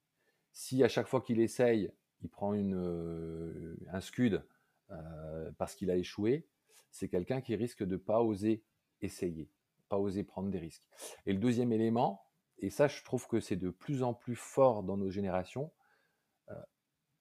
Si 0.52 0.82
à 0.82 0.88
chaque 0.88 1.06
fois 1.06 1.20
qu'il 1.20 1.40
essaye, 1.40 1.92
il 2.22 2.28
prend 2.28 2.54
un 2.54 4.00
scud, 4.00 4.42
euh, 4.90 5.50
parce 5.58 5.74
qu'il 5.74 5.90
a 5.90 5.96
échoué, 5.96 6.46
c'est 6.90 7.08
quelqu'un 7.08 7.40
qui 7.40 7.56
risque 7.56 7.82
de 7.82 7.92
ne 7.92 7.96
pas 7.96 8.22
oser 8.22 8.62
essayer, 9.00 9.50
pas 9.88 9.98
oser 9.98 10.24
prendre 10.24 10.50
des 10.50 10.58
risques. 10.58 10.84
Et 11.26 11.32
le 11.32 11.38
deuxième 11.38 11.72
élément, 11.72 12.23
et 12.64 12.70
ça 12.70 12.88
je 12.88 13.02
trouve 13.02 13.26
que 13.26 13.40
c'est 13.40 13.56
de 13.56 13.68
plus 13.68 14.02
en 14.02 14.14
plus 14.14 14.36
fort 14.36 14.82
dans 14.82 14.96
nos 14.96 15.10
générations, 15.10 15.70
euh, 16.50 16.54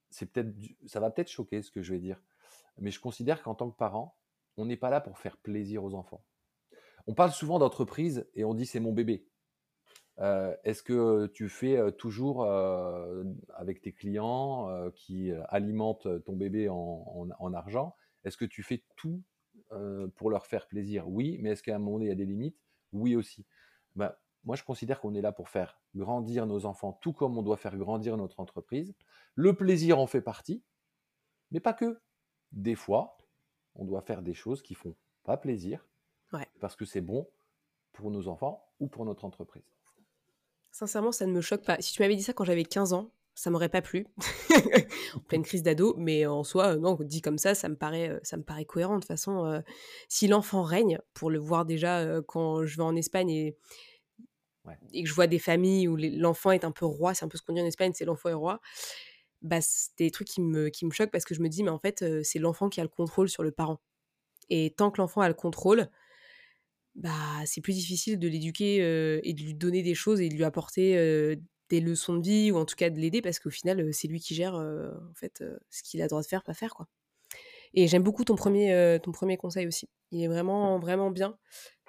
c'est 0.10 0.32
peut-être, 0.32 0.56
ça 0.86 1.02
va 1.02 1.12
peut-être 1.12 1.30
choquer 1.30 1.62
ce 1.62 1.70
que 1.70 1.82
je 1.82 1.94
vais 1.94 2.00
dire, 2.00 2.22
mais 2.78 2.92
je 2.92 3.00
considère 3.02 3.44
qu'en 3.44 3.54
tant 3.54 3.70
que 3.70 3.76
parent, 3.76 4.18
on 4.56 4.66
n'est 4.66 4.78
pas 4.78 4.90
là 4.90 5.02
pour 5.02 5.18
faire 5.18 5.38
plaisir 5.38 5.84
aux 5.84 5.96
enfants. 5.96 6.24
On 7.08 7.14
parle 7.14 7.32
souvent 7.32 7.60
d'entreprise 7.60 8.26
et 8.36 8.46
on 8.46 8.54
dit 8.54 8.66
c'est 8.66 8.80
mon 8.80 8.94
bébé. 8.94 9.28
Euh, 10.20 10.56
est-ce 10.64 10.82
que 10.84 11.26
tu 11.28 11.50
fais 11.50 11.76
euh, 11.76 11.92
toujours 11.92 12.46
avec 12.46 13.82
tes 13.82 13.92
clients 13.92 14.92
qui 14.96 15.32
alimentent 15.50 16.24
ton 16.24 16.38
bébé 16.38 16.70
en, 16.70 17.54
argent 17.54 17.98
Est-ce 18.24 18.38
que 18.38 18.46
tu 18.46 18.64
fais 18.64 18.84
tout 18.96 19.22
pour 20.16 20.30
leur 20.30 20.46
faire 20.46 20.68
plaisir? 20.68 21.10
Oui, 21.10 21.38
mais 21.42 21.50
est-ce 21.50 21.64
qu'à 21.64 21.76
un 21.76 21.80
moment 21.80 21.98
donné, 21.98 22.06
il 22.06 22.10
y 22.10 22.12
a 22.12 22.16
des 22.16 22.26
limites? 22.26 22.58
Oui 22.94 23.16
aussi. 23.18 23.46
Ben, 23.96 24.14
moi, 24.44 24.56
je 24.56 24.64
considère 24.64 25.00
qu'on 25.00 25.16
est 25.16 25.22
là 25.22 25.32
pour 25.32 25.50
faire 25.50 25.80
grandir 25.96 26.46
nos 26.46 26.66
enfants, 26.66 26.94
tout 27.02 27.14
comme 27.14 27.38
on 27.38 27.44
doit 27.44 27.58
faire 27.58 27.78
grandir 27.78 28.18
notre 28.18 28.40
entreprise. 28.40 28.94
Le 29.36 29.56
plaisir 29.56 30.00
en 30.00 30.08
fait 30.08 30.22
partie, 30.22 30.64
mais 31.52 31.60
pas 31.60 31.74
que. 31.74 32.00
Des 32.52 32.76
fois, 32.76 33.18
on 33.76 33.86
doit 33.86 34.02
faire 34.02 34.22
des 34.22 34.34
choses 34.34 34.62
qui 34.62 34.76
font 34.76 34.96
pas 35.24 35.38
plaisir, 35.38 35.88
parce 36.60 36.76
que 36.76 36.86
c'est 36.86 37.02
bon 37.02 37.30
pour 37.92 38.12
nos 38.12 38.28
enfants 38.28 38.68
ou 38.80 38.88
pour 38.88 39.06
notre 39.06 39.26
entreprise. 39.26 39.64
Sincèrement, 40.72 41.12
ça 41.12 41.26
ne 41.26 41.32
me 41.32 41.42
choque 41.42 41.64
pas. 41.64 41.78
Si 41.80 41.94
tu 41.94 42.02
m'avais 42.02 42.16
dit 42.16 42.24
ça 42.24 42.34
quand 42.34 42.44
j'avais 42.44 42.64
15 42.64 42.94
ans, 42.94 43.12
ça 43.36 43.50
m'aurait 43.50 43.70
pas 43.70 43.82
plu. 43.82 44.08
en 45.16 45.20
pleine 45.20 45.44
crise 45.44 45.64
d'ado, 45.64 45.96
mais 45.98 46.26
en 46.26 46.44
soi, 46.44 46.76
non, 46.78 46.98
dit 47.00 47.22
comme 47.22 47.38
ça, 47.38 47.56
ça 47.56 47.70
me 47.70 47.76
paraît, 47.76 48.10
euh, 48.10 48.20
ça 48.24 48.38
me 48.38 48.44
paraît 48.44 48.66
cohérent. 48.66 48.96
De 48.96 49.00
toute 49.00 49.08
façon, 49.08 49.46
euh, 49.46 49.62
si 50.08 50.28
l'enfant 50.28 50.64
règne, 50.64 51.00
pour 51.14 51.30
le 51.30 51.40
voir 51.40 51.66
déjà 51.66 52.00
euh, 52.00 52.22
quand 52.22 52.66
je 52.66 52.78
vais 52.78 52.84
en 52.84 52.96
Espagne 52.96 53.30
et, 53.30 53.58
et 54.93 55.04
que 55.04 55.10
je 55.10 55.13
vois 55.13 55.28
des 55.28 55.39
familles 55.39 55.88
où 55.88 55.97
l'enfant 55.97 56.52
est 56.52 56.63
un 56.63 56.71
peu 56.71 56.86
roi, 56.86 57.13
c'est 57.13 57.26
un 57.26 57.28
peu 57.28 57.38
ce 57.38 57.43
qu'on 57.43 57.54
dit 57.54 57.62
en 57.62 57.65
Espagne, 57.65 57.91
c'est 57.95 58.06
l'enfant 58.06 58.30
est 58.30 58.34
roi. 58.34 58.60
Bah, 59.41 59.60
c'est 59.62 59.91
des 59.97 60.12
trucs 60.12 60.28
qui 60.28 60.41
me, 60.41 60.69
qui 60.69 60.86
me 60.86 60.91
choquent 60.91 61.12
parce 61.12 61.26
que 61.26 61.36
je 61.36 61.41
me 61.41 61.49
dis, 61.49 61.63
mais 61.63 61.69
en 61.69 61.80
fait, 61.80 62.23
c'est 62.23 62.39
l'enfant 62.39 62.69
qui 62.69 62.80
a 62.80 62.84
le 62.84 62.89
contrôle 62.89 63.30
sur 63.30 63.43
le 63.43 63.52
parent. 63.52 63.82
Et 64.49 64.73
tant 64.78 64.91
que 64.91 65.02
l'enfant 65.02 65.21
a 65.21 65.28
le 65.28 65.34
contrôle, 65.34 65.89
bah, 66.95 67.12
c'est 67.45 67.62
plus 67.62 67.73
difficile 67.73 68.19
de 68.19 68.28
l'éduquer 68.28 68.78
et 69.23 69.34
de 69.34 69.41
lui 69.41 69.56
donner 69.56 69.82
des 69.82 69.95
choses 69.95 70.21
et 70.21 70.30
de 70.30 70.36
lui 70.36 70.43
apporter 70.43 70.95
des 71.69 71.80
leçons 71.80 72.15
de 72.17 72.23
vie 72.23 72.52
ou 72.52 72.58
en 72.58 72.65
tout 72.65 72.76
cas 72.76 72.89
de 72.89 72.99
l'aider 72.99 73.21
parce 73.21 73.39
qu'au 73.39 73.49
final 73.49 73.93
c'est 73.93 74.08
lui 74.08 74.19
qui 74.19 74.36
gère 74.36 74.54
en 74.54 75.13
fait 75.15 75.43
ce 75.71 75.82
qu'il 75.82 76.02
a 76.02 76.06
le 76.06 76.10
droit 76.10 76.21
de 76.21 76.28
faire 76.28 76.43
pas 76.43 76.54
faire 76.54 76.76
quoi 76.76 76.88
et 77.73 77.88
j'aime 77.88 78.04
beaucoup 78.04 78.23
ton 78.26 78.36
premier 78.36 78.99
ton 79.02 79.12
premier 79.12 79.38
conseil 79.38 79.65
aussi 79.65 79.89
il 80.12 80.21
est 80.23 80.28
vraiment 80.28 80.78
vraiment 80.80 81.10
bien 81.10 81.38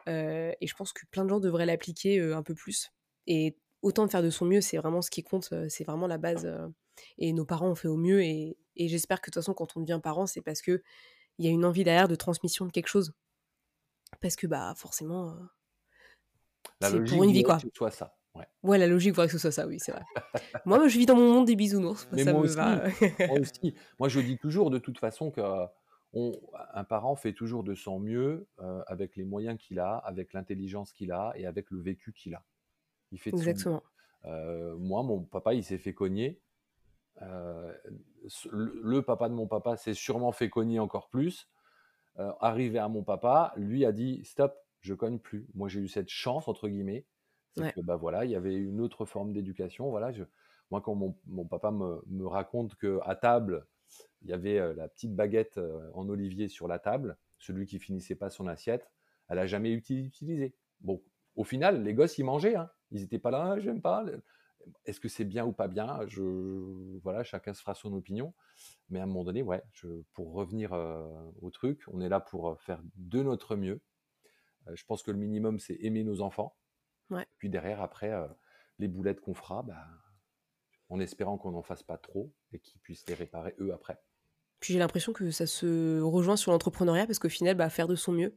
et 0.06 0.66
je 0.66 0.74
pense 0.74 0.92
que 0.92 1.06
plein 1.10 1.24
de 1.24 1.30
gens 1.30 1.40
devraient 1.40 1.66
l'appliquer 1.66 2.20
un 2.20 2.42
peu 2.42 2.54
plus 2.54 2.92
et 3.26 3.56
autant 3.82 4.06
de 4.06 4.10
faire 4.10 4.22
de 4.22 4.30
son 4.30 4.46
mieux, 4.46 4.60
c'est 4.60 4.76
vraiment 4.76 5.02
ce 5.02 5.10
qui 5.10 5.22
compte, 5.22 5.52
c'est 5.68 5.84
vraiment 5.84 6.06
la 6.06 6.18
base. 6.18 6.50
et 7.18 7.32
nos 7.32 7.44
parents 7.44 7.68
ont 7.68 7.74
fait 7.74 7.88
au 7.88 7.96
mieux. 7.96 8.22
Et, 8.22 8.56
j'espère 8.76 9.20
que 9.20 9.30
de 9.30 9.34
toute 9.34 9.42
façon, 9.42 9.54
quand 9.54 9.76
on 9.76 9.80
devient 9.80 10.00
parent, 10.02 10.26
c'est 10.26 10.42
parce 10.42 10.62
que 10.62 10.82
il 11.38 11.44
y 11.44 11.48
a 11.48 11.50
une 11.50 11.64
envie 11.64 11.84
derrière 11.84 12.08
de 12.08 12.14
transmission 12.14 12.66
de 12.66 12.70
quelque 12.70 12.88
chose. 12.88 13.12
Parce 14.20 14.36
que 14.36 14.46
bah 14.46 14.74
forcément, 14.76 15.36
c'est 16.80 17.04
pour 17.04 17.24
une 17.24 17.32
vie 17.32 17.42
quoi. 17.42 17.56
Que 17.56 17.62
ce 17.62 17.68
soit 17.74 17.90
ça. 17.90 18.16
Ouais. 18.62 18.78
la 18.78 18.88
logique 18.88 19.12
voudrait 19.12 19.26
que 19.28 19.32
ce 19.32 19.38
soit 19.38 19.52
ça, 19.52 19.66
oui, 19.66 19.78
c'est 19.78 19.92
vrai. 19.92 20.02
moi, 20.64 20.88
je 20.88 20.98
vis 20.98 21.06
dans 21.06 21.14
mon 21.14 21.32
monde 21.32 21.46
des 21.46 21.54
bisounours. 21.54 22.08
Mais 22.10 22.24
ça 22.24 22.32
moi, 22.32 22.40
me 22.40 22.46
aussi, 22.46 22.56
va. 22.56 22.88
moi 23.28 23.38
aussi. 23.38 23.74
Moi, 24.00 24.08
je 24.08 24.20
dis 24.20 24.38
toujours 24.38 24.70
de 24.70 24.78
toute 24.78 24.98
façon 24.98 25.30
que 25.30 25.40
un 26.74 26.84
parent 26.84 27.16
fait 27.16 27.32
toujours 27.32 27.64
de 27.64 27.74
son 27.74 27.98
mieux 27.98 28.46
avec 28.86 29.16
les 29.16 29.24
moyens 29.24 29.58
qu'il 29.58 29.78
a, 29.78 29.96
avec 29.96 30.32
l'intelligence 30.32 30.92
qu'il 30.92 31.12
a 31.12 31.32
et 31.36 31.46
avec 31.46 31.70
le 31.70 31.80
vécu 31.80 32.12
qu'il 32.12 32.34
a. 32.34 32.44
Il 33.12 33.18
fait 33.18 33.30
Exactement. 33.30 33.82
moi, 34.24 35.02
mon 35.02 35.22
papa, 35.22 35.54
il 35.54 35.64
s'est 35.64 35.78
fait 35.78 35.94
cogner. 35.94 36.40
le, 37.20 39.00
papa 39.00 39.28
de 39.28 39.34
mon 39.34 39.46
papa 39.46 39.76
s'est 39.76 39.94
sûrement 39.94 40.32
fait 40.32 40.50
cogner 40.50 40.78
encore 40.78 41.08
plus. 41.08 41.48
arrivé 42.40 42.78
à 42.78 42.88
mon 42.88 43.02
papa, 43.02 43.52
lui 43.56 43.84
a 43.84 43.92
dit 43.92 44.24
stop, 44.24 44.54
je 44.80 44.94
cogne 44.94 45.18
plus. 45.18 45.48
Moi, 45.54 45.68
j'ai 45.68 45.80
eu 45.80 45.88
cette 45.88 46.10
chance 46.10 46.46
entre 46.48 46.68
guillemets 46.68 47.06
que, 47.56 47.80
bah 47.80 47.96
voilà, 47.96 48.24
il 48.24 48.30
y 48.30 48.36
avait 48.36 48.54
une 48.54 48.80
autre 48.80 49.04
forme 49.04 49.32
d'éducation. 49.32 49.90
Voilà, 49.90 50.12
je, 50.12 50.24
moi, 50.70 50.80
quand 50.80 50.94
mon, 50.94 51.16
mon 51.26 51.44
papa 51.44 51.70
me, 51.70 52.02
me, 52.06 52.26
raconte 52.26 52.74
que 52.74 52.98
à 53.04 53.14
table, 53.14 53.66
il 54.22 54.30
y 54.30 54.32
avait 54.32 54.58
euh, 54.58 54.74
la 54.74 54.88
petite 54.88 55.14
baguette 55.14 55.58
euh, 55.58 55.90
en 55.94 56.08
olivier 56.08 56.48
sur 56.48 56.68
la 56.68 56.78
table, 56.78 57.16
celui 57.38 57.66
qui 57.66 57.78
finissait 57.78 58.14
pas 58.14 58.30
son 58.30 58.46
assiette, 58.46 58.90
elle 59.28 59.38
a 59.38 59.46
jamais 59.46 59.72
été 59.72 59.94
utilisée. 59.94 60.54
Bon, 60.80 61.02
au 61.36 61.44
final, 61.44 61.82
les 61.82 61.94
gosses, 61.94 62.18
ils 62.18 62.24
mangeaient. 62.24 62.56
Hein. 62.56 62.70
Ils 62.90 63.02
n'étaient 63.02 63.18
pas 63.18 63.30
là, 63.30 63.58
j'aime 63.58 63.80
pas. 63.80 64.04
Est-ce 64.84 65.00
que 65.00 65.08
c'est 65.08 65.24
bien 65.24 65.44
ou 65.44 65.52
pas 65.52 65.68
bien? 65.68 66.00
Je, 66.06 66.22
Voilà, 67.02 67.24
chacun 67.24 67.54
se 67.54 67.60
fera 67.60 67.74
son 67.74 67.92
opinion. 67.92 68.34
Mais 68.88 69.00
à 69.00 69.02
un 69.02 69.06
moment 69.06 69.24
donné, 69.24 69.42
ouais, 69.42 69.62
je, 69.72 69.88
pour 70.12 70.32
revenir 70.32 70.72
euh, 70.72 71.06
au 71.40 71.50
truc, 71.50 71.82
on 71.88 72.00
est 72.00 72.08
là 72.08 72.20
pour 72.20 72.60
faire 72.60 72.80
de 72.96 73.22
notre 73.22 73.56
mieux. 73.56 73.80
je 74.72 74.84
pense 74.84 75.02
que 75.02 75.10
le 75.10 75.18
minimum, 75.18 75.58
c'est 75.58 75.76
aimer 75.80 76.04
nos 76.04 76.20
enfants. 76.20 76.56
Puis 77.38 77.50
derrière, 77.50 77.80
après, 77.82 78.10
euh, 78.10 78.26
les 78.78 78.88
boulettes 78.88 79.20
qu'on 79.20 79.34
fera, 79.34 79.62
bah, 79.62 79.86
en 80.88 81.00
espérant 81.00 81.38
qu'on 81.38 81.52
n'en 81.52 81.62
fasse 81.62 81.82
pas 81.82 81.98
trop 81.98 82.32
et 82.52 82.58
qu'ils 82.58 82.80
puissent 82.80 83.06
les 83.08 83.14
réparer 83.14 83.54
eux 83.60 83.72
après. 83.72 83.98
Puis 84.60 84.72
j'ai 84.72 84.78
l'impression 84.78 85.12
que 85.12 85.30
ça 85.30 85.46
se 85.46 86.00
rejoint 86.00 86.36
sur 86.36 86.52
l'entrepreneuriat 86.52 87.06
parce 87.06 87.18
qu'au 87.18 87.28
final, 87.28 87.56
bah, 87.56 87.68
faire 87.68 87.88
de 87.88 87.96
son 87.96 88.12
mieux. 88.12 88.34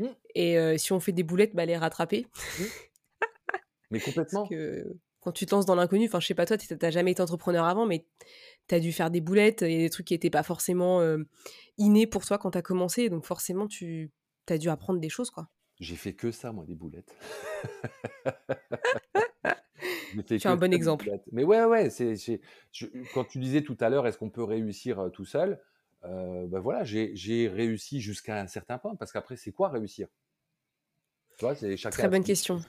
Mmh. 0.00 0.06
Et 0.34 0.58
euh, 0.58 0.76
si 0.76 0.92
on 0.92 1.00
fait 1.00 1.12
des 1.12 1.22
boulettes, 1.22 1.54
bah, 1.54 1.66
les 1.66 1.76
rattraper. 1.76 2.26
Mmh. 2.58 2.62
mais 3.90 4.00
complètement. 4.00 4.40
Parce 4.40 4.50
que 4.50 4.96
quand 5.20 5.32
tu 5.32 5.46
te 5.46 5.54
lances 5.54 5.66
dans 5.66 5.74
l'inconnu, 5.74 6.06
enfin, 6.06 6.20
je 6.20 6.26
sais 6.26 6.34
pas 6.34 6.46
toi, 6.46 6.56
tu 6.56 6.72
n'as 6.74 6.90
jamais 6.90 7.12
été 7.12 7.22
entrepreneur 7.22 7.64
avant, 7.64 7.86
mais 7.86 8.06
tu 8.68 8.74
as 8.74 8.80
dû 8.80 8.92
faire 8.92 9.10
des 9.10 9.20
boulettes, 9.20 9.62
a 9.62 9.68
des 9.68 9.90
trucs 9.90 10.06
qui 10.06 10.14
n'étaient 10.14 10.30
pas 10.30 10.42
forcément 10.42 11.00
euh, 11.00 11.18
innés 11.76 12.06
pour 12.06 12.24
toi 12.24 12.38
quand 12.38 12.52
tu 12.52 12.58
as 12.58 12.62
commencé, 12.62 13.08
donc 13.08 13.24
forcément, 13.24 13.66
tu 13.66 14.10
as 14.48 14.58
dû 14.58 14.70
apprendre 14.70 15.00
des 15.00 15.08
choses, 15.08 15.30
quoi. 15.30 15.48
J'ai 15.80 15.96
fait 15.96 16.12
que 16.12 16.32
ça, 16.32 16.50
moi, 16.50 16.64
des 16.64 16.74
boulettes. 16.74 17.14
tu 20.26 20.46
as 20.46 20.50
un 20.50 20.56
bon 20.56 20.72
exemple. 20.72 21.10
Mais 21.32 21.44
ouais, 21.44 21.64
ouais, 21.64 21.90
c'est, 21.90 22.40
quand 23.14 23.24
tu 23.24 23.38
disais 23.38 23.62
tout 23.62 23.76
à 23.80 23.88
l'heure, 23.88 24.06
est-ce 24.06 24.18
qu'on 24.18 24.30
peut 24.30 24.44
réussir 24.44 25.10
tout 25.12 25.24
seul? 25.24 25.60
Euh, 26.04 26.46
ben 26.46 26.60
voilà, 26.60 26.84
j'ai, 26.84 27.48
réussi 27.48 28.00
jusqu'à 28.00 28.40
un 28.40 28.46
certain 28.46 28.78
point, 28.78 28.94
parce 28.94 29.12
qu'après, 29.12 29.36
c'est 29.36 29.52
quoi 29.52 29.68
réussir? 29.68 30.08
Tu 31.38 31.44
vois, 31.44 31.54
Très 31.54 32.08
bonne 32.08 32.24
question. 32.24 32.60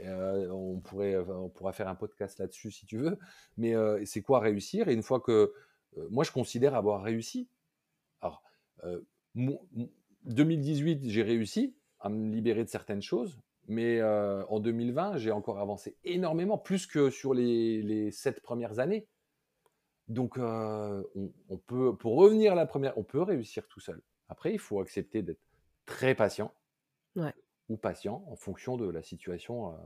Euh, 0.00 0.48
on, 0.50 0.78
pourrait, 0.80 1.16
on 1.16 1.48
pourra 1.48 1.72
faire 1.72 1.88
un 1.88 1.94
podcast 1.94 2.38
là-dessus 2.38 2.70
si 2.70 2.86
tu 2.86 2.98
veux, 2.98 3.18
mais 3.56 3.74
c'est 4.04 4.22
quoi 4.22 4.40
réussir? 4.40 4.88
Et 4.88 4.94
une 4.94 5.02
fois 5.02 5.20
que 5.20 5.52
moi, 6.10 6.24
je 6.24 6.32
considère 6.32 6.74
avoir 6.74 7.02
réussi. 7.02 7.48
Alors, 8.20 8.42
2018, 10.24 11.08
j'ai 11.08 11.22
réussi, 11.22 11.74
à 12.00 12.08
me 12.08 12.32
libérer 12.32 12.64
de 12.64 12.68
certaines 12.68 13.02
choses. 13.02 13.38
Mais 13.68 14.00
euh, 14.00 14.44
en 14.46 14.60
2020, 14.60 15.18
j'ai 15.18 15.30
encore 15.30 15.58
avancé 15.58 15.96
énormément, 16.02 16.56
plus 16.56 16.86
que 16.86 17.10
sur 17.10 17.34
les, 17.34 17.82
les 17.82 18.10
sept 18.10 18.40
premières 18.40 18.78
années. 18.78 19.06
Donc, 20.08 20.38
euh, 20.38 21.02
on, 21.50 21.58
peut, 21.58 21.94
pour 21.94 22.16
revenir 22.16 22.52
à 22.52 22.54
la 22.54 22.64
première, 22.64 22.96
on 22.96 23.04
peut 23.04 23.20
réussir 23.20 23.68
tout 23.68 23.80
seul. 23.80 24.00
Après, 24.30 24.52
il 24.54 24.58
faut 24.58 24.80
accepter 24.80 25.22
d'être 25.22 25.42
très 25.84 26.14
patient 26.14 26.52
ou 27.68 27.76
patient 27.76 28.24
en 28.28 28.36
fonction 28.36 28.76
de 28.78 28.88
la 28.88 29.02
situation 29.02 29.72
euh, 29.72 29.76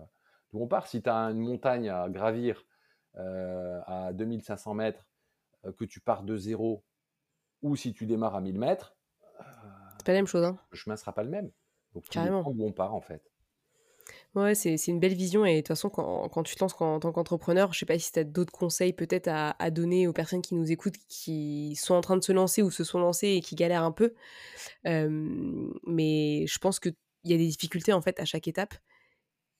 d'où 0.53 0.62
on 0.62 0.68
part. 0.68 0.87
Si 0.87 1.03
tu 1.03 1.11
as 1.11 1.16
une 1.16 1.40
montagne 1.40 1.88
à 1.88 2.09
gravir 2.09 2.64
à 3.14 4.12
2500 4.14 4.75
mètres, 4.75 5.07
que 5.77 5.85
tu 5.85 6.01
pars 6.01 6.23
de 6.23 6.37
zéro, 6.37 6.83
ou 7.61 7.77
si 7.77 7.92
tu 7.92 8.07
démarres 8.07 8.37
à 8.37 8.40
1000 8.40 8.59
mètres, 8.59 8.97
c'est 10.03 10.07
pas 10.07 10.12
la 10.12 10.18
même 10.18 10.27
chose. 10.27 10.45
Hein. 10.45 10.59
Le 10.71 10.77
chemin 10.77 10.97
sera 10.97 11.12
pas 11.12 11.23
le 11.23 11.31
même. 11.31 11.51
Donc, 11.95 12.05
Carrément. 12.09 12.42
où 12.49 12.66
on 12.66 12.73
part, 12.73 12.95
en 12.95 13.01
fait. 13.01 13.32
Ouais, 14.35 14.55
c'est 14.55 14.77
une 14.87 14.99
belle 14.99 15.14
vision. 15.14 15.45
Et 15.45 15.57
de 15.57 15.61
toute 15.61 15.68
façon, 15.68 15.90
quand, 15.90 16.42
tu 16.42 16.55
te 16.55 16.61
lances 16.61 16.75
en 16.81 16.99
tant 17.01 17.12
qu'entrepreneur, 17.12 17.75
je 17.75 17.79
sais 17.81 17.87
pas 17.87 17.99
si 17.99 18.12
tu 18.12 18.18
as 18.18 18.25
d'autres 18.25 18.53
conseils 18.53 18.95
peut-être 18.95 19.29
à, 19.29 19.71
donner 19.71 20.07
aux 20.09 20.14
personnes 20.14 20.40
qui 20.40 20.55
nous 20.55 20.73
écoutent, 20.73 20.97
qui 21.09 21.77
sont 21.77 21.95
en 21.95 22.01
train 22.01 22.16
de 22.16 22.25
se 22.25 22.33
lancer 22.33 22.62
ou 22.62 22.71
se 22.71 22.83
sont 22.83 22.99
lancées 22.99 23.29
et 23.29 23.40
qui 23.42 23.57
galèrent 23.57 23.85
un 23.85 23.92
peu. 23.92 24.14
mais 24.85 26.47
je 26.47 26.59
pense 26.59 26.81
qu'il 26.81 26.95
y 27.25 27.35
a 27.35 27.37
des 27.37 27.47
difficultés, 27.47 27.92
en 27.92 28.01
fait, 28.01 28.18
à 28.21 28.25
chaque 28.25 28.49
étape. 28.49 28.75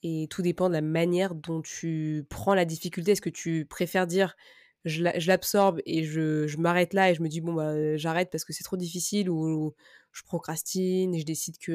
Et 0.03 0.27
tout 0.31 0.43
dépend 0.43 0.69
de 0.69 0.75
la 0.75 0.81
manière 0.81 1.35
dont 1.35 1.63
tu 1.63 2.27
prends 2.31 2.55
la 2.55 2.65
difficulté. 2.65 3.13
Est-ce 3.13 3.21
que 3.23 3.31
tu 3.31 3.67
préfères 3.67 4.07
dire 4.07 4.37
je 4.85 5.03
l'absorbe 5.29 5.81
et 5.87 6.03
je, 6.05 6.57
m'arrête 6.59 6.95
là 6.95 7.11
et 7.11 7.15
je 7.15 7.23
me 7.23 7.29
dis 7.29 7.41
bon 7.41 7.53
bah 7.55 7.97
j'arrête 7.97 8.31
parce 8.31 8.45
que 8.45 8.53
c'est 8.53 8.65
trop 8.65 8.77
difficile 8.77 9.31
ou, 9.31 9.75
je 10.13 10.23
procrastine 10.25 11.15
et 11.15 11.21
je 11.21 11.25
décide 11.25 11.57
que 11.59 11.73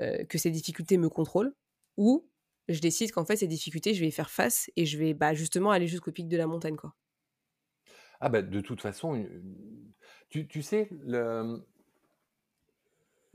euh, 0.00 0.24
que 0.24 0.36
ces 0.36 0.50
difficultés 0.50 0.98
me 0.98 1.08
contrôlent? 1.08 1.54
Ou 1.96 2.28
je 2.68 2.80
décide 2.80 3.12
qu'en 3.12 3.24
fait 3.24 3.36
ces 3.36 3.46
difficultés 3.46 3.94
je 3.94 4.00
vais 4.00 4.08
y 4.08 4.12
faire 4.12 4.30
face 4.30 4.70
et 4.76 4.86
je 4.86 4.98
vais 4.98 5.14
bah, 5.14 5.34
justement 5.34 5.70
aller 5.70 5.86
jusqu'au 5.86 6.12
pic 6.12 6.28
de 6.28 6.36
la 6.36 6.46
montagne 6.46 6.76
quoi. 6.76 6.94
Ah 8.20 8.28
bah 8.28 8.42
de 8.42 8.60
toute 8.60 8.80
façon 8.80 9.26
tu, 10.28 10.48
tu 10.48 10.62
sais 10.62 10.88
le 10.90 11.64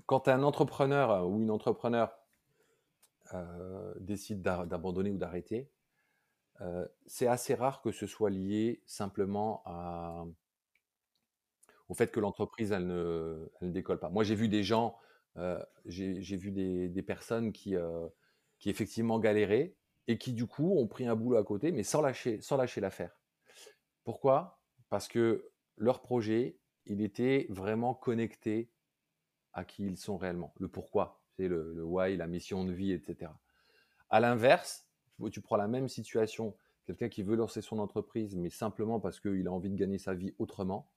quand 0.06 0.28
un 0.28 0.44
entrepreneur 0.44 1.28
ou 1.30 1.40
une 1.40 1.52
entrepreneur 1.52 2.12
euh, 3.34 3.94
décide 4.00 4.42
d'abandonner 4.42 5.10
ou 5.10 5.18
d'arrêter, 5.18 5.70
euh, 6.60 6.86
c'est 7.06 7.28
assez 7.28 7.54
rare 7.54 7.82
que 7.82 7.92
ce 7.92 8.08
soit 8.08 8.30
lié 8.30 8.82
simplement 8.86 9.64
au 11.88 11.94
fait 11.94 12.12
que 12.12 12.20
l'entreprise, 12.20 12.72
elle 12.72 12.88
ne, 12.88 13.50
décolle 13.62 14.00
pas. 14.00 14.10
Moi, 14.10 14.24
j'ai 14.24 14.36
vu 14.36 14.48
des 14.48 14.64
gens, 14.64 14.98
euh, 15.38 15.62
j'ai 15.86 16.38
vu 16.38 16.52
des, 16.52 17.02
personnes 17.02 17.52
qui, 17.52 17.76
euh, 17.76 18.08
qui 18.62 18.70
effectivement 18.70 19.20
galéraient 19.20 19.76
et 20.08 20.18
qui, 20.18 20.34
du 20.34 20.48
coup, 20.48 20.78
ont 20.78 20.88
pris 20.88 21.06
un 21.08 21.16
boulot 21.16 21.38
à 21.38 21.44
côté, 21.44 21.72
mais 21.72 21.84
sans 21.84 22.02
lâcher, 22.02 22.40
sans 22.42 22.56
lâcher 22.56 22.80
l'affaire. 22.80 23.18
Pourquoi? 24.04 24.62
Parce 24.90 25.08
que 25.08 25.52
leur 25.78 26.02
projet, 26.02 26.60
il 26.86 27.02
était 27.02 27.48
vraiment 27.50 27.94
connecté 27.94 28.72
à 29.54 29.66
qui 29.66 29.86
ils 29.86 29.98
sont 29.98 30.16
réellement. 30.16 30.54
Le 30.60 30.68
pourquoi, 30.68 31.24
c'est 31.36 31.48
le, 31.48 31.84
why, 31.84 32.16
la 32.16 32.28
mission 32.28 32.64
de 32.64 32.72
vie, 32.72 32.92
etc. 32.92 33.32
À 34.10 34.20
l'inverse, 34.20 34.88
tu 35.32 35.42
prends 35.42 35.58
la 35.58 35.68
même 35.68 35.88
situation, 35.88 36.56
quelqu'un 36.86 37.10
qui 37.10 37.24
veut 37.24 37.36
lancer 37.36 37.62
son 37.62 37.80
entreprise, 37.80 38.36
mais 38.36 38.50
simplement 38.50 39.00
parce 39.00 39.20
qu'il 39.20 39.48
a 39.48 39.52
envie 39.52 39.70
de 39.70 39.76
gagner 39.76 39.98
sa 39.98 40.14
vie 40.14 40.34
autrement, 40.38 40.92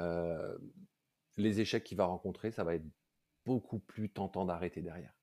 euh, 0.00 0.56
les 1.36 1.60
échecs 1.60 1.84
qu'il 1.84 1.98
va 1.98 2.06
rencontrer, 2.06 2.50
ça 2.50 2.64
va 2.64 2.74
être 2.74 2.86
beaucoup 3.44 3.78
plus 3.78 4.10
tentant 4.10 4.44
d'arrêter 4.44 4.80
derrière. 4.80 5.14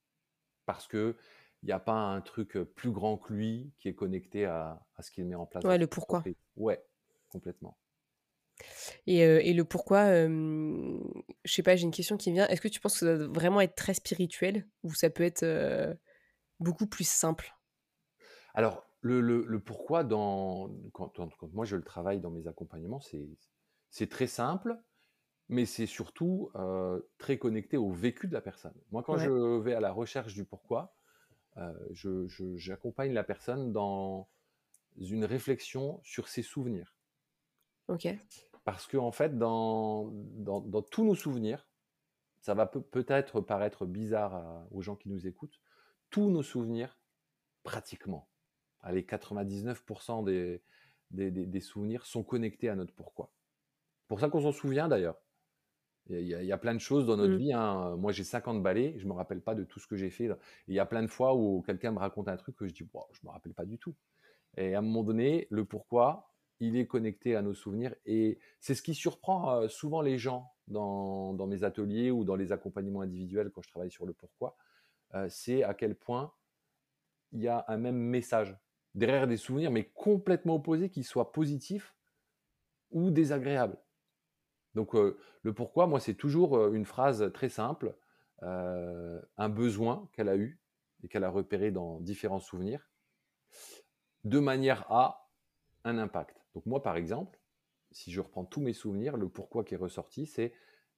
Parce 0.65 0.87
que 0.87 1.15
il 1.65 1.69
n'y 1.69 1.73
a 1.73 1.79
pas 1.79 1.93
un 1.93 2.21
truc 2.21 2.59
plus 2.75 2.91
grand 2.91 3.17
que 3.17 3.33
lui 3.33 3.73
qui 3.79 3.87
est 3.87 3.95
connecté 3.95 4.45
à, 4.45 4.79
ce 4.99 5.09
qu'il 5.09 5.25
met 5.25 5.33
en 5.33 5.47
place. 5.47 5.63
Ouais, 5.63 5.79
le 5.79 5.87
pourquoi. 5.87 6.23
Ouais, 6.55 6.79
complètement. 7.27 7.75
Et, 9.07 9.25
euh, 9.25 9.41
le 9.41 9.63
pourquoi, 9.63 10.05
je 10.27 10.99
je 11.43 11.51
sais 11.51 11.63
pas, 11.63 11.75
j'ai 11.75 11.85
une 11.85 11.91
question 11.91 12.17
qui 12.17 12.31
vient. 12.31 12.47
Est-ce 12.49 12.61
que 12.61 12.67
tu 12.67 12.79
penses 12.79 12.99
que 12.99 12.99
ça 12.99 13.17
doit 13.17 13.27
vraiment 13.33 13.61
être 13.61 13.73
très 13.73 13.95
spirituel 13.95 14.67
ou 14.83 14.93
ça 14.93 15.09
peut 15.09 15.23
être 15.23 15.41
euh, 15.41 15.91
beaucoup 16.59 16.85
plus 16.85 17.07
simple? 17.07 17.55
Alors, 18.53 18.85
le, 19.01 19.57
pourquoi, 19.57 20.03
dans, 20.03 20.69
quand, 20.93 21.17
moi 21.51 21.65
je 21.65 21.77
le 21.77 21.83
travaille 21.83 22.19
dans 22.19 22.29
mes 22.29 22.47
accompagnements, 22.47 23.01
c'est 23.89 24.09
très 24.09 24.27
simple, 24.27 24.77
mais 25.49 25.65
c'est 25.65 25.87
surtout 25.87 26.51
euh, 26.53 27.01
très 27.17 27.39
connecté 27.39 27.75
au 27.75 27.89
vécu 27.89 28.27
de 28.27 28.33
la 28.33 28.41
personne. 28.41 28.75
Moi, 28.91 29.01
quand 29.01 29.17
je 29.17 29.59
vais 29.61 29.73
à 29.73 29.79
la 29.79 29.91
recherche 29.91 30.35
du 30.35 30.45
pourquoi, 30.45 30.95
euh, 30.95 31.04
j'accompagne 32.55 33.13
la 33.13 33.23
personne 33.23 33.71
dans 33.71 34.29
une 34.97 35.25
réflexion 35.25 35.99
sur 36.03 36.27
ses 36.27 36.41
souvenirs. 36.41 36.95
Ok. 37.87 38.07
Parce 38.63 38.87
qu'en 38.87 39.05
en 39.05 39.11
fait, 39.11 39.37
dans, 39.37 40.11
tous 40.91 41.05
nos 41.05 41.15
souvenirs, 41.15 41.67
ça 42.41 42.53
va 42.53 42.65
peut-être 42.65 43.41
paraître 43.41 43.85
bizarre 43.85 44.65
aux 44.71 44.81
gens 44.81 44.95
qui 44.95 45.09
nous 45.09 45.27
écoutent, 45.27 45.59
tous 46.09 46.29
nos 46.29 46.43
souvenirs, 46.43 46.99
pratiquement, 47.63 48.29
allez, 48.81 49.01
99% 49.01 50.23
des, 50.23 50.61
des, 51.11 51.31
des, 51.31 51.59
souvenirs 51.59 52.05
sont 52.05 52.23
connectés 52.23 52.69
à 52.69 52.75
notre 52.75 52.93
pourquoi. 52.93 53.31
Pour 54.07 54.19
ça 54.19 54.29
qu'on 54.29 54.41
s'en 54.41 54.51
souvient 54.51 54.87
d'ailleurs. 54.87 55.19
Il 56.09 56.27
y, 56.27 56.51
a, 56.51 56.57
plein 56.57 56.75
de 56.75 56.79
choses 56.79 57.07
dans 57.07 57.17
notre 57.17 57.33
mmh. 57.33 57.37
vie. 57.37 57.53
Hein. 57.53 57.95
Moi, 57.97 58.11
j'ai 58.11 58.23
50 58.23 58.61
balais, 58.61 58.93
je 58.97 59.05
ne 59.05 59.09
me 59.09 59.15
rappelle 59.15 59.41
pas 59.41 59.55
de 59.55 59.63
tout 59.63 59.79
ce 59.79 59.87
que 59.87 59.95
j'ai 59.95 60.11
fait. 60.11 60.29
Il 60.67 60.75
y 60.75 60.79
a 60.79 60.85
plein 60.85 61.01
de 61.01 61.07
fois 61.07 61.33
où 61.35 61.63
quelqu'un 61.65 61.91
me 61.91 61.97
raconte 61.97 62.27
un 62.27 62.37
truc 62.37 62.55
que 62.55 62.67
je 62.67 62.73
dis, 62.73 62.87
je 63.11 63.19
ne 63.23 63.27
me 63.27 63.31
rappelle 63.31 63.53
pas 63.55 63.65
du 63.65 63.79
tout. 63.79 63.95
Et 64.57 64.75
à 64.75 64.79
un 64.79 64.81
moment 64.81 65.03
donné, 65.03 65.47
le 65.49 65.65
pourquoi, 65.65 66.31
il 66.59 66.77
est 66.77 66.85
connecté 66.85 67.35
à 67.35 67.41
nos 67.41 67.53
souvenirs. 67.53 67.95
Et 68.05 68.39
c'est 68.59 68.75
ce 68.75 68.81
qui 68.81 68.93
surprend 68.93 69.51
euh, 69.51 69.67
souvent 69.67 70.01
les 70.01 70.17
gens 70.17 70.53
dans, 70.67 71.33
dans, 71.33 71.47
mes 71.47 71.63
ateliers 71.63 72.11
ou 72.11 72.23
dans 72.23 72.35
les 72.35 72.51
accompagnements 72.51 73.01
individuels 73.01 73.51
quand 73.51 73.61
je 73.61 73.69
travaille 73.69 73.91
sur 73.91 74.05
le 74.05 74.13
pourquoi. 74.13 74.55
Euh, 75.15 75.27
c'est 75.29 75.63
à 75.63 75.73
quel 75.73 75.95
point 75.95 76.33
il 77.31 77.41
y 77.41 77.47
a 77.47 77.65
un 77.67 77.77
même 77.77 77.97
message 77.97 78.55
derrière 78.93 79.27
des 79.27 79.37
souvenirs, 79.37 79.71
mais 79.71 79.91
complètement 79.93 80.55
opposés, 80.55 80.89
qu'ils 80.89 81.03
soient 81.03 81.31
positifs 81.31 81.95
ou 82.91 83.11
désagréables. 83.11 83.77
Donc 84.75 84.93
le 84.93 85.53
pourquoi, 85.53 85.87
moi, 85.87 85.99
c'est 85.99 86.13
toujours 86.13 86.67
une 86.73 86.85
phrase 86.85 87.31
très 87.33 87.49
simple, 87.49 87.95
un 88.41 89.49
besoin 89.49 90.09
qu'elle 90.13 90.29
a 90.29 90.35
eu 90.35 90.61
et 91.03 91.07
qu'elle 91.07 91.23
a 91.23 91.29
repéré 91.29 91.71
dans 91.71 91.99
différents 91.99 92.39
souvenirs, 92.39 92.89
de 94.23 94.39
manière 94.39 94.91
à 94.91 95.31
un 95.83 95.97
impact. 95.97 96.43
Donc 96.53 96.65
moi, 96.65 96.83
par 96.83 96.97
exemple, 96.97 97.39
si 97.91 98.11
je 98.11 98.19
reprends 98.19 98.43
tous 98.43 98.59
mes 98.59 98.73
souvenirs, 98.73 99.17
le 99.17 99.29
pourquoi 99.29 99.63
qui 99.63 99.75
est 99.75 99.77
ressorti, 99.77 100.25
c'est 100.25 100.53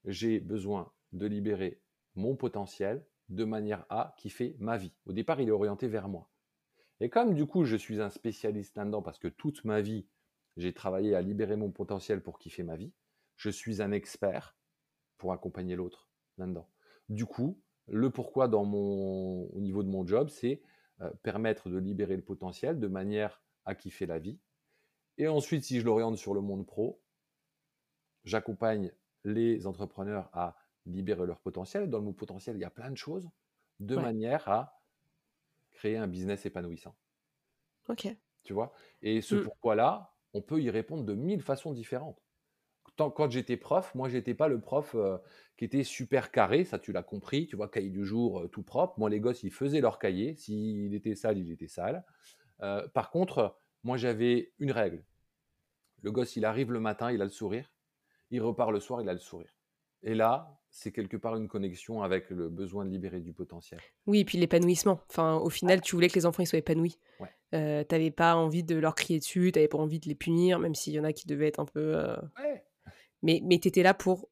j'ai 0.06 0.40
besoin 0.40 0.92
de 1.12 1.28
libérer 1.28 1.82
mon 2.16 2.36
potentiel 2.36 3.06
de 3.30 3.44
manière 3.44 3.86
à 3.90 4.16
kiffer 4.18 4.56
ma 4.60 4.78
vie. 4.78 4.94
Au 5.06 5.14
départ, 5.14 5.42
il 5.42 5.50
est 5.50 5.52
orienté 5.52 5.88
vers 5.88 6.08
moi. 6.08 6.30
Et 7.00 7.10
comme 7.10 7.36
du 7.36 7.46
coup, 7.46 7.66
je 7.66 7.76
suis 7.76 8.02
un 8.02 8.10
spécialiste 8.10 8.76
là-dedans 8.76 9.02
parce 9.02 9.20
que 9.20 9.28
toute 9.28 9.66
ma 9.66 9.82
vie, 9.82 10.08
j'ai 10.56 10.74
travaillé 10.74 11.14
à 11.14 11.22
libérer 11.22 11.56
mon 11.56 11.70
potentiel 11.70 12.24
pour 12.24 12.40
kiffer 12.40 12.64
ma 12.64 12.76
vie, 12.76 12.94
je 13.38 13.50
suis 13.50 13.82
un 13.82 13.92
expert 13.92 14.58
pour 15.18 15.32
accompagner 15.32 15.76
l'autre 15.76 16.10
là-dedans. 16.38 16.70
Du 17.10 17.26
coup, 17.26 17.60
le 17.88 18.10
pourquoi 18.10 18.48
dans 18.48 18.66
mon, 18.66 19.46
au 19.54 19.62
niveau 19.62 19.84
de 19.84 19.90
mon 19.90 20.06
job, 20.06 20.30
c'est 20.30 20.62
euh, 21.02 21.10
permettre 21.24 21.70
de 21.70 21.78
libérer 21.78 22.16
le 22.16 22.24
potentiel 22.24 22.80
de 22.80 22.88
manière 22.88 23.42
à 23.66 23.76
kiffer 23.76 24.06
la 24.06 24.20
vie. 24.20 24.40
Et 25.18 25.28
ensuite, 25.28 25.64
si 25.64 25.80
je 25.80 25.86
l'oriente 25.86 26.18
sur 26.18 26.34
le 26.34 26.42
monde 26.42 26.66
pro, 26.66 27.02
j'accompagne 28.24 28.92
les 29.24 29.66
entrepreneurs 29.68 30.30
à 30.34 30.58
libérer 30.86 31.26
leur 31.26 31.40
potentiel. 31.40 31.90
Dans 31.90 32.00
le 32.00 32.06
mot 32.06 32.14
potentiel, 32.14 32.56
il 32.58 32.62
y 32.62 32.66
a 32.66 32.70
plein 32.70 32.92
de 32.92 32.98
choses, 32.98 33.30
de 33.80 33.96
manière 33.96 34.48
à 34.48 34.82
créer 35.72 35.98
un 35.98 36.08
business 36.08 36.46
épanouissant. 36.46 36.96
Ok. 37.88 38.08
Tu 38.44 38.54
vois? 38.54 38.74
Et 39.02 39.22
ce 39.22 39.36
mmh. 39.36 39.44
pourquoi-là, 39.44 40.14
on 40.34 40.42
peut 40.42 40.62
y 40.62 40.70
répondre 40.70 41.04
de 41.04 41.14
mille 41.14 41.42
façons 41.42 41.74
différentes 41.74 42.22
quand 42.98 43.30
j'étais 43.32 43.58
prof, 43.58 43.94
moi, 43.96 44.10
j'étais 44.10 44.34
pas 44.34 44.48
le 44.48 44.60
prof 44.60 44.96
euh, 44.96 45.18
qui 45.58 45.66
était 45.66 45.84
super 45.84 46.32
carré, 46.32 46.66
ça 46.66 46.80
tu 46.80 46.92
l'as 46.92 47.04
compris, 47.04 47.48
tu 47.48 47.56
vois, 47.56 47.68
cahier 47.68 47.90
du 47.90 48.06
jour 48.06 48.42
euh, 48.42 48.48
tout 48.48 48.64
propre. 48.64 49.00
Moi, 49.00 49.10
les 49.10 49.20
gosses, 49.20 49.44
ils 49.44 49.52
faisaient 49.52 49.82
leur 49.82 50.00
cahier. 50.00 50.36
S'il 50.36 50.94
était 50.94 51.16
sale, 51.16 51.38
il 51.38 51.52
était 51.52 51.68
sale. 51.68 52.04
Euh, 52.62 52.88
par 52.90 53.12
contre, 53.12 53.58
moi, 53.84 53.98
j'avais 53.98 54.54
une 54.60 54.72
règle. 54.72 55.04
Le 56.02 56.12
gosse, 56.12 56.36
il 56.36 56.46
arrive 56.46 56.72
le 56.72 56.80
matin, 56.80 57.12
il 57.12 57.22
a 57.22 57.26
le 57.26 57.32
sourire. 57.32 57.72
Il 58.30 58.42
repart 58.42 58.72
le 58.72 58.80
soir, 58.80 59.02
il 59.02 59.10
a 59.10 59.14
le 59.14 59.20
sourire. 59.20 59.54
Et 60.04 60.14
là, 60.14 60.60
c'est 60.70 60.92
quelque 60.92 61.18
part 61.18 61.36
une 61.36 61.48
connexion 61.48 62.04
avec 62.04 62.30
le 62.30 62.50
besoin 62.50 62.86
de 62.86 62.92
libérer 62.92 63.20
du 63.20 63.34
potentiel. 63.34 63.80
Oui, 64.06 64.20
et 64.20 64.26
puis 64.26 64.38
l'épanouissement. 64.38 65.00
Enfin, 65.10 65.38
au 65.38 65.50
final, 65.50 65.82
tu 65.82 65.96
voulais 65.96 66.08
que 66.08 66.16
les 66.16 66.26
enfants 66.26 66.44
ils 66.44 66.48
soient 66.48 66.60
épanouis. 66.60 67.00
Ouais. 67.20 67.30
Euh, 67.56 67.84
t'avais 67.84 68.12
pas 68.12 68.36
envie 68.36 68.64
de 68.64 68.76
leur 68.76 68.94
crier 68.94 69.20
dessus, 69.20 69.52
t'avais 69.52 69.68
pas 69.68 69.78
envie 69.78 70.00
de 70.00 70.08
les 70.08 70.16
punir, 70.16 70.60
même 70.60 70.76
s'il 70.76 70.94
y 70.94 71.00
en 71.00 71.04
a 71.04 71.14
qui 71.14 71.26
devaient 71.26 71.48
être 71.48 71.60
un 71.60 71.66
peu. 71.66 71.96
Ouais. 72.38 72.64
Mais, 73.24 73.42
mais 73.44 73.60
tu 73.60 73.68
étais 73.68 73.84
là 73.84 73.94
pour 73.94 74.30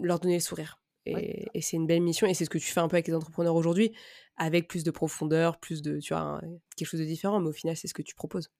leur 0.00 0.20
donner 0.20 0.34
le 0.34 0.40
sourire. 0.40 0.80
Et, 1.06 1.60
c'est 1.60 1.76
une 1.76 1.86
belle 1.86 2.02
mission. 2.02 2.26
Et 2.26 2.34
c'est 2.34 2.44
ce 2.44 2.50
que 2.50 2.58
tu 2.58 2.70
fais 2.70 2.80
un 2.80 2.88
peu 2.88 2.96
avec 2.96 3.08
les 3.08 3.14
entrepreneurs 3.14 3.54
aujourd'hui, 3.54 3.92
avec 4.36 4.68
plus 4.68 4.84
de 4.84 4.90
profondeur, 4.90 5.58
plus 5.58 5.82
de, 5.82 5.98
tu 5.98 6.14
vois, 6.14 6.40
quelque 6.76 6.88
chose 6.88 7.00
de 7.00 7.04
différent. 7.04 7.40
Mais 7.40 7.48
au 7.48 7.52
final, 7.52 7.76
c'est 7.76 7.88
ce 7.88 7.94
que 7.94 8.02
tu 8.02 8.14
proposes. 8.14 8.50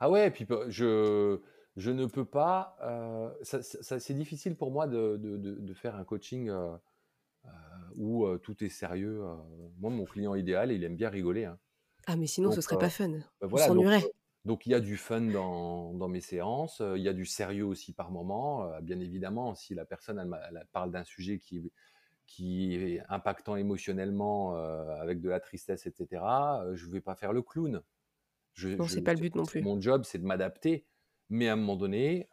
Ah 0.00 0.10
ouais, 0.10 0.28
et 0.28 0.30
puis 0.30 0.44
bah, 0.44 0.64
je, 0.68 1.40
je 1.76 1.90
ne 1.90 2.06
peux 2.06 2.24
pas. 2.24 2.76
Euh, 2.82 3.30
ça, 3.42 3.98
c'est 3.98 4.14
difficile 4.14 4.56
pour 4.56 4.70
moi 4.70 4.86
de, 4.86 5.16
de, 5.16 5.36
de, 5.36 5.74
faire 5.74 5.96
un 5.96 6.04
coaching 6.04 6.48
euh, 6.48 6.76
euh, 7.44 7.48
où 7.96 8.36
tout 8.38 8.62
est 8.64 8.68
sérieux. 8.68 9.22
moi, 9.78 9.90
mon 9.90 10.04
client 10.04 10.34
idéal, 10.34 10.72
il 10.72 10.84
aime 10.84 10.96
bien 10.96 11.08
rigoler. 11.08 11.44
Hein. 11.44 11.58
Ah, 12.06 12.16
mais 12.16 12.26
sinon, 12.26 12.52
ce 12.52 12.60
serait 12.60 12.78
pas 12.78 12.90
fun. 12.90 13.10
Bah, 13.40 13.46
voilà, 13.46 13.66
On 13.66 13.68
s'ennuierait. 13.68 14.04
Donc 14.46 14.64
il 14.64 14.70
y 14.70 14.74
a 14.76 14.80
du 14.80 14.96
fun 14.96 15.22
dans, 15.22 16.08
mes 16.08 16.20
séances, 16.20 16.80
il 16.94 17.02
y 17.02 17.08
a 17.08 17.12
du 17.12 17.26
sérieux 17.26 17.66
aussi 17.66 17.92
par 17.92 18.12
moment. 18.12 18.70
bien 18.80 19.00
évidemment, 19.00 19.56
si 19.56 19.74
la 19.74 19.84
personne 19.84 20.20
elle, 20.20 20.66
parle 20.72 20.92
d'un 20.92 21.02
sujet 21.02 21.40
qui, 21.40 21.72
qui 22.28 22.76
est 22.76 23.02
impactant 23.08 23.56
émotionnellement 23.56 24.54
avec 25.00 25.20
de 25.20 25.28
la 25.28 25.40
tristesse, 25.40 25.86
etc., 25.86 26.22
je 26.74 26.86
ne 26.86 26.92
vais 26.92 27.00
pas 27.00 27.16
faire 27.16 27.32
le 27.32 27.42
clown. 27.42 27.82
Je, 28.54 28.68
non, 28.68 28.86
c'est 28.86 29.02
pas 29.02 29.14
le 29.14 29.20
but 29.20 29.34
non 29.34 29.44
plus. 29.44 29.62
Mon 29.62 29.80
job, 29.80 30.04
c'est 30.04 30.18
de 30.18 30.24
m'adapter. 30.24 30.86
Mais 31.28 31.48
à 31.48 31.54
un 31.54 31.56
moment 31.56 31.74
donné, 31.74 32.28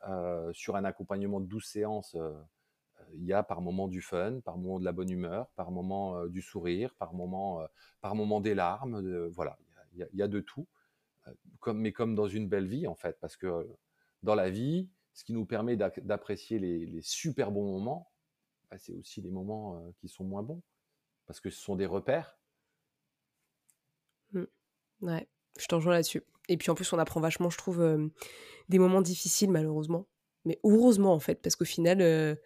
sur 0.51 0.75
un 0.75 0.85
accompagnement 0.85 1.39
de 1.39 1.47
12 1.47 1.65
séances, 1.65 2.15
il 3.15 3.25
y 3.25 3.33
a 3.33 3.41
par 3.41 3.61
moment 3.61 3.87
du 3.87 4.01
fun, 4.01 4.39
par 4.41 4.59
moment 4.59 4.79
de 4.79 4.85
la 4.85 4.91
bonne 4.91 5.09
humeur, 5.09 5.49
par 5.55 5.71
moment 5.71 6.27
du 6.27 6.43
sourire, 6.43 6.93
par 6.99 7.15
moment, 7.15 7.59
par 8.01 8.13
moment 8.13 8.39
des 8.39 8.53
larmes. 8.53 9.01
voilà, 9.29 9.57
il 9.95 10.07
y, 10.13 10.21
a 10.21 10.27
de 10.27 10.39
tout 10.39 10.67
comme, 11.59 11.79
mais 11.79 11.91
comme 11.91 12.15
dans 12.15 12.27
une 12.27 12.47
belle 12.47 12.67
vie, 12.67 12.87
en 12.87 12.95
fait, 12.95 13.17
parce 13.19 13.37
que 13.37 13.67
dans 14.21 14.35
la 14.35 14.49
vie, 14.49 14.89
ce 15.13 15.23
qui 15.23 15.33
nous 15.33 15.45
permet 15.45 15.77
d'apprécier 15.77 16.59
les, 16.59 17.01
super 17.01 17.51
bons 17.51 17.71
moments, 17.71 18.11
bah, 18.69 18.77
c'est 18.77 18.93
aussi 18.93 19.21
les 19.21 19.31
moments 19.31 19.83
qui 19.99 20.07
sont 20.07 20.23
moins 20.23 20.43
bons, 20.43 20.61
parce 21.25 21.39
que 21.39 21.49
ce 21.49 21.61
sont 21.61 21.75
des 21.75 21.85
repères. 21.85 22.37
Mmh. 24.31 24.43
Ouais, 25.01 25.27
je 25.59 25.65
t'en 25.67 25.77
rejoins 25.77 25.93
là-dessus. 25.93 26.23
Et 26.49 26.57
puis 26.57 26.71
en 26.71 26.75
plus, 26.75 26.91
on 26.93 26.99
apprend 26.99 27.21
vachement, 27.21 27.49
je 27.49 27.57
trouve, 27.57 28.11
des 28.69 28.79
moments 28.79 29.01
difficiles, 29.01 29.51
malheureusement. 29.51 30.07
Mais 30.45 30.59
heureusement, 30.63 31.13
en 31.13 31.19
fait, 31.19 31.41
parce 31.41 31.55
qu'au 31.55 31.65
final, 31.65 32.37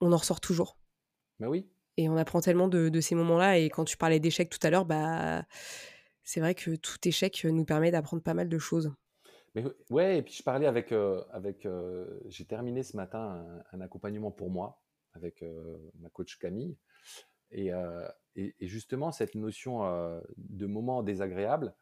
on 0.00 0.12
en 0.12 0.16
ressort 0.16 0.40
toujours. 0.40 0.78
Bah 1.38 1.48
oui. 1.48 1.68
Et 1.96 2.08
on 2.08 2.16
apprend 2.16 2.40
tellement 2.40 2.68
de, 2.68 2.88
de 2.90 3.00
ces 3.00 3.14
moments-là. 3.14 3.58
Et 3.58 3.70
quand 3.70 3.84
tu 3.84 3.96
parlais 3.96 4.20
d'échecs 4.20 4.50
tout 4.50 4.58
à 4.62 4.70
l'heure, 4.70 4.84
bah 4.84 5.46
c'est 6.26 6.40
vrai 6.40 6.56
que 6.56 6.74
tout 6.74 6.98
échec 7.04 7.44
nous 7.44 7.64
permet 7.64 7.92
d'apprendre 7.92 8.22
pas 8.22 8.34
mal 8.34 8.48
de 8.48 8.58
choses. 8.58 8.92
Mais 9.54 9.64
ouais, 9.90 10.18
et 10.18 10.22
puis 10.22 10.34
je 10.34 10.42
parlais 10.42 10.66
avec, 10.66 10.92
avec 11.30 11.66
j'ai 12.26 12.44
terminé 12.44 12.82
ce 12.82 12.96
matin 12.96 13.46
un, 13.72 13.80
accompagnement 13.80 14.30
pour 14.30 14.50
moi 14.50 14.82
avec 15.14 15.42
ma 15.98 16.10
coach 16.10 16.36
Camille, 16.38 16.76
et, 17.52 17.70
et, 18.34 18.54
justement 18.60 19.12
cette 19.12 19.34
notion 19.34 19.80
de 20.36 20.66
moment 20.66 21.02
désagréable 21.02 21.74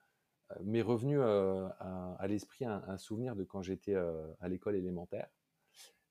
m'est 0.62 0.82
revenue 0.82 1.20
à, 1.20 2.24
l'esprit 2.28 2.64
un, 2.66 2.98
souvenir 2.98 3.34
de 3.34 3.42
quand 3.42 3.62
j'étais 3.62 3.96
à 3.96 4.48
l'école 4.48 4.76
élémentaire, 4.76 5.28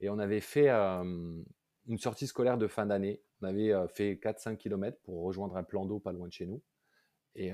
et 0.02 0.10
on 0.10 0.20
avait 0.20 0.42
fait 0.42 0.70
une 0.70 1.98
sortie 1.98 2.28
scolaire 2.28 2.58
de 2.58 2.68
fin 2.68 2.88
d'année. 2.88 3.22
On 3.42 3.46
avait 3.46 3.74
fait 3.90 4.16
4-5 4.16 4.58
km 4.58 4.98
pour 5.04 5.24
rejoindre 5.24 5.56
un 5.56 5.64
plan 5.64 5.86
d'eau 5.86 6.00
pas 6.00 6.12
loin 6.12 6.28
de 6.28 6.34
chez 6.34 6.48
nous. 6.48 6.62
Et, 7.36 7.52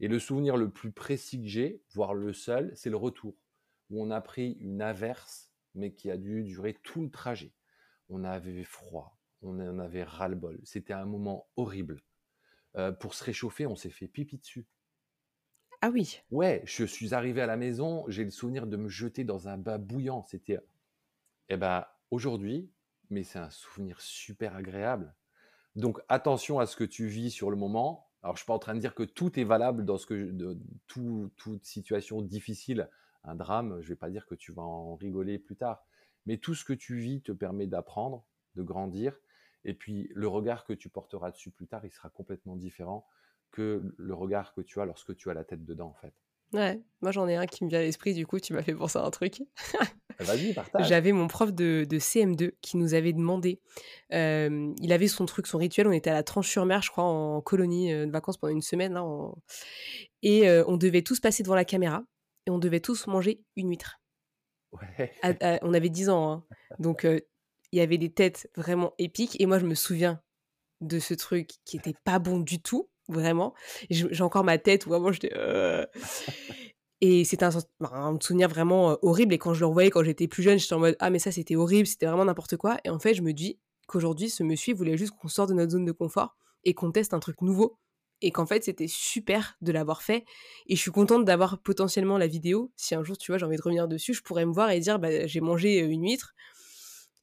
et 0.00 0.08
le 0.08 0.18
souvenir 0.18 0.56
le 0.56 0.70
plus 0.70 0.92
précis 0.92 1.40
que 1.40 1.48
j'ai, 1.48 1.82
voire 1.92 2.14
le 2.14 2.32
seul, 2.32 2.72
c'est 2.74 2.90
le 2.90 2.96
retour, 2.96 3.34
où 3.90 4.02
on 4.02 4.10
a 4.10 4.20
pris 4.20 4.52
une 4.60 4.82
averse, 4.82 5.52
mais 5.74 5.92
qui 5.92 6.10
a 6.10 6.16
dû 6.16 6.44
durer 6.44 6.74
tout 6.82 7.02
le 7.02 7.10
trajet. 7.10 7.52
On 8.08 8.24
avait 8.24 8.64
froid, 8.64 9.18
on 9.42 9.58
en 9.58 9.78
avait 9.78 10.04
ras-le-bol. 10.04 10.60
C'était 10.64 10.92
un 10.92 11.06
moment 11.06 11.48
horrible. 11.56 12.02
pour 13.00 13.14
se 13.14 13.24
réchauffer, 13.24 13.66
on 13.66 13.76
s'est 13.76 13.90
fait 13.90 14.08
pipi 14.08 14.38
dessus. 14.38 14.66
Ah 15.82 15.90
oui. 15.90 16.20
Ouais, 16.30 16.62
je 16.64 16.84
suis 16.84 17.14
arrivé 17.14 17.42
à 17.42 17.46
la 17.46 17.56
maison, 17.56 18.04
j'ai 18.08 18.24
le 18.24 18.30
souvenir 18.30 18.66
de 18.66 18.76
me 18.76 18.88
jeter 18.88 19.24
dans 19.24 19.48
un 19.48 19.58
bas 19.58 19.78
bouillant. 19.78 20.22
C'était, 20.22 20.58
eh 21.48 21.56
ben, 21.56 21.84
aujourd'hui, 22.10 22.70
mais 23.10 23.22
c'est 23.22 23.38
un 23.38 23.50
souvenir 23.50 24.00
super 24.00 24.56
agréable. 24.56 25.14
Donc 25.74 26.00
attention 26.08 26.58
à 26.58 26.66
ce 26.66 26.76
que 26.76 26.84
tu 26.84 27.06
vis 27.06 27.30
sur 27.30 27.50
le 27.50 27.56
moment. 27.56 28.05
Alors 28.26 28.34
je 28.34 28.40
suis 28.40 28.46
pas 28.48 28.54
en 28.54 28.58
train 28.58 28.74
de 28.74 28.80
dire 28.80 28.96
que 28.96 29.04
tout 29.04 29.38
est 29.38 29.44
valable 29.44 29.84
dans 29.84 29.98
ce 29.98 30.04
toute 31.36 31.64
situation 31.64 32.22
difficile, 32.22 32.90
un 33.22 33.36
drame. 33.36 33.80
Je 33.82 33.88
vais 33.88 33.94
pas 33.94 34.10
dire 34.10 34.26
que 34.26 34.34
tu 34.34 34.50
vas 34.50 34.64
en 34.64 34.96
rigoler 34.96 35.38
plus 35.38 35.54
tard, 35.54 35.86
mais 36.26 36.36
tout 36.36 36.56
ce 36.56 36.64
que 36.64 36.72
tu 36.72 36.96
vis 36.96 37.22
te 37.22 37.30
permet 37.30 37.68
d'apprendre, 37.68 38.26
de 38.56 38.64
grandir, 38.64 39.16
et 39.62 39.74
puis 39.74 40.10
le 40.12 40.26
regard 40.26 40.64
que 40.64 40.72
tu 40.72 40.88
porteras 40.88 41.30
dessus 41.30 41.52
plus 41.52 41.68
tard, 41.68 41.84
il 41.84 41.92
sera 41.92 42.10
complètement 42.10 42.56
différent 42.56 43.06
que 43.52 43.94
le 43.96 44.14
regard 44.14 44.54
que 44.54 44.60
tu 44.60 44.80
as 44.80 44.86
lorsque 44.86 45.14
tu 45.14 45.30
as 45.30 45.34
la 45.34 45.44
tête 45.44 45.64
dedans 45.64 45.90
en 45.90 45.94
fait. 45.94 46.25
Ouais, 46.52 46.80
moi 47.02 47.10
j'en 47.12 47.26
ai 47.28 47.34
un 47.36 47.46
qui 47.46 47.64
me 47.64 47.68
vient 47.68 47.80
à 47.80 47.82
l'esprit, 47.82 48.14
du 48.14 48.26
coup 48.26 48.38
tu 48.40 48.52
m'as 48.52 48.62
fait 48.62 48.74
penser 48.74 48.98
à 48.98 49.02
un 49.04 49.10
truc. 49.10 49.42
Vas-y, 50.20 50.54
partage. 50.54 50.88
J'avais 50.88 51.12
mon 51.12 51.26
prof 51.28 51.52
de, 51.52 51.84
de 51.88 51.98
CM2 51.98 52.52
qui 52.62 52.76
nous 52.78 52.94
avait 52.94 53.12
demandé, 53.12 53.60
euh, 54.12 54.72
il 54.80 54.92
avait 54.92 55.08
son 55.08 55.26
truc, 55.26 55.46
son 55.46 55.58
rituel, 55.58 55.86
on 55.86 55.92
était 55.92 56.08
à 56.10 56.14
la 56.14 56.22
Tranche-sur-Mer, 56.22 56.80
je 56.82 56.90
crois, 56.90 57.04
en 57.04 57.40
colonie 57.42 57.92
euh, 57.92 58.06
de 58.06 58.10
vacances 58.10 58.38
pendant 58.38 58.52
une 58.54 58.62
semaine, 58.62 58.94
là, 58.94 59.04
et 60.22 60.48
euh, 60.48 60.64
on 60.68 60.76
devait 60.76 61.02
tous 61.02 61.20
passer 61.20 61.42
devant 61.42 61.54
la 61.54 61.64
caméra, 61.66 62.02
et 62.46 62.50
on 62.50 62.58
devait 62.58 62.80
tous 62.80 63.06
manger 63.08 63.42
une 63.56 63.68
huître. 63.68 64.00
Ouais. 64.72 65.12
À- 65.22 65.34
à- 65.40 65.58
on 65.62 65.74
avait 65.74 65.90
10 65.90 66.08
ans, 66.08 66.30
hein. 66.32 66.44
donc 66.78 67.04
euh, 67.04 67.20
il 67.72 67.78
y 67.78 67.82
avait 67.82 67.98
des 67.98 68.12
têtes 68.12 68.48
vraiment 68.56 68.94
épiques, 68.98 69.38
et 69.40 69.46
moi 69.46 69.58
je 69.58 69.66
me 69.66 69.74
souviens 69.74 70.22
de 70.80 70.98
ce 70.98 71.12
truc 71.14 71.50
qui 71.64 71.76
était 71.76 71.94
pas 72.04 72.18
bon 72.18 72.38
du 72.38 72.62
tout, 72.62 72.88
vraiment. 73.08 73.54
J'ai 73.90 74.22
encore 74.22 74.44
ma 74.44 74.58
tête 74.58 74.86
où 74.86 74.90
vraiment 74.90 75.12
j'étais... 75.12 75.32
euh, 75.36 75.84
Et 77.00 77.24
c'était 77.24 77.44
un, 77.44 77.50
souvenir 78.20 78.48
vraiment 78.48 78.92
euh, 78.92 78.94
horrible. 79.02 79.34
Et 79.34 79.38
quand 79.38 79.52
je 79.54 79.60
le 79.60 79.66
revoyais 79.66 79.90
quand 79.90 80.02
j'étais 80.02 80.28
plus 80.28 80.42
jeune, 80.42 80.58
j'étais 80.58 80.74
en 80.74 80.78
mode 80.78 80.96
Ah, 80.98 81.10
mais 81.10 81.18
ça 81.18 81.30
c'était 81.30 81.56
horrible, 81.56 81.86
c'était 81.86 82.06
vraiment 82.06 82.24
n'importe 82.24 82.56
quoi. 82.56 82.78
Et 82.84 82.90
en 82.90 82.98
fait, 82.98 83.14
je 83.14 83.22
me 83.22 83.32
dis 83.32 83.58
qu'aujourd'hui, 83.86 84.30
ce 84.30 84.42
monsieur 84.42 84.74
voulait 84.74 84.96
juste 84.96 85.12
qu'on 85.12 85.28
sorte 85.28 85.50
de 85.50 85.54
notre 85.54 85.72
zone 85.72 85.84
de 85.84 85.92
confort 85.92 86.36
et 86.64 86.74
qu'on 86.74 86.90
teste 86.92 87.14
un 87.14 87.20
truc 87.20 87.42
nouveau. 87.42 87.78
Et 88.22 88.30
qu'en 88.30 88.46
fait, 88.46 88.64
c'était 88.64 88.88
super 88.88 89.58
de 89.60 89.72
l'avoir 89.72 90.02
fait. 90.02 90.24
Et 90.66 90.74
je 90.74 90.80
suis 90.80 90.90
contente 90.90 91.26
d'avoir 91.26 91.60
potentiellement 91.60 92.16
la 92.16 92.26
vidéo. 92.26 92.72
Si 92.74 92.94
un 92.94 93.04
jour, 93.04 93.18
tu 93.18 93.30
vois, 93.30 93.36
j'ai 93.38 93.44
envie 93.44 93.58
de 93.58 93.62
revenir 93.62 93.88
dessus, 93.88 94.14
je 94.14 94.22
pourrais 94.22 94.46
me 94.46 94.52
voir 94.54 94.70
et 94.70 94.80
dire 94.80 94.98
bah, 94.98 95.26
J'ai 95.26 95.40
mangé 95.40 95.82
euh, 95.82 95.88
une 95.88 96.02
huître. 96.04 96.34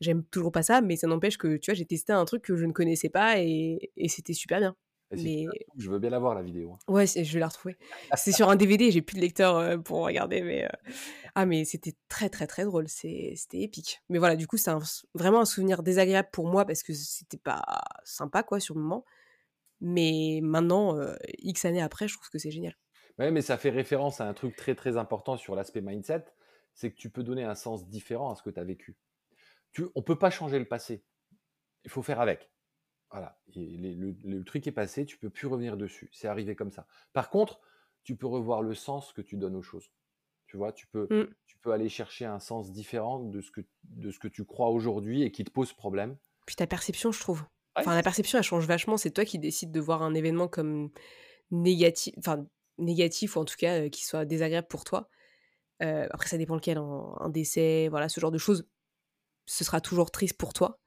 J'aime 0.02 0.24
toujours 0.26 0.52
pas 0.52 0.64
ça, 0.64 0.82
mais 0.82 0.96
ça 0.98 1.08
n'empêche 1.08 1.38
que, 1.38 1.58
tu 1.58 1.72
vois, 1.72 1.76
j'ai 1.76 1.86
testé 1.86 2.14
un 2.14 2.26
truc 2.26 2.44
que 2.44 2.56
je 2.56 2.66
ne 2.66 2.74
connaissais 2.74 3.10
pas 3.10 3.40
et, 3.40 3.92
et 3.98 4.10
c'était 4.10 4.34
super 4.34 4.60
bien. 4.60 4.76
Et 5.14 5.18
si 5.18 5.24
tu 5.24 5.30
Mais 5.30 5.46
la 5.46 5.52
trouves, 5.66 5.82
je 5.82 5.90
veux 5.92 6.00
bien 6.00 6.10
la 6.10 6.20
voir, 6.20 6.36
la 6.36 6.42
vidéo. 6.42 6.74
hein. 6.74 6.94
Ouais, 6.94 7.06
je 7.06 7.34
vais 7.34 7.40
la 7.40 7.48
retrouver. 7.48 7.78
C'est 8.16 8.32
sur 8.32 8.50
un 8.50 8.56
DVD, 8.56 8.92
j'ai 8.92 9.02
plus 9.02 9.16
de 9.16 9.22
lecteur 9.22 9.58
euh, 9.58 9.78
pour 9.78 10.00
regarder, 10.00 10.42
mais 10.42 10.66
euh, 10.66 10.92
ah 11.36 11.46
mais 11.46 11.66
c'était 11.66 11.96
très 12.10 12.30
très 12.30 12.48
très 12.48 12.66
drôle, 12.66 12.88
c'était 12.88 13.62
épique. 13.62 14.02
Mais 14.10 14.18
voilà, 14.18 14.36
du 14.36 14.48
coup 14.48 14.58
c'est 14.58 14.72
vraiment 15.14 15.42
un 15.42 15.46
souvenir 15.46 15.84
désagréable 15.84 16.30
pour 16.32 16.48
moi 16.48 16.66
parce 16.66 16.84
que 16.84 16.94
c'était 16.94 17.38
pas 17.38 17.64
sympa 18.04 18.44
quoi 18.44 18.60
sur 18.60 18.76
le 18.76 18.82
moment. 18.82 19.06
Mais 19.82 20.40
maintenant, 20.42 20.98
euh, 20.98 21.16
X 21.40 21.66
années 21.66 21.82
après, 21.82 22.08
je 22.08 22.16
trouve 22.16 22.30
que 22.30 22.40
c'est 22.40 22.52
génial. 22.52 22.78
Ouais, 23.20 23.32
mais 23.32 23.42
ça 23.42 23.58
fait 23.58 23.70
référence 23.70 24.22
à 24.22 24.28
un 24.28 24.34
truc 24.34 24.56
très 24.56 24.76
très 24.76 24.96
important 24.98 25.36
sur 25.38 25.56
l'aspect 25.56 25.82
mindset, 25.82 26.26
c'est 26.74 26.92
que 26.92 26.96
tu 26.96 27.10
peux 27.10 27.22
donner 27.24 27.44
un 27.44 27.56
sens 27.56 27.88
différent 27.88 28.32
à 28.32 28.36
ce 28.36 28.42
que 28.42 28.50
tu 28.50 28.60
as 28.60 28.64
vécu. 28.64 28.96
Tu, 29.74 29.86
on 29.96 30.02
peut 30.02 30.18
pas 30.18 30.30
changer 30.30 30.58
le 30.58 30.66
passé. 30.66 31.04
Il 31.84 31.92
faut 31.92 32.02
faire 32.02 32.22
avec. 32.22 32.50
Voilà. 33.14 33.40
Et 33.56 33.60
les- 33.78 33.96
le, 33.96 34.14
le 34.26 34.44
truc 34.44 34.68
est 34.68 34.72
passé, 34.74 35.06
tu 35.06 35.18
peux 35.18 35.30
plus 35.30 35.48
revenir 35.48 35.78
dessus. 35.78 36.10
C'est 36.12 36.28
arrivé 36.28 36.56
comme 36.56 36.72
ça. 36.72 36.86
Par 37.14 37.30
contre, 37.30 37.62
tu 38.04 38.18
peux 38.18 38.28
revoir 38.28 38.62
le 38.62 38.74
sens 38.74 39.14
que 39.14 39.22
tu 39.22 39.38
donnes 39.38 39.56
aux 39.56 39.62
choses. 39.62 39.90
Tu 40.48 40.58
vois, 40.58 40.74
tu 40.74 40.88
peux, 40.88 41.08
Mm. 41.10 41.34
tu 41.46 41.58
peux 41.60 41.72
aller 41.72 41.88
chercher 41.90 42.26
un 42.26 42.40
sens 42.40 42.72
différent 42.72 43.20
de 43.20 43.40
ce 43.40 43.50
que, 43.52 43.62
de 43.84 44.12
ce 44.12 44.20
que 44.20 44.28
tu 44.28 44.44
crois 44.46 44.70
aujourd'hui 44.70 45.22
et 45.24 45.32
qui 45.32 45.44
te 45.46 45.52
pose 45.52 45.72
problème. 45.74 46.18
Puis 46.46 46.56
ta 46.58 46.68
perception, 46.68 47.12
je 47.12 47.20
trouve. 47.20 47.42
Ouais, 47.42 47.82
Enfin, 47.82 47.96
la 47.96 48.04
perception, 48.04 48.38
elle 48.38 48.44
change 48.44 48.68
vachement. 48.68 48.98
C'est 48.98 49.12
toi 49.12 49.26
qui 49.26 49.40
décides 49.40 49.72
de 49.72 49.80
voir 49.80 50.02
un 50.04 50.14
événement 50.14 50.48
comme 50.48 50.90
négatif, 51.52 52.14
enfin 52.18 52.46
négatif 52.78 53.36
ou 53.36 53.40
en 53.40 53.46
tout 53.46 53.56
cas 53.58 53.84
euh, 53.84 53.90
qui 53.90 54.04
soit 54.06 54.26
désagréable 54.26 54.68
pour 54.68 54.84
toi. 54.84 55.10
Euh, 55.82 56.08
après, 56.12 56.28
ça 56.30 56.38
dépend 56.38 56.56
lequel. 56.56 56.78
Un, 56.78 57.16
un 57.20 57.30
décès, 57.30 57.88
voilà, 57.90 58.10
ce 58.10 58.20
genre 58.20 58.32
de 58.32 58.38
choses. 58.38 58.68
Ce 59.46 59.64
sera 59.64 59.82
toujours 59.82 60.12
triste 60.12 60.38
pour 60.38 60.54
toi. 60.54 60.80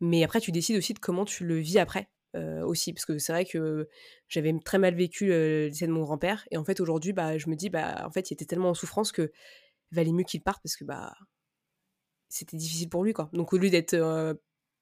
Mais 0.00 0.24
après, 0.24 0.40
tu 0.40 0.52
décides 0.52 0.76
aussi 0.76 0.94
de 0.94 0.98
comment 0.98 1.24
tu 1.24 1.44
le 1.46 1.58
vis 1.58 1.78
après. 1.78 2.08
euh, 2.36 2.64
aussi. 2.64 2.92
Parce 2.92 3.06
que 3.06 3.18
c'est 3.18 3.32
vrai 3.32 3.44
que 3.44 3.88
j'avais 4.28 4.52
très 4.64 4.78
mal 4.78 4.94
vécu 4.94 5.32
euh, 5.32 5.64
le 5.64 5.70
décès 5.70 5.86
de 5.86 5.92
mon 5.92 6.02
grand-père. 6.02 6.46
Et 6.50 6.56
en 6.58 6.64
fait 6.64 6.80
aujourd'hui 6.80 7.12
bah 7.12 7.38
je 7.38 7.48
me 7.48 7.56
dis 7.56 7.70
bah 7.70 8.02
en 8.06 8.10
fait 8.10 8.30
il 8.30 8.34
était 8.34 8.44
tellement 8.44 8.70
en 8.70 8.74
souffrance 8.74 9.12
que 9.12 9.32
valait 9.92 10.12
mieux 10.12 10.24
qu'il 10.24 10.42
parte 10.42 10.62
parce 10.62 10.76
que 10.76 10.84
bah 10.84 11.14
c'était 12.28 12.56
difficile 12.56 12.88
pour 12.88 13.04
lui 13.04 13.12
quoi. 13.12 13.30
Donc 13.32 13.52
au 13.52 13.58
lieu 13.58 13.70
d'être 13.70 13.94
euh, 13.94 14.34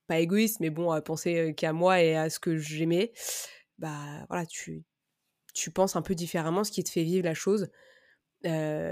pas 0.07 0.19
égoïste 0.21 0.61
mais 0.61 0.71
bon 0.71 0.91
à 0.91 1.01
penser 1.03 1.55
qu'à 1.57 1.73
moi 1.73 2.03
et 2.03 2.17
à 2.17 2.31
ce 2.31 2.39
que 2.41 2.57
j'aimais 2.57 3.13
bah 3.79 4.25
voilà 4.29 4.47
tu 4.47 4.85
tu 5.55 5.71
penses 5.71 5.97
un 5.97 6.03
peu 6.03 6.15
différemment 6.15 6.65
ce 6.65 6.73
qui 6.73 6.83
te 6.85 6.91
fait 6.91 7.05
vivre 7.05 7.25
la 7.25 7.35
chose 7.35 7.69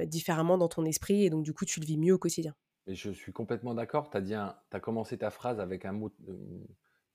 différemment 0.07 0.57
dans 0.59 0.69
ton 0.69 0.85
esprit. 0.87 1.25
Et 1.25 1.31
donc 1.31 1.45
du 1.45 1.53
coup 1.53 1.65
tu 1.67 1.81
le 1.81 1.87
vis 1.87 1.99
mieux 1.99 2.15
au 2.15 2.19
quotidien 2.19 2.55
Et 2.87 2.95
je 2.95 3.11
suis 3.11 3.33
complètement 3.33 3.75
d'accord. 3.75 4.11
Tu 4.11 4.17
as, 4.17 4.21
dit 4.21 4.35
un- 4.35 4.57
t'as 4.71 4.81
commencé 4.81 5.19
ta 5.19 5.31
phrase 5.31 5.61
avec 5.61 5.85
un 5.85 5.93
mot, 5.93 6.13
une, 6.27 6.67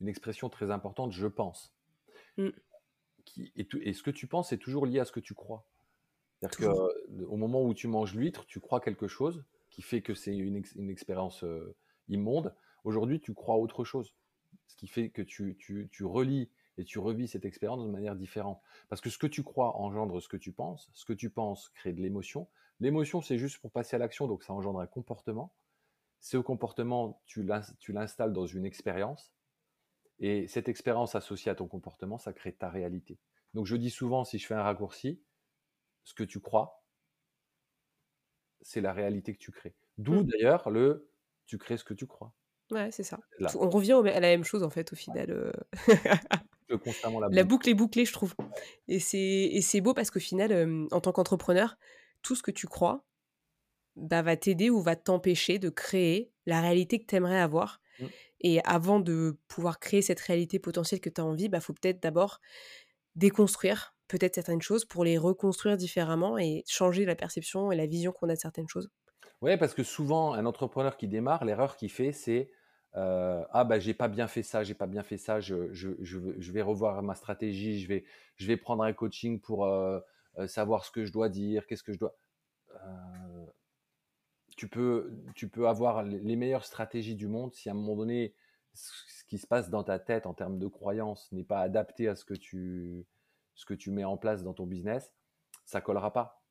une 0.01 0.07
expression 0.07 0.49
très 0.49 0.71
importante, 0.71 1.11
je 1.11 1.27
pense. 1.27 1.73
Mm. 2.37 2.49
Qui, 3.25 3.51
et, 3.55 3.93
ce 3.93 4.03
que 4.03 4.11
tu 4.11 4.27
penses 4.27 4.53
est 4.53 4.57
toujours 4.57 4.85
lié 4.85 4.99
à 4.99 5.05
ce 5.05 5.11
que 5.11 5.19
tu 5.19 5.33
crois. 5.33 5.65
C'est-à-dire 6.39 6.69
qu'au 6.69 7.35
moment 7.35 7.63
où 7.63 7.73
tu 7.73 7.87
manges 7.87 8.15
l'huître, 8.15 8.45
tu 8.45 8.59
crois 8.59 8.79
quelque 8.79 9.07
chose 9.07 9.43
qui 9.69 9.81
fait 9.81 10.01
que 10.01 10.13
c'est 10.13 10.35
une, 10.35 10.55
ex- 10.55 10.75
une 10.75 10.89
expérience 10.89 11.43
euh, 11.43 11.75
immonde. 12.07 12.55
Aujourd'hui, 12.83 13.19
tu 13.19 13.33
crois 13.33 13.57
autre 13.57 13.83
chose. 13.83 14.13
Ce 14.67 14.75
qui 14.77 14.87
fait 14.87 15.09
que 15.09 15.21
tu, 15.21 15.57
tu, 15.59 15.89
tu 15.91 16.05
relis 16.05 16.49
et 16.77 16.85
tu 16.85 16.99
revis 16.99 17.27
cette 17.27 17.43
expérience 17.43 17.83
de 17.85 17.91
manière 17.91 18.15
différente. 18.15 18.61
Parce 18.87 19.01
que 19.01 19.09
ce 19.09 19.17
que 19.17 19.27
tu 19.27 19.43
crois 19.43 19.75
engendre 19.77 20.21
ce 20.21 20.29
que 20.29 20.37
tu 20.37 20.53
penses. 20.53 20.89
Ce 20.93 21.03
que 21.03 21.13
tu 21.13 21.29
penses 21.29 21.69
crée 21.69 21.91
de 21.91 22.01
l'émotion. 22.01 22.47
L'émotion, 22.79 23.21
c'est 23.21 23.37
juste 23.37 23.57
pour 23.59 23.71
passer 23.71 23.95
à 23.95 23.99
l'action, 23.99 24.27
donc 24.27 24.43
ça 24.43 24.53
engendre 24.53 24.79
un 24.79 24.87
comportement. 24.87 25.53
Ce 26.19 26.37
comportement, 26.37 27.21
tu 27.25 27.43
l'in- 27.43 27.61
tu 27.79 27.91
l'installes 27.93 28.33
dans 28.33 28.45
une 28.45 28.65
expérience. 28.65 29.31
Et 30.19 30.47
cette 30.47 30.67
expérience 30.69 31.15
associée 31.15 31.51
à 31.51 31.55
ton 31.55 31.67
comportement, 31.67 32.17
ça 32.17 32.33
crée 32.33 32.53
ta 32.53 32.69
réalité. 32.69 33.19
Donc 33.53 33.65
je 33.67 33.75
dis 33.75 33.89
souvent, 33.91 34.23
si 34.23 34.39
je 34.39 34.47
fais 34.47 34.55
un 34.55 34.63
raccourci, 34.63 35.21
ce 36.03 36.13
que 36.13 36.23
tu 36.23 36.39
crois, 36.39 36.83
c'est 38.61 38.81
la 38.81 38.93
réalité 38.93 39.33
que 39.33 39.39
tu 39.39 39.51
crées. 39.51 39.75
D'où 39.97 40.21
Mm. 40.21 40.23
d'ailleurs 40.25 40.69
le 40.69 41.09
tu 41.45 41.57
crées 41.57 41.77
ce 41.77 41.83
que 41.83 41.93
tu 41.93 42.07
crois. 42.07 42.33
ouais 42.71 42.91
c'est 42.91 43.03
ça 43.03 43.19
Là, 43.39 43.49
on 43.59 43.69
revient 43.69 43.93
à 43.93 44.19
la 44.19 44.27
même 44.27 44.43
chose 44.43 44.63
en 44.63 44.69
fait 44.69 44.91
au 44.91 44.95
final 44.95 45.31
euh. 45.31 45.51
la 47.31 47.43
boucle. 47.43 47.69
est 47.69 47.73
bouclée, 47.73 48.05
je 48.05 48.11
trouve. 48.13 48.35
Et 48.87 48.99
c'est 48.99 49.17
et 49.19 49.61
c'est 49.61 49.81
beau 49.81 49.93
parce 49.93 50.11
qu'au 50.11 50.19
final, 50.19 50.51
euh, 50.51 50.87
en 50.91 50.99
tant 50.99 51.11
qu'entrepreneur, 51.13 51.77
tout 52.27 52.35
ce 52.35 52.43
que 52.43 52.51
tu 52.51 52.67
crois 52.67 53.05
bah, 53.95 54.21
va 54.21 54.35
t'aider 54.35 54.69
ou 54.69 54.81
va 54.81 54.97
t'empêcher 54.97 55.59
de 55.59 55.69
créer 55.69 56.33
la 56.45 56.59
réalité 56.59 56.99
que 56.99 57.05
tu 57.05 57.15
aimerais 57.15 57.39
avoir. 57.39 57.79
Mm. 57.99 58.05
Et 58.41 58.61
avant 58.65 58.99
de 58.99 59.39
pouvoir 59.47 59.79
créer 59.79 60.01
cette 60.01 60.19
réalité 60.19 60.59
potentielle 60.59 60.99
que 60.99 61.09
tu 61.09 61.21
as 61.21 61.25
envie, 61.25 61.45
il 61.45 61.49
bah, 61.49 61.61
faut 61.61 61.73
peut-être 61.73 62.03
d'abord 62.03 62.41
déconstruire 63.15 63.95
peut-être 64.09 64.35
certaines 64.35 64.61
choses 64.61 64.83
pour 64.83 65.05
les 65.05 65.17
reconstruire 65.17 65.77
différemment 65.77 66.37
et 66.37 66.65
changer 66.67 67.05
la 67.05 67.15
perception 67.15 67.71
et 67.71 67.77
la 67.77 67.85
vision 67.85 68.11
qu'on 68.11 68.27
a 68.27 68.35
de 68.35 68.39
certaines 68.39 68.67
choses. 68.67 68.89
Ouais, 69.41 69.57
parce 69.57 69.73
que 69.73 69.83
souvent, 69.83 70.33
un 70.33 70.45
entrepreneur 70.45 70.97
qui 70.97 71.07
démarre, 71.07 71.45
l'erreur 71.45 71.77
qu'il 71.77 71.91
fait, 71.91 72.11
c'est 72.11 72.51
euh, 72.95 73.43
ah 73.51 73.63
bah 73.63 73.79
j'ai 73.79 73.93
pas 73.93 74.07
bien 74.09 74.27
fait 74.27 74.43
ça, 74.43 74.63
j'ai 74.63 74.73
pas 74.73 74.87
bien 74.87 75.03
fait 75.03 75.17
ça, 75.17 75.39
je, 75.39 75.71
je, 75.71 75.89
je, 76.01 76.51
vais 76.51 76.61
revoir 76.61 77.03
ma 77.03 77.15
stratégie, 77.15 77.79
je 77.79 77.87
vais, 77.87 78.05
je 78.35 78.47
vais 78.47 78.57
prendre 78.57 78.83
un 78.83 78.93
coaching 78.93 79.39
pour 79.39 79.65
euh, 79.65 79.99
savoir 80.45 80.85
ce 80.85 80.91
que 80.91 81.05
je 81.05 81.11
dois 81.11 81.29
dire, 81.29 81.65
qu'est-ce 81.65 81.83
que 81.83 81.93
je 81.93 81.99
dois. 81.99 82.15
Euh, 82.75 83.45
tu 84.55 84.67
peux, 84.67 85.13
tu 85.35 85.47
peux 85.49 85.67
avoir 85.67 86.03
les 86.03 86.35
meilleures 86.35 86.65
stratégies 86.65 87.15
du 87.15 87.27
monde 87.27 87.53
si 87.53 87.69
à 87.69 87.73
un 87.73 87.75
moment 87.75 87.95
donné, 87.95 88.33
ce 88.73 89.23
qui 89.25 89.37
se 89.37 89.47
passe 89.47 89.69
dans 89.69 89.83
ta 89.83 89.99
tête 89.99 90.25
en 90.25 90.33
termes 90.33 90.59
de 90.59 90.67
croyances 90.67 91.31
n'est 91.31 91.43
pas 91.43 91.61
adapté 91.61 92.07
à 92.07 92.15
ce 92.15 92.25
que 92.25 92.33
tu, 92.33 93.05
ce 93.55 93.65
que 93.65 93.73
tu 93.73 93.91
mets 93.91 94.03
en 94.03 94.17
place 94.17 94.43
dans 94.43 94.53
ton 94.53 94.65
business, 94.65 95.13
ça 95.65 95.81
collera 95.81 96.11
pas. 96.13 96.41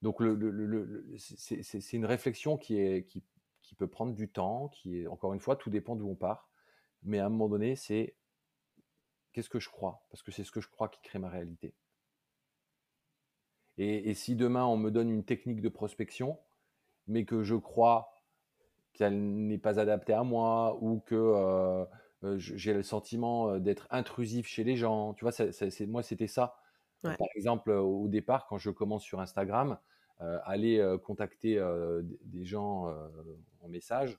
Donc 0.00 0.20
le, 0.20 0.34
le- 0.34 0.50
le- 0.50 1.06
c'est 1.18 1.92
une 1.92 2.06
réflexion 2.06 2.56
qui, 2.56 2.78
est, 2.78 3.04
qui, 3.06 3.22
qui 3.62 3.74
peut 3.76 3.86
prendre 3.88 4.14
du 4.14 4.28
temps, 4.28 4.68
qui 4.68 5.06
encore 5.06 5.34
une 5.34 5.40
fois, 5.40 5.56
tout 5.56 5.70
dépend 5.70 5.94
d'où 5.96 6.08
on 6.08 6.16
part. 6.16 6.48
Mais 7.04 7.18
à 7.20 7.26
un 7.26 7.28
moment 7.28 7.48
donné, 7.48 7.76
c'est 7.76 8.16
qu'est-ce 9.32 9.50
que 9.50 9.60
je 9.60 9.68
crois? 9.68 10.02
Parce 10.10 10.22
que 10.22 10.32
c'est 10.32 10.44
ce 10.44 10.50
que 10.52 10.60
je 10.60 10.68
crois 10.68 10.88
qui 10.88 11.00
crée 11.02 11.18
ma 11.18 11.28
réalité. 11.28 11.74
Et, 13.82 14.10
et 14.10 14.14
si 14.14 14.36
demain 14.36 14.64
on 14.64 14.76
me 14.76 14.90
donne 14.90 15.10
une 15.10 15.24
technique 15.24 15.60
de 15.60 15.68
prospection, 15.68 16.38
mais 17.08 17.24
que 17.24 17.42
je 17.42 17.56
crois 17.56 18.12
qu'elle 18.92 19.20
n'est 19.48 19.58
pas 19.58 19.80
adaptée 19.80 20.12
à 20.12 20.22
moi 20.22 20.78
ou 20.80 21.00
que 21.00 21.14
euh, 21.16 21.84
euh, 22.24 22.38
j'ai 22.38 22.74
le 22.74 22.82
sentiment 22.84 23.50
euh, 23.50 23.58
d'être 23.58 23.88
intrusif 23.90 24.46
chez 24.46 24.64
les 24.64 24.76
gens, 24.76 25.14
tu 25.14 25.24
vois, 25.24 25.32
ça- 25.32 25.52
ça- 25.52 25.70
c'est- 25.70 25.86
moi 25.86 26.02
c'était 26.02 26.28
ça. 26.28 26.56
Ouais. 27.04 27.16
Par 27.16 27.26
exemple, 27.34 27.72
au 27.72 28.06
départ, 28.08 28.46
quand 28.46 28.58
je 28.58 28.70
commence 28.70 29.02
sur 29.02 29.20
Instagram, 29.20 29.78
euh, 30.20 30.38
aller 30.44 30.78
euh, 30.78 30.98
contacter 30.98 31.60
des 32.24 32.44
gens 32.44 32.86
en 33.60 33.68
message, 33.68 34.18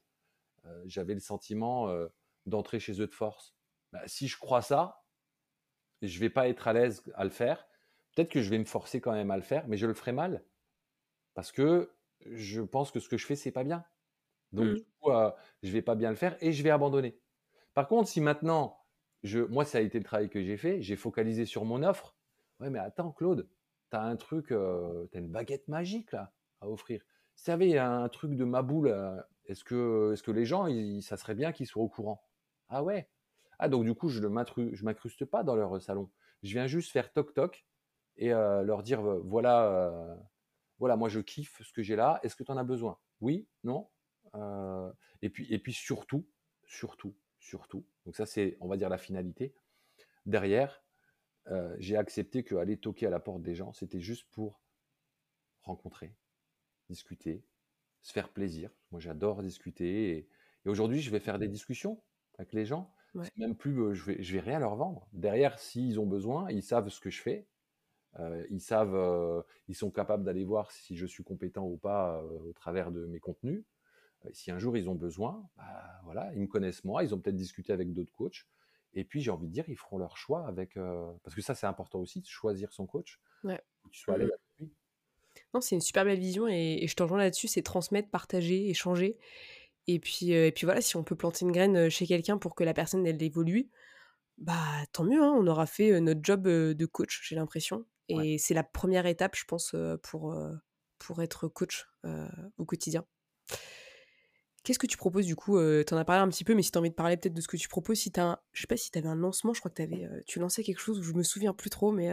j'avais 0.85 1.13
le 1.13 1.19
sentiment 1.21 1.89
d'entrer 2.45 2.79
chez 2.79 3.01
eux 3.01 3.07
de 3.07 3.13
force. 3.13 3.55
Bah, 3.93 4.01
si 4.07 4.27
je 4.27 4.37
crois 4.37 4.61
ça, 4.61 5.03
je 6.01 6.19
vais 6.19 6.29
pas 6.29 6.47
être 6.49 6.67
à 6.67 6.73
l'aise 6.73 7.03
à 7.15 7.23
le 7.23 7.29
faire. 7.29 7.65
Peut-être 8.15 8.29
que 8.31 8.41
je 8.41 8.49
vais 8.49 8.59
me 8.59 8.65
forcer 8.65 9.01
quand 9.01 9.13
même 9.13 9.31
à 9.31 9.37
le 9.37 9.43
faire, 9.43 9.67
mais 9.67 9.77
je 9.77 9.87
le 9.87 9.93
ferai 9.93 10.11
mal 10.11 10.45
parce 11.33 11.51
que 11.51 11.91
je 12.25 12.61
pense 12.61 12.91
que 12.91 12.99
ce 12.99 13.09
que 13.09 13.17
je 13.17 13.25
fais 13.25 13.35
c'est 13.35 13.51
pas 13.51 13.63
bien. 13.63 13.85
Donc 14.53 14.73
Mm. 14.73 14.75
du 14.75 14.83
coup, 15.01 15.11
euh, 15.11 15.31
je 15.63 15.71
vais 15.71 15.81
pas 15.81 15.95
bien 15.95 16.09
le 16.11 16.15
faire 16.15 16.37
et 16.41 16.53
je 16.53 16.63
vais 16.63 16.69
abandonner. 16.71 17.21
Par 17.73 17.87
contre, 17.87 18.09
si 18.09 18.21
maintenant, 18.21 18.79
je, 19.23 19.39
moi 19.41 19.65
ça 19.65 19.79
a 19.79 19.81
été 19.81 19.97
le 19.99 20.05
travail 20.05 20.29
que 20.29 20.43
j'ai 20.43 20.57
fait, 20.57 20.81
j'ai 20.81 20.95
focalisé 20.95 21.45
sur 21.45 21.65
mon 21.65 21.83
offre. 21.83 22.17
Ouais, 22.59 22.69
mais 22.69 22.79
attends, 22.79 23.11
Claude, 23.11 23.49
tu 23.91 23.97
as 23.97 24.03
un 24.03 24.15
truc, 24.17 24.47
tu 24.49 24.55
as 24.55 25.19
une 25.19 25.29
baguette 25.31 25.67
magique 25.67 26.11
là 26.11 26.33
à 26.61 26.69
offrir. 26.69 27.03
Si 27.35 27.45
tu 27.45 27.77
un 27.79 28.09
truc 28.09 28.35
de 28.35 28.43
ma 28.45 28.61
boule, 28.61 28.89
est-ce 29.45 29.63
que, 29.63 30.13
est 30.13 30.21
que 30.21 30.31
les 30.31 30.45
gens, 30.45 30.67
ça 31.01 31.17
serait 31.17 31.35
bien 31.35 31.51
qu'ils 31.51 31.67
soient 31.67 31.83
au 31.83 31.89
courant? 31.89 32.27
Ah 32.69 32.83
ouais 32.83 33.09
Ah 33.59 33.69
donc 33.69 33.83
du 33.85 33.93
coup, 33.95 34.09
je 34.09 34.21
ne 34.21 34.27
m'incruste 34.83 35.25
pas 35.25 35.43
dans 35.43 35.55
leur 35.55 35.81
salon. 35.81 36.11
Je 36.43 36.51
viens 36.53 36.67
juste 36.67 36.91
faire 36.91 37.11
toc-toc 37.11 37.65
et 38.17 38.29
leur 38.29 38.83
dire, 38.83 39.01
voilà, 39.01 40.17
voilà, 40.79 40.95
moi 40.95 41.09
je 41.09 41.19
kiffe 41.19 41.61
ce 41.61 41.73
que 41.73 41.83
j'ai 41.83 41.95
là, 41.95 42.19
est-ce 42.23 42.35
que 42.35 42.43
tu 42.43 42.51
en 42.51 42.57
as 42.57 42.63
besoin? 42.63 42.97
Oui 43.21 43.47
Non 43.63 43.89
et, 45.21 45.29
puis, 45.29 45.51
et 45.53 45.59
puis 45.59 45.73
surtout, 45.73 46.27
surtout, 46.65 47.15
surtout, 47.39 47.85
donc 48.05 48.15
ça 48.15 48.25
c'est, 48.25 48.57
on 48.59 48.67
va 48.67 48.77
dire, 48.77 48.89
la 48.89 48.97
finalité, 48.97 49.55
derrière, 50.25 50.83
j'ai 51.77 51.97
accepté 51.97 52.43
qu'aller 52.43 52.77
toquer 52.77 53.07
à 53.07 53.09
la 53.09 53.19
porte 53.19 53.41
des 53.41 53.55
gens, 53.55 53.73
c'était 53.73 53.99
juste 53.99 54.27
pour 54.31 54.61
rencontrer, 55.63 56.15
discuter, 56.89 57.43
se 58.03 58.11
faire 58.11 58.29
plaisir. 58.29 58.69
Moi, 58.91 58.99
j'adore 58.99 59.41
discuter. 59.41 60.27
Et, 60.65 60.69
aujourd'hui, 60.69 61.01
je 61.01 61.09
vais 61.09 61.19
faire 61.19 61.39
des 61.39 61.47
discussions 61.47 62.01
avec 62.37 62.53
les 62.53 62.65
gens. 62.65 62.93
Même 63.37 63.55
plus, 63.55 63.95
je 63.95 64.03
vais, 64.05 64.21
je 64.21 64.33
vais 64.33 64.39
rien 64.39 64.59
leur 64.59 64.75
vendre. 64.75 65.07
Derrière, 65.13 65.59
s'ils 65.59 65.99
ont 65.99 66.05
besoin, 66.05 66.49
ils 66.49 66.63
savent 66.63 66.89
ce 66.89 66.99
que 66.99 67.09
je 67.09 67.21
fais. 67.21 67.47
Ils 68.49 68.61
savent, 68.61 69.43
ils 69.67 69.75
sont 69.75 69.91
capables 69.91 70.23
d'aller 70.23 70.43
voir 70.43 70.71
si 70.71 70.95
je 70.95 71.05
suis 71.05 71.23
compétent 71.23 71.65
ou 71.65 71.77
pas 71.77 72.23
au 72.23 72.53
travers 72.53 72.91
de 72.91 73.05
mes 73.05 73.19
contenus. 73.19 73.63
si 74.31 74.51
un 74.51 74.59
jour 74.59 74.77
ils 74.77 74.89
ont 74.89 74.95
besoin, 74.95 75.47
bah, 75.57 76.01
voilà, 76.03 76.31
ils 76.33 76.41
me 76.41 76.47
connaissent 76.47 76.83
moi. 76.83 77.03
Ils 77.03 77.13
ont 77.13 77.19
peut-être 77.19 77.35
discuté 77.35 77.73
avec 77.73 77.93
d'autres 77.93 78.13
coachs. 78.13 78.45
Et 78.95 79.03
puis, 79.03 79.21
j'ai 79.21 79.31
envie 79.31 79.47
de 79.47 79.51
dire, 79.51 79.65
ils 79.67 79.77
feront 79.77 79.97
leur 79.97 80.17
choix 80.17 80.45
avec. 80.47 80.75
parce 81.23 81.35
que 81.35 81.41
ça, 81.41 81.55
c'est 81.55 81.65
important 81.65 81.99
aussi, 81.99 82.21
de 82.21 82.27
choisir 82.27 82.71
son 82.71 82.85
coach. 82.85 83.19
Ouais. 83.43 83.61
tu 83.91 83.99
sois 83.99 84.17
Non, 85.53 85.61
c'est 85.61 85.75
une 85.75 85.81
super 85.81 86.05
belle 86.05 86.19
vision 86.19 86.47
et, 86.47 86.85
je 86.87 86.95
te 86.95 87.03
rejoins 87.03 87.17
là-dessus 87.17 87.47
c'est 87.47 87.63
transmettre, 87.63 88.09
partager, 88.09 88.69
échanger. 88.69 89.17
Et 89.87 89.99
puis, 89.99 90.31
et 90.31 90.51
puis 90.51 90.65
voilà, 90.65 90.81
si 90.81 90.95
on 90.95 91.03
peut 91.03 91.15
planter 91.15 91.45
une 91.45 91.51
graine 91.51 91.89
chez 91.89 92.05
quelqu'un 92.05 92.37
pour 92.37 92.55
que 92.55 92.63
la 92.63 92.73
personne, 92.73 93.05
elle 93.05 93.21
évolue, 93.21 93.69
bah 94.37 94.55
tant 94.93 95.03
mieux, 95.03 95.21
hein, 95.21 95.33
on 95.37 95.45
aura 95.47 95.65
fait 95.65 95.99
notre 95.99 96.21
job 96.23 96.43
de 96.47 96.85
coach, 96.85 97.21
j'ai 97.27 97.35
l'impression. 97.35 97.85
Et 98.09 98.37
c'est 98.37 98.53
la 98.53 98.63
première 98.63 99.05
étape, 99.05 99.35
je 99.35 99.45
pense, 99.45 99.75
pour, 100.03 100.35
pour 100.99 101.21
être 101.21 101.47
coach 101.47 101.87
au 102.57 102.65
quotidien. 102.65 103.05
Qu'est-ce 104.63 104.79
que 104.79 104.87
tu 104.87 104.95
proposes 104.95 105.25
du 105.25 105.35
coup 105.35 105.59
Tu 105.59 105.93
en 105.93 105.97
as 105.97 106.05
parlé 106.05 106.21
un 106.21 106.29
petit 106.29 106.45
peu, 106.45 106.55
mais 106.55 106.61
si 106.61 106.71
tu 106.71 106.77
as 106.77 106.81
envie 106.81 106.89
de 106.89 106.95
parler 106.95 107.17
peut-être 107.17 107.33
de 107.33 107.41
ce 107.41 107.49
que 107.49 107.57
tu 107.57 107.67
proposes, 107.67 107.97
si 107.97 108.11
tu 108.11 108.19
as 108.21 108.41
je 108.53 108.61
sais 108.61 108.67
pas 108.67 108.77
si 108.77 108.91
tu 108.91 108.97
avais 108.97 109.09
un 109.09 109.15
lancement, 109.15 109.53
je 109.53 109.59
crois 109.59 109.69
que 109.69 109.81
avais, 109.81 110.07
tu 110.25 110.39
lançais 110.39 110.63
quelque 110.63 110.79
chose, 110.79 111.01
je 111.01 111.13
me 111.13 111.23
souviens 111.23 111.53
plus 111.53 111.69
trop, 111.69 111.91
mais. 111.91 112.09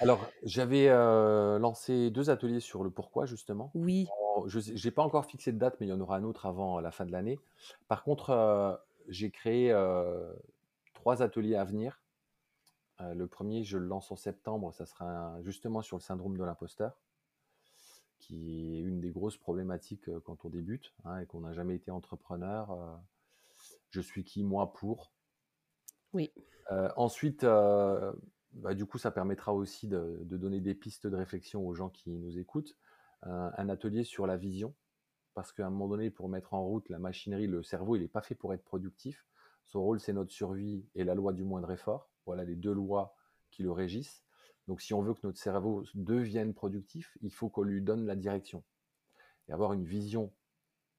Alors, 0.00 0.26
j'avais 0.42 0.88
lancé 0.88 2.10
deux 2.10 2.30
ateliers 2.30 2.60
sur 2.60 2.84
le 2.84 2.90
pourquoi, 2.90 3.26
justement. 3.26 3.70
Oui. 3.74 4.06
je 4.46 4.86
n'ai 4.86 4.90
pas 4.90 5.02
encore 5.02 5.24
fixé 5.26 5.52
de 5.52 5.58
date, 5.58 5.76
mais 5.80 5.86
il 5.86 5.90
y 5.90 5.92
en 5.92 6.00
aura 6.00 6.16
un 6.16 6.24
autre 6.24 6.46
avant 6.46 6.80
la 6.80 6.90
fin 6.90 7.06
de 7.06 7.12
l'année. 7.12 7.38
Par 7.88 8.02
contre, 8.02 8.78
j'ai 9.08 9.30
créé 9.30 9.72
trois 10.94 11.22
ateliers 11.22 11.56
à 11.56 11.64
venir. 11.64 12.00
Le 13.00 13.26
premier, 13.26 13.64
je 13.64 13.78
le 13.78 13.86
lance 13.86 14.10
en 14.10 14.16
septembre, 14.16 14.72
ça 14.72 14.86
sera 14.86 15.40
justement 15.42 15.82
sur 15.82 15.96
le 15.96 16.02
syndrome 16.02 16.36
de 16.36 16.44
l'imposteur 16.44 17.00
qui 18.18 18.76
est 18.76 18.80
une 18.80 19.00
des 19.00 19.10
grosses 19.10 19.36
problématiques 19.36 20.10
quand 20.24 20.44
on 20.44 20.50
débute 20.50 20.92
hein, 21.04 21.18
et 21.18 21.26
qu'on 21.26 21.40
n'a 21.40 21.52
jamais 21.52 21.76
été 21.76 21.90
entrepreneur. 21.90 23.00
je 23.90 24.00
suis 24.00 24.24
qui, 24.24 24.42
moi, 24.42 24.72
pour 24.72 25.12
Oui. 26.12 26.30
ensuite, 26.96 27.44
bah, 27.44 28.74
du 28.74 28.86
coup, 28.86 28.98
ça 28.98 29.10
permettra 29.10 29.54
aussi 29.54 29.88
de, 29.88 30.18
donner 30.24 30.60
des 30.60 30.74
pistes 30.74 31.06
de 31.06 31.16
réflexion 31.16 31.66
aux 31.66 31.74
gens 31.74 31.88
qui 31.88 32.10
nous 32.10 32.38
écoutent. 32.38 32.76
un 33.22 33.68
atelier 33.68 34.04
sur 34.04 34.26
la 34.26 34.36
vision, 34.36 34.74
parce 35.34 35.52
qu'à 35.52 35.66
un 35.66 35.70
moment 35.70 35.88
donné, 35.88 36.10
pour 36.10 36.28
mettre 36.28 36.54
en 36.54 36.64
route 36.64 36.88
la 36.88 36.98
machinerie, 36.98 37.46
le 37.46 37.62
cerveau, 37.62 37.96
il 37.96 38.02
n'est 38.02 38.08
pas 38.08 38.22
fait 38.22 38.34
pour 38.34 38.52
être 38.54 38.64
productif. 38.64 39.24
Son 39.64 39.82
rôle, 39.82 40.00
c'est 40.00 40.12
notre 40.12 40.32
survie 40.32 40.86
et 40.94 41.04
la 41.04 41.14
loi 41.14 41.32
du 41.32 41.44
moindre 41.44 41.70
effort. 41.70 42.07
Voilà 42.28 42.44
les 42.44 42.56
deux 42.56 42.74
lois 42.74 43.16
qui 43.50 43.62
le 43.62 43.72
régissent. 43.72 44.22
Donc 44.66 44.82
si 44.82 44.92
on 44.92 45.00
veut 45.00 45.14
que 45.14 45.26
notre 45.26 45.38
cerveau 45.38 45.82
devienne 45.94 46.52
productif, 46.52 47.16
il 47.22 47.32
faut 47.32 47.48
qu'on 47.48 47.62
lui 47.62 47.80
donne 47.80 48.04
la 48.04 48.16
direction. 48.16 48.62
Et 49.48 49.52
avoir 49.52 49.72
une 49.72 49.86
vision 49.86 50.30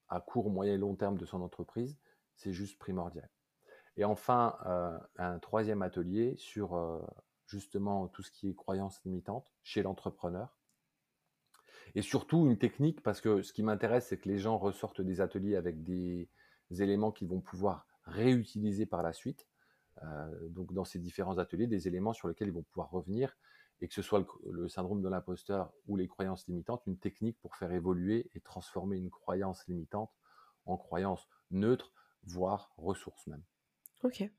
à 0.07 0.21
court, 0.21 0.49
moyen 0.49 0.73
et 0.73 0.77
long 0.79 0.95
terme 0.95 1.19
de 1.19 1.25
son 1.27 1.43
entreprise, 1.43 1.99
c'est 2.35 2.51
juste 2.51 2.79
primordial. 2.79 3.29
Et 3.95 4.05
enfin, 4.05 4.57
euh, 4.65 4.97
un 5.17 5.37
troisième 5.37 5.83
atelier 5.83 6.35
sur 6.35 6.73
euh, 6.73 6.99
justement 7.45 8.07
tout 8.07 8.23
ce 8.23 8.31
qui 8.31 8.49
est 8.49 8.55
croyances 8.55 8.99
limitantes 9.05 9.53
chez 9.61 9.83
l'entrepreneur. 9.83 10.57
Et 11.93 12.01
surtout 12.01 12.47
une 12.47 12.57
technique, 12.57 13.03
parce 13.03 13.21
que 13.21 13.43
ce 13.43 13.53
qui 13.53 13.61
m'intéresse, 13.61 14.07
c'est 14.07 14.17
que 14.17 14.29
les 14.29 14.39
gens 14.39 14.57
ressortent 14.57 15.01
des 15.01 15.21
ateliers 15.21 15.55
avec 15.55 15.83
des 15.83 16.27
éléments 16.71 17.11
qu'ils 17.11 17.27
vont 17.27 17.39
pouvoir 17.39 17.85
réutiliser 18.05 18.87
par 18.87 19.03
la 19.03 19.13
suite. 19.13 19.47
Euh, 20.03 20.47
donc 20.49 20.73
dans 20.73 20.85
ces 20.85 20.99
différents 20.99 21.37
ateliers, 21.37 21.67
des 21.67 21.87
éléments 21.87 22.13
sur 22.13 22.27
lesquels 22.27 22.47
ils 22.47 22.53
vont 22.53 22.63
pouvoir 22.63 22.89
revenir 22.89 23.35
et 23.81 23.87
que 23.87 23.93
ce 23.93 24.01
soit 24.01 24.25
le, 24.45 24.67
syndrome 24.67 25.01
de 25.01 25.09
l'imposteur 25.09 25.71
ou 25.87 25.95
les 25.95 26.07
croyances 26.07 26.47
limitantes, 26.47 26.83
une 26.85 26.97
technique 26.97 27.39
pour 27.41 27.55
faire 27.55 27.71
évoluer 27.71 28.29
et 28.33 28.39
transformer 28.41 28.97
une 28.97 29.09
croyance 29.09 29.65
limitante 29.67 30.11
en 30.65 30.77
croyance 30.77 31.27
neutre, 31.51 31.93
voire 32.23 32.73
ressource 32.77 33.25
même. 33.27 33.43
Ok. 34.03 34.29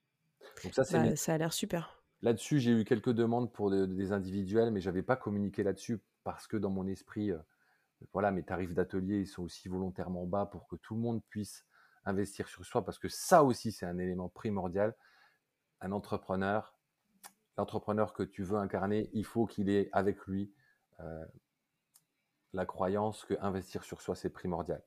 Donc 0.63 0.75
ça, 0.75 0.83
bah, 0.93 1.17
ça 1.17 1.35
a 1.35 1.39
l'air 1.39 1.53
super. 1.53 2.03
Là-dessus, 2.23 2.61
j'ai 2.61 2.73
eu 2.73 2.85
quelques 2.85 3.13
demandes 3.13 3.51
pour 3.51 3.71
des 3.71 4.13
individuels, 4.13 4.71
mais 4.71 4.81
j'avais 4.81 5.03
pas 5.03 5.17
communiqué 5.17 5.63
là-dessus 5.63 6.01
parce 6.23 6.47
que 6.47 6.59
dans 6.59 6.71
mon 6.71 6.87
esprit, 6.87 7.31
euh, 7.31 7.39
voilà, 8.13 8.31
mes 8.31 8.43
tarifs 8.43 8.75
d'atelier 8.75 9.25
sont 9.25 9.43
aussi 9.43 9.69
volontairement 9.69 10.27
bas 10.27 10.47
pour 10.47 10.69
que 10.69 10.77
tout 10.77 10.95
le 10.95 11.01
monde 11.01 11.23
puisse 11.29 11.65
investir 12.05 12.49
sur 12.49 12.65
soi, 12.65 12.85
parce 12.85 12.99
que 12.99 13.09
ça 13.09 13.43
aussi, 13.43 13.73
c'est 13.73 13.87
un 13.87 13.99
élément 13.99 14.29
primordial. 14.29 14.95
Un 15.81 15.93
entrepreneur, 15.93 16.74
l'entrepreneur 17.57 18.12
que 18.12 18.22
tu 18.22 18.43
veux 18.43 18.59
incarner, 18.59 19.11
il 19.12 19.24
faut 19.24 19.47
qu'il 19.47 19.70
ait 19.70 19.89
avec 19.93 20.26
lui 20.26 20.53
euh, 21.01 21.24
la 22.53 22.66
croyance 22.66 23.24
que 23.24 23.35
investir 23.41 23.85
sur 23.85 24.01
soi, 24.01 24.14
c'est 24.14 24.31
primordial. 24.31 24.83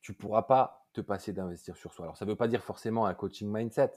Tu 0.00 0.12
ne 0.12 0.16
pourras 0.16 0.42
pas 0.42 0.86
te 0.92 1.00
passer 1.00 1.32
d'investir 1.32 1.76
sur 1.76 1.92
soi. 1.92 2.06
Alors, 2.06 2.16
ça 2.16 2.24
ne 2.24 2.30
veut 2.30 2.36
pas 2.36 2.48
dire 2.48 2.62
forcément 2.62 3.06
un 3.06 3.14
coaching 3.14 3.52
mindset, 3.52 3.92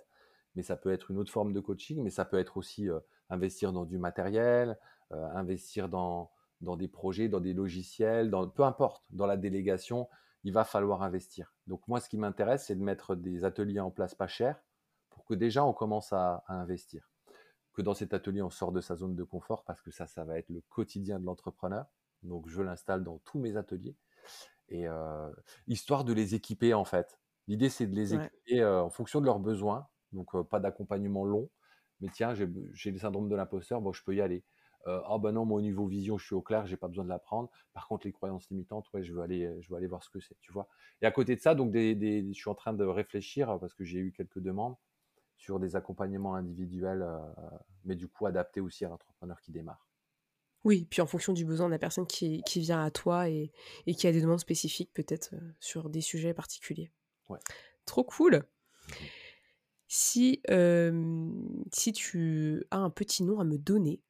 mais 0.56 0.64
ça 0.64 0.76
peut 0.76 0.92
être 0.92 1.12
une 1.12 1.18
autre 1.18 1.32
forme 1.32 1.54
de 1.54 1.60
coaching, 1.60 2.02
mais 2.04 2.10
ça 2.10 2.26
peut 2.26 2.40
être 2.40 2.58
aussi 2.58 2.90
euh, 2.90 3.00
investir 3.30 3.72
dans 3.72 3.86
du 3.86 3.98
matériel, 3.98 4.78
euh, 5.12 5.30
investir 5.34 5.88
dans, 5.88 6.32
des 6.62 6.88
projets, 6.88 7.30
dans 7.30 7.40
des 7.40 7.54
logiciels, 7.54 8.30
dans, 8.30 8.50
peu 8.50 8.64
importe, 8.64 9.06
dans 9.12 9.26
la 9.26 9.38
délégation, 9.38 10.10
il 10.44 10.54
va 10.54 10.64
falloir 10.64 11.04
investir. 11.04 11.54
Donc 11.68 11.88
moi, 11.88 12.00
ce 12.00 12.10
qui 12.10 12.18
m'intéresse, 12.18 12.66
c'est 12.66 12.76
de 12.76 12.84
mettre 12.84 13.16
des 13.16 13.46
ateliers 13.46 13.80
en 13.80 13.92
place 13.92 14.16
pas 14.16 14.28
chers 14.28 14.62
que 15.30 15.36
déjà 15.36 15.64
on 15.64 15.74
commence 15.74 16.12
à 16.14 16.44
investir 16.48 17.10
que 17.80 17.82
dans 17.82 17.94
cet 17.94 18.14
atelier, 18.14 18.42
on 18.42 18.50
sort 18.50 18.74
de 18.74 18.82
sa 18.82 18.96
zone 18.96 19.16
de 19.16 19.24
confort 19.24 19.64
parce 19.64 19.82
que 19.82 19.90
ça, 19.92 20.06
ça 20.06 20.26
va 20.26 20.38
être 20.38 20.50
le 20.50 20.62
quotidien 20.70 21.18
de 21.18 21.26
l'entrepreneur. 21.26 21.86
Donc, 22.24 22.50
je 22.50 22.62
l'installe 22.62 23.06
dans 23.06 23.20
tous 23.20 23.40
mes 23.40 23.56
ateliers. 23.56 23.96
Et 24.68 24.88
euh, 24.88 25.32
histoire 25.68 26.04
de 26.04 26.12
les 26.12 26.36
équiper, 26.36 26.74
en 26.74 26.84
fait. 26.84 27.18
L'idée, 27.48 27.70
c'est 27.70 27.88
de 27.88 27.96
les 27.96 28.14
équiper 28.14 28.62
euh, 28.62 28.84
en 28.84 28.90
fonction 28.90 29.22
de 29.22 29.26
leurs 29.26 29.40
besoins. 29.40 29.88
Donc, 30.12 30.36
euh, 30.36 30.44
pas 30.44 30.60
d'accompagnement 30.60 31.24
long. 31.24 31.50
Mais 32.02 32.10
tiens, 32.12 32.34
j'ai 32.34 32.92
le 32.92 32.98
syndrome 32.98 33.30
de 33.30 33.36
l'imposteur, 33.36 33.82
bon, 33.82 33.92
je 33.92 34.04
peux 34.04 34.16
y 34.16 34.22
aller. 34.22 34.44
ah 34.86 35.18
ben 35.22 35.34
non, 35.34 35.46
moi 35.46 35.58
au 35.58 35.62
niveau 35.62 35.86
vision, 35.86 36.18
je 36.18 36.26
suis 36.26 36.36
au 36.36 36.42
clair, 36.42 36.66
j'ai 36.66 36.78
pas 36.78 36.88
besoin 36.88 37.04
de 37.04 37.10
l'apprendre. 37.10 37.50
Par 37.74 37.88
contre, 37.90 38.08
les 38.08 38.14
croyances 38.14 38.50
limitantes, 38.50 38.86
ouais, 38.94 39.04
je 39.04 39.14
veux 39.14 39.22
aller, 39.22 39.54
je 39.60 39.70
veux 39.70 39.76
aller 39.76 39.88
voir 39.88 40.02
ce 40.02 40.10
que 40.10 40.22
c'est, 40.22 40.38
tu 40.40 40.54
vois. 40.54 40.70
Et 41.02 41.06
à 41.06 41.12
côté 41.12 41.36
de 41.36 41.42
ça, 41.42 41.56
donc, 41.56 41.72
des, 41.72 42.26
je 42.26 42.40
suis 42.40 42.50
en 42.50 42.56
train 42.56 42.74
de 42.74 42.86
réfléchir 42.86 43.58
parce 43.60 43.74
que 43.74 43.84
j'ai 43.84 44.00
eu 44.00 44.14
quelques 44.14 44.40
demandes 44.40 44.78
sur 45.40 45.60
des 45.60 45.76
accompagnements 45.78 46.36
individuels, 46.36 47.02
euh, 47.02 47.18
mais 47.86 47.96
du 47.96 48.08
coup 48.08 48.26
adaptés 48.26 48.60
aussi 48.60 48.86
à 48.86 48.90
l'entrepreneur 48.90 49.40
qui 49.40 49.52
démarre. 49.52 49.88
Oui, 50.66 50.86
puis 50.90 51.02
en 51.02 51.08
fonction 51.08 51.32
du 51.32 51.46
besoin 51.46 51.68
de 51.68 51.72
la 51.72 51.80
personne 51.80 52.06
qui, 52.06 52.44
qui 52.44 52.60
vient 52.60 52.84
à 52.84 52.92
toi 52.92 53.30
et, 53.30 53.50
et, 53.88 53.96
qui 53.96 54.06
a 54.06 54.12
des 54.12 54.22
demandes 54.22 54.42
spécifiques 54.42 54.92
peut-être 54.94 55.34
euh, 55.34 55.52
sur 55.62 55.90
des 55.90 56.02
sujets 56.02 56.34
particuliers. 56.34 56.92
Ouais. 57.30 57.40
Trop 57.86 58.04
cool. 58.04 58.44
Mmh 58.90 58.94
si, 59.92 60.40
euh, 60.52 61.32
si 61.74 61.94
tu 61.94 62.64
as 62.70 62.78
un 62.78 62.92
petit 62.92 63.24
nom 63.24 63.40
à 63.40 63.44
me 63.44 63.58
donner 63.58 64.04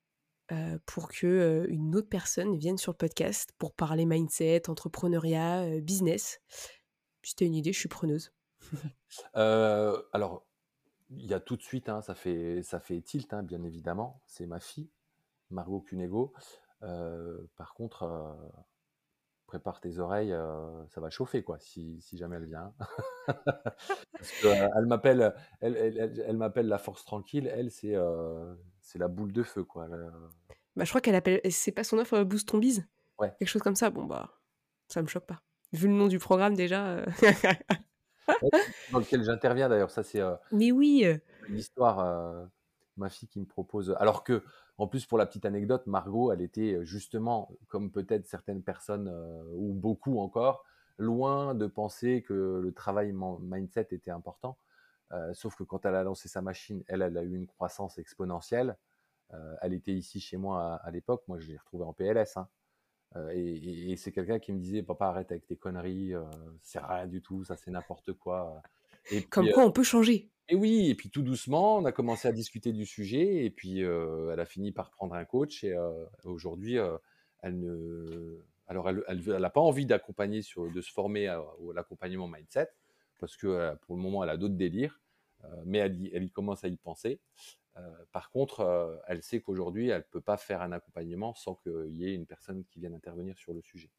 pour 0.86 1.08
que 1.08 1.66
une 1.70 1.96
autre 1.96 2.10
personne 2.10 2.58
vienne 2.58 2.78
sur 2.78 2.92
le 2.92 2.98
podcast 2.98 3.54
pour 3.58 3.74
parler 3.74 4.06
mindset, 4.06 4.70
entrepreneuriat, 4.70 5.80
business, 5.80 6.42
si 7.24 7.36
tu 7.36 7.46
as 7.46 7.48
une 7.48 7.56
idée, 7.56 7.72
je 7.72 7.80
suis 7.80 7.88
preneuse. 7.88 8.34
alors, 9.34 10.49
il 11.12 11.26
y 11.26 11.34
a 11.34 11.40
tout 11.40 11.58
de 11.58 11.62
suite, 11.62 11.90
hein, 11.90 12.02
ça, 12.02 12.16
fait, 12.16 12.62
ça 12.64 12.80
fait 12.80 13.02
tilt, 13.02 13.34
hein, 13.34 13.44
bien 13.44 13.64
évidemment. 13.64 14.22
C'est 14.26 14.46
ma 14.46 14.60
fille, 14.60 14.90
Margot 15.50 15.82
Cunego. 15.82 16.34
Euh, 16.84 17.38
par 17.58 17.74
contre, 17.74 18.04
euh, 18.04 18.34
prépare 19.48 19.82
tes 19.82 19.98
oreilles, 19.98 20.32
euh, 20.32 20.86
ça 20.88 21.02
va 21.02 21.10
chauffer, 21.10 21.44
quoi, 21.44 21.58
si, 21.60 22.00
jamais 22.14 22.38
elle 22.38 22.46
vient. 22.46 22.74
elle 24.44 24.86
m'appelle, 24.86 25.34
elle, 25.62 25.76
elle, 25.78 26.38
m'appelle 26.38 26.68
la 26.68 26.78
force 26.78 27.04
tranquille. 27.06 27.48
Elle, 27.48 27.72
c'est, 27.72 27.96
c'est 28.82 29.00
la 29.00 29.08
boule 29.08 29.34
de 29.34 29.44
feu, 29.44 29.64
quoi. 29.64 29.88
Bah, 30.76 30.84
je 30.84 30.90
crois 30.90 31.02
qu'elle 31.02 31.16
appelle. 31.16 31.42
C'est 31.50 31.72
pas 31.72 31.84
son 31.84 31.98
offre 31.98 32.24
Boost 32.24 32.50
ton 32.50 32.60
bise 32.60 32.88
Ouais. 33.18 33.34
Quelque 33.38 33.50
chose 33.50 33.62
comme 33.62 33.76
ça. 33.76 33.90
Bon, 33.90 34.06
bah, 34.06 34.40
ça 34.88 35.02
me 35.02 35.08
choque 35.08 35.26
pas. 35.26 35.42
Vu 35.74 35.88
le 35.88 35.94
nom 35.94 36.08
du 36.08 36.20
programme, 36.20 36.56
déjà. 36.56 37.04
Dans 38.92 39.00
lequel 39.00 39.24
j'interviens 39.24 39.70
d'ailleurs, 39.70 39.92
ça 39.92 40.04
c'est. 40.04 40.22
Mais 40.52 40.72
oui 40.72 41.06
L'histoire, 41.48 42.50
ma 42.98 43.10
fille 43.10 43.28
qui 43.28 43.40
me 43.40 43.46
propose. 43.46 43.96
Alors 44.00 44.24
que, 44.24 44.44
en 44.78 44.88
plus, 44.88 45.06
pour 45.06 45.18
la 45.18 45.26
petite 45.26 45.46
anecdote, 45.46 45.88
Margot, 45.88 46.32
elle 46.32 46.42
était 46.42 46.84
justement, 46.86 47.52
comme 47.68 47.92
peut-être 47.92 48.28
certaines 48.28 48.62
personnes, 48.62 49.12
ou 49.54 49.74
beaucoup 49.74 50.20
encore, 50.20 50.64
loin 50.98 51.56
de 51.56 51.66
penser 51.66 52.22
que 52.22 52.60
le 52.62 52.72
travail 52.74 53.14
mindset 53.14 53.88
était 53.92 54.12
important. 54.12 54.58
sauf 55.34 55.56
que 55.56 55.64
quand 55.64 55.86
elle 55.86 55.96
a 55.96 56.04
lancé 56.04 56.30
sa 56.30 56.42
machine, 56.42 56.84
elle, 56.88 57.02
elle 57.02 57.18
a 57.18 57.24
eu 57.24 57.36
une 57.36 57.48
croissance 57.48 57.98
exponentielle. 57.98 58.78
elle 59.62 59.74
était 59.74 59.94
ici 59.94 60.20
chez 60.20 60.38
moi 60.38 60.76
à, 60.84 60.92
l'époque. 60.92 61.24
Moi, 61.28 61.40
je 61.40 61.48
l'ai 61.48 61.58
retrouvée 61.58 61.86
en 61.86 61.94
PLS. 61.94 62.38
Hein. 62.38 62.48
Et, 63.34 63.96
c'est 63.98 64.12
quelqu'un 64.12 64.40
qui 64.40 64.52
me 64.52 64.60
disait 64.60 64.84
Papa, 64.84 65.08
arrête 65.08 65.32
avec 65.32 65.46
tes 65.46 65.56
conneries, 65.56 66.14
c'est 66.62 66.80
rien 66.80 67.08
du 67.08 67.22
tout, 67.22 67.44
ça 67.44 67.56
c'est 67.56 67.72
n'importe 67.72 68.14
quoi. 68.14 68.62
Et 69.12 69.24
Comme 69.24 69.50
quoi 69.50 69.66
on 69.66 69.72
peut 69.72 69.84
changer. 69.84 70.30
Et 70.48 70.56
oui, 70.56 70.90
et 70.90 70.96
puis 70.96 71.10
tout 71.10 71.22
doucement, 71.22 71.78
on 71.78 71.86
a 71.86 71.92
commencé 71.92 72.28
à 72.28 72.32
discuter 72.32 72.72
du 72.72 72.86
sujet, 72.86 73.46
et 73.46 73.50
puis 73.50 73.82
elle 73.82 74.40
a 74.40 74.46
fini 74.46 74.72
par 74.72 74.92
prendre 74.92 75.16
un 75.16 75.26
coach, 75.26 75.64
et 75.64 75.76
aujourd'hui, 76.24 76.78
elle 77.42 77.60
ne, 77.60 78.40
alors 78.68 78.88
elle, 78.90 79.24
n'a 79.26 79.50
pas 79.50 79.62
envie 79.62 79.86
d'accompagner 79.86 80.42
sur, 80.44 80.72
de 80.72 80.82
se 80.82 80.92
former 80.92 81.28
à, 81.28 81.44
l'accompagnement 81.74 82.28
mindset, 82.28 82.70
parce 83.20 83.36
que 83.36 83.76
pour 83.82 83.96
le 83.96 84.02
moment, 84.02 84.24
elle 84.24 84.30
a 84.30 84.38
d'autres 84.38 84.56
délires, 84.56 85.02
mais 85.66 85.80
elle 85.80 86.00
y, 86.00 86.12
elle 86.14 86.24
y, 86.24 86.30
commence 86.30 86.64
à 86.64 86.68
y 86.68 86.78
penser. 86.78 87.20
Par 88.12 88.30
contre, 88.32 89.02
elle 89.08 89.24
sait 89.24 89.42
qu'aujourd'hui, 89.42 89.90
elle 89.90 90.00
ne 90.00 90.04
peut 90.04 90.22
pas 90.22 90.38
faire 90.38 90.62
un 90.62 90.72
accompagnement 90.72 91.34
sans 91.34 91.56
qu'il 91.56 91.96
y 91.96 92.06
ait 92.06 92.14
une 92.14 92.26
personne 92.26 92.64
qui 92.66 92.80
vienne 92.80 92.94
intervenir 92.94 93.38
sur 93.38 93.54
le 93.54 93.62
sujet. 93.62 93.90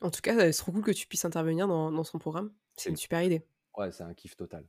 En 0.00 0.10
tout 0.10 0.20
cas, 0.20 0.52
c'est 0.52 0.58
trop 0.58 0.72
cool 0.72 0.82
que 0.82 0.90
tu 0.92 1.06
puisses 1.06 1.24
intervenir 1.24 1.66
dans, 1.68 1.90
dans 1.90 2.04
son 2.04 2.18
programme. 2.18 2.52
C'est 2.76 2.90
une 2.90 2.96
super 2.96 3.22
idée. 3.22 3.42
Ouais, 3.76 3.90
c'est 3.92 4.04
un 4.04 4.14
kiff 4.14 4.36
total. 4.36 4.66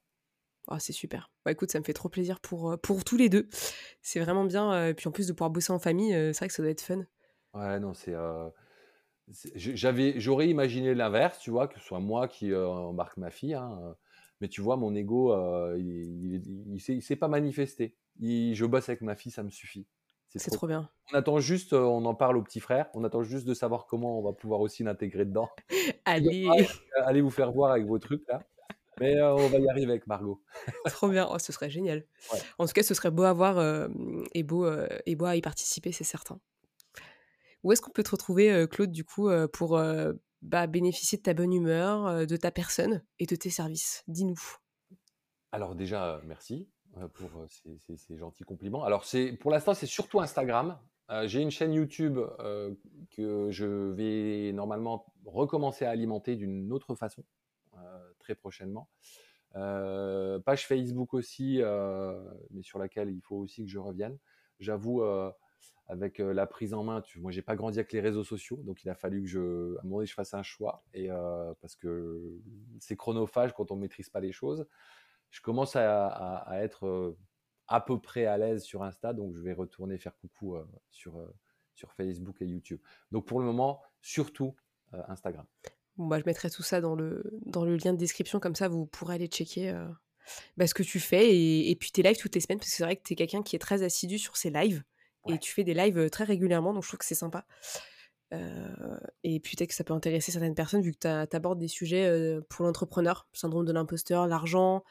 Oh, 0.72 0.76
c'est 0.78 0.94
super. 0.94 1.32
Bah, 1.44 1.52
écoute, 1.52 1.72
ça 1.72 1.80
me 1.80 1.84
fait 1.84 1.94
trop 1.94 2.10
plaisir 2.10 2.40
pour, 2.40 2.72
euh, 2.72 2.78
pour 2.78 3.04
tous 3.04 3.18
les 3.18 3.28
deux. 3.28 3.48
C'est 4.02 4.20
vraiment 4.20 4.46
bien. 4.46 4.72
Euh, 4.72 4.90
et 4.90 4.94
puis 4.94 5.08
en 5.08 5.12
plus 5.12 5.28
de 5.28 5.34
pouvoir 5.34 5.50
bosser 5.50 5.74
en 5.74 5.80
famille, 5.80 6.14
euh, 6.14 6.32
c'est 6.32 6.40
vrai 6.40 6.48
que 6.48 6.54
ça 6.54 6.62
doit 6.62 6.72
être 6.72 6.82
fun. 6.82 7.06
Ouais, 7.56 7.80
non, 7.80 7.96
c'est. 7.96 8.14
j'avais, 9.56 10.20
j'aurais 10.20 10.48
imaginé 10.48 10.94
l'inverse, 10.94 11.40
tu 11.40 11.50
vois, 11.50 11.68
que 11.68 11.80
ce 11.80 11.86
soit 11.86 12.00
moi 12.00 12.28
qui 12.28 12.54
embarque 12.56 13.18
ma 13.18 13.32
fille. 13.32 13.56
Hein, 13.56 13.96
mais 14.42 14.48
tu 14.48 14.62
vois, 14.62 14.78
mon 14.78 14.94
ego, 14.94 15.36
il, 15.76 16.36
il, 16.36 16.76
il, 16.76 17.02
s'est, 17.02 17.16
pas 17.16 17.28
manifesté. 17.28 17.96
Je 18.20 18.66
bosse 18.66 18.90
avec 18.90 19.02
ma 19.02 19.16
fille, 19.16 19.32
ça 19.32 19.44
me 19.44 19.50
suffit. 19.50 19.88
C'est, 20.36 20.52
trop... 20.52 20.68
bien. 20.68 20.90
On 21.12 21.18
attend 21.18 21.40
juste, 21.40 21.74
on 21.74 22.06
en 22.06 22.14
parle 22.14 22.38
au 22.38 22.44
petit 22.44 22.60
frère, 22.60 22.88
on 22.94 23.04
attend 23.04 23.24
juste 23.24 23.48
de 23.48 23.56
savoir 23.56 23.88
comment 23.88 24.20
on 24.20 24.22
va 24.22 24.32
pouvoir 24.32 24.60
aussi 24.60 24.84
l'intégrer 24.84 25.26
dedans. 25.26 25.50
Allez. 26.06 26.48
Allez 26.98 27.22
vous 27.22 27.32
faire 27.32 27.52
voir 27.52 27.72
avec 27.72 27.88
vos 27.88 27.98
trucs 27.98 28.28
là. 28.28 28.44
Mais 29.00 29.16
euh, 29.16 29.34
on 29.34 29.48
va 29.48 29.60
y 29.60 29.70
arriver 29.70 29.92
avec 29.92 30.08
Margot. 30.08 30.44
Trop 30.86 31.10
bien, 31.10 31.28
oh, 31.32 31.40
ce 31.40 31.52
serait 31.52 31.70
génial. 31.70 32.06
En 32.58 32.66
tout 32.66 32.74
cas, 32.74 32.84
ce 32.84 32.94
serait 32.94 33.12
beau 33.12 33.24
à 33.24 33.34
voir 33.34 33.58
euh, 33.58 33.88
et, 34.34 34.44
beau, 34.44 34.66
euh, 34.66 34.88
et 35.06 35.16
beau 35.16 35.26
à 35.26 35.36
y 35.36 35.42
participer, 35.42 35.92
c'est 35.92 36.04
certain. 36.04 36.40
Où 37.64 37.72
est-ce 37.72 37.82
qu'on 37.82 37.92
peut 37.92 38.04
te 38.04 38.12
retrouver, 38.12 38.68
Claude, 38.70 38.92
du 38.92 39.04
coup, 39.04 39.30
pour 39.52 39.82
bah, 40.42 40.68
bénéficier 40.68 41.18
de 41.18 41.24
ta 41.24 41.34
bonne 41.34 41.54
humeur, 41.54 42.26
de 42.26 42.38
ta 42.38 42.52
personne 42.52 43.04
et 43.20 43.26
de 43.26 43.36
tes 43.36 43.50
services? 43.50 44.04
Dis-nous. 44.08 44.40
Alors 45.52 45.76
déjà, 45.76 46.22
merci 46.24 46.70
pour 47.14 47.30
ces, 47.48 48.18
gentils 48.18 48.44
compliments. 48.44 48.84
Alors 48.84 49.06
pour 49.40 49.52
l'instant, 49.52 49.74
c'est 49.74 49.86
surtout 49.86 50.20
Instagram. 50.22 50.78
J'ai 51.26 51.42
une 51.42 51.52
chaîne 51.52 51.74
YouTube 51.74 52.20
que 53.16 53.48
je 53.50 53.66
vais 53.66 54.52
normalement 54.54 55.06
recommencer 55.26 55.86
à 55.86 55.90
alimenter 55.90 56.36
d'une 56.36 56.72
autre 56.72 56.96
façon. 56.96 57.24
Euh, 57.78 58.14
très 58.20 58.36
prochainement. 58.36 58.90
Euh, 59.56 60.40
page 60.40 60.68
Facebook 60.68 61.14
aussi, 61.14 61.62
euh, 61.62 62.22
mais 62.52 62.62
sur 62.62 62.80
laquelle 62.80 63.10
il 63.10 63.22
faut 63.22 63.38
aussi 63.38 63.64
que 63.66 63.72
je 63.72 63.80
revienne. 63.80 64.18
J'avoue, 64.60 65.04
avec 65.88 66.20
la 66.20 66.46
prise 66.46 66.74
en 66.74 66.84
main, 66.84 67.02
tu, 67.02 67.22
moi 67.22 67.32
j'ai 67.32 67.42
pas 67.42 67.56
grandi 67.56 67.80
avec 67.80 67.94
les 67.94 68.02
réseaux 68.02 68.26
sociaux, 68.26 68.58
donc 68.58 68.84
il 68.84 68.90
a 68.90 68.96
fallu 68.96 69.22
que 69.22 69.28
je, 69.28 69.78
à 69.78 69.82
un 69.82 69.88
moment 69.88 70.04
je 70.04 70.14
fasse 70.14 70.34
un 70.34 70.44
choix, 70.44 70.84
et 70.94 71.08
parce 71.62 71.78
que 71.78 72.38
c'est 72.80 72.98
chronophage 72.98 73.54
quand 73.54 73.72
on 73.72 73.78
maîtrise 73.78 74.10
pas 74.10 74.20
les 74.20 74.34
choses. 74.34 74.68
Je 75.30 75.42
commence 75.42 75.76
à, 75.76 76.48
être 76.62 77.16
à 77.68 77.82
peu 77.82 78.00
près 78.00 78.26
à 78.26 78.38
l'aise 78.38 78.64
sur 78.64 78.84
Insta, 78.84 79.14
donc 79.14 79.36
je 79.36 79.42
vais 79.42 79.54
retourner 79.54 79.98
faire 79.98 80.18
coucou 80.18 80.58
sur, 80.90 81.22
sur 81.76 81.92
Facebook 81.94 82.42
et 82.42 82.46
YouTube. 82.46 82.80
Donc 83.12 83.26
pour 83.28 83.40
le 83.40 83.46
moment, 83.46 83.82
surtout 84.02 84.56
Instagram. 85.08 85.46
Bah, 86.00 86.18
je 86.18 86.24
mettrai 86.26 86.50
tout 86.50 86.64
ça 86.64 86.80
dans 86.80 86.96
le, 86.96 87.24
dans 87.46 87.66
le 87.66 87.76
lien 87.76 87.92
de 87.92 87.98
description, 87.98 88.40
comme 88.40 88.56
ça 88.56 88.70
vous 88.70 88.86
pourrez 88.86 89.16
aller 89.16 89.28
checker 89.28 89.70
euh, 89.70 89.86
bah, 90.56 90.66
ce 90.66 90.74
que 90.74 90.82
tu 90.82 90.98
fais 90.98 91.36
et, 91.70 91.76
puis 91.76 91.92
tes 91.92 92.02
lives 92.04 92.18
toutes 92.18 92.36
les 92.36 92.42
semaines, 92.42 92.58
parce 92.58 92.70
que 92.70 92.78
c'est 92.78 92.84
vrai 92.84 92.96
que 92.96 93.04
tu 93.04 93.14
es 93.14 93.16
quelqu'un 93.18 93.44
qui 93.44 93.58
est 93.58 93.60
très 93.60 93.84
assidu 93.84 94.18
sur 94.18 94.38
ses 94.38 94.50
lives 94.50 94.82
et 95.28 95.38
tu 95.38 95.52
fais 95.52 95.66
des 95.66 95.74
lives 95.74 95.98
euh, 95.98 96.10
très 96.10 96.24
régulièrement, 96.24 96.74
donc 96.74 96.84
je 96.84 96.88
trouve 96.88 97.00
que 97.00 97.06
c'est 97.06 97.16
sympa. 97.16 97.46
Euh, 98.34 99.00
et 99.24 99.40
puis 99.40 99.56
peut-être 99.56 99.70
que 99.70 99.76
ça 99.76 99.84
peut 99.84 99.94
intéresser 99.94 100.32
certaines 100.32 100.56
personnes 100.56 100.82
vu 100.82 100.94
que 100.94 101.26
tu 101.26 101.36
abordes 101.36 101.60
des 101.60 101.68
sujets 101.68 102.40
pour 102.50 102.66
l'entrepreneur, 102.66 103.28
syndrome 103.34 103.66
de 103.66 103.74
l'imposteur, 103.74 104.28
l'argent, 104.28 104.84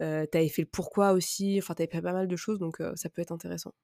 tu 0.00 0.04
avais 0.04 0.48
fait 0.48 0.62
le 0.62 0.68
pourquoi 0.68 1.12
aussi, 1.12 1.58
enfin 1.58 1.74
tu 1.74 1.82
avais 1.82 1.90
fait 1.90 2.02
pas 2.02 2.12
mal 2.12 2.28
de 2.28 2.36
choses, 2.36 2.58
donc 2.58 2.78
ça 2.94 3.08
peut 3.08 3.22
être 3.22 3.32
intéressant. 3.32 3.74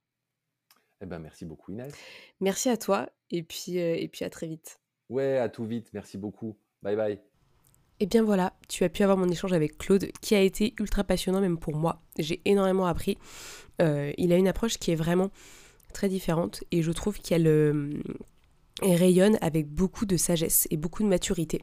Eh 1.00 1.06
ben, 1.06 1.18
merci 1.18 1.44
beaucoup 1.44 1.72
Inès. 1.72 1.92
Merci 2.40 2.68
à 2.68 2.76
toi 2.76 3.10
et 3.30 3.42
puis, 3.42 3.76
et 3.76 4.08
puis 4.08 4.24
à 4.24 4.30
très 4.30 4.46
vite. 4.46 4.80
Ouais, 5.08 5.38
à 5.38 5.48
tout 5.48 5.64
vite, 5.64 5.88
merci 5.92 6.16
beaucoup. 6.16 6.56
Bye 6.82 6.96
bye. 6.96 7.20
Et 8.02 8.06
bien 8.06 8.24
voilà, 8.24 8.52
tu 8.68 8.82
as 8.82 8.88
pu 8.88 9.04
avoir 9.04 9.16
mon 9.16 9.28
échange 9.28 9.52
avec 9.52 9.78
Claude 9.78 10.10
qui 10.20 10.34
a 10.34 10.40
été 10.40 10.74
ultra 10.80 11.04
passionnant 11.04 11.40
même 11.40 11.56
pour 11.56 11.76
moi. 11.76 12.02
J'ai 12.18 12.40
énormément 12.44 12.86
appris. 12.86 13.16
Euh, 13.80 14.12
il 14.18 14.32
a 14.32 14.36
une 14.36 14.48
approche 14.48 14.78
qui 14.78 14.90
est 14.90 14.96
vraiment 14.96 15.30
très 15.92 16.08
différente 16.08 16.64
et 16.72 16.82
je 16.82 16.90
trouve 16.90 17.20
qu'elle 17.20 17.46
euh, 18.82 18.96
rayonne 18.96 19.38
avec 19.40 19.68
beaucoup 19.68 20.06
de 20.06 20.16
sagesse 20.16 20.66
et 20.70 20.76
beaucoup 20.76 21.02
de 21.02 21.08
maturité. 21.08 21.62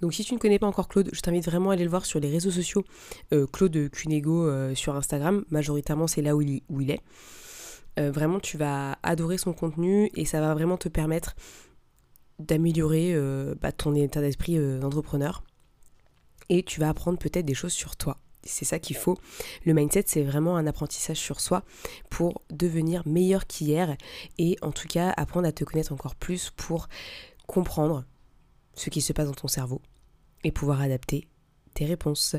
Donc 0.00 0.14
si 0.14 0.24
tu 0.24 0.34
ne 0.34 0.38
connais 0.38 0.58
pas 0.58 0.66
encore 0.66 0.88
Claude, 0.88 1.10
je 1.12 1.20
t'invite 1.20 1.44
vraiment 1.44 1.70
à 1.70 1.74
aller 1.74 1.84
le 1.84 1.90
voir 1.90 2.04
sur 2.04 2.20
les 2.20 2.30
réseaux 2.30 2.50
sociaux. 2.50 2.84
Euh, 3.32 3.46
Claude 3.46 3.90
Cunego 3.90 4.74
sur 4.74 4.96
Instagram, 4.96 5.44
majoritairement 5.50 6.06
c'est 6.06 6.22
là 6.22 6.34
où 6.34 6.42
il, 6.42 6.90
est. 6.90 7.00
vraiment 7.96 8.40
tu 8.40 8.56
vas 8.56 8.98
adorer 9.02 9.38
son 9.38 9.52
contenu 9.52 10.10
et 10.14 10.24
ça 10.24 10.40
va 10.40 10.54
vraiment 10.54 10.76
te 10.76 10.88
permettre 10.88 11.34
d'améliorer 12.38 13.12
euh, 13.14 13.54
bah, 13.60 13.72
ton 13.72 13.94
état 13.94 14.20
d'esprit 14.20 14.58
euh, 14.58 14.78
d'entrepreneur. 14.78 15.42
Et 16.48 16.62
tu 16.62 16.80
vas 16.80 16.88
apprendre 16.88 17.18
peut-être 17.18 17.44
des 17.44 17.54
choses 17.54 17.72
sur 17.72 17.96
toi. 17.96 18.18
C'est 18.48 18.64
ça 18.64 18.78
qu'il 18.78 18.96
faut. 18.96 19.16
Le 19.64 19.74
mindset, 19.74 20.04
c'est 20.06 20.22
vraiment 20.22 20.56
un 20.56 20.66
apprentissage 20.66 21.18
sur 21.18 21.40
soi 21.40 21.62
pour 22.10 22.42
devenir 22.50 23.02
meilleur 23.06 23.46
qu'hier 23.46 23.96
et 24.38 24.56
en 24.62 24.72
tout 24.72 24.88
cas 24.88 25.10
apprendre 25.16 25.46
à 25.46 25.52
te 25.52 25.64
connaître 25.64 25.92
encore 25.92 26.14
plus 26.14 26.50
pour 26.56 26.88
comprendre 27.46 28.04
ce 28.74 28.90
qui 28.90 29.00
se 29.00 29.12
passe 29.12 29.26
dans 29.26 29.34
ton 29.34 29.48
cerveau 29.48 29.82
et 30.44 30.52
pouvoir 30.52 30.80
adapter 30.80 31.28
tes 31.74 31.84
réponses. 31.84 32.36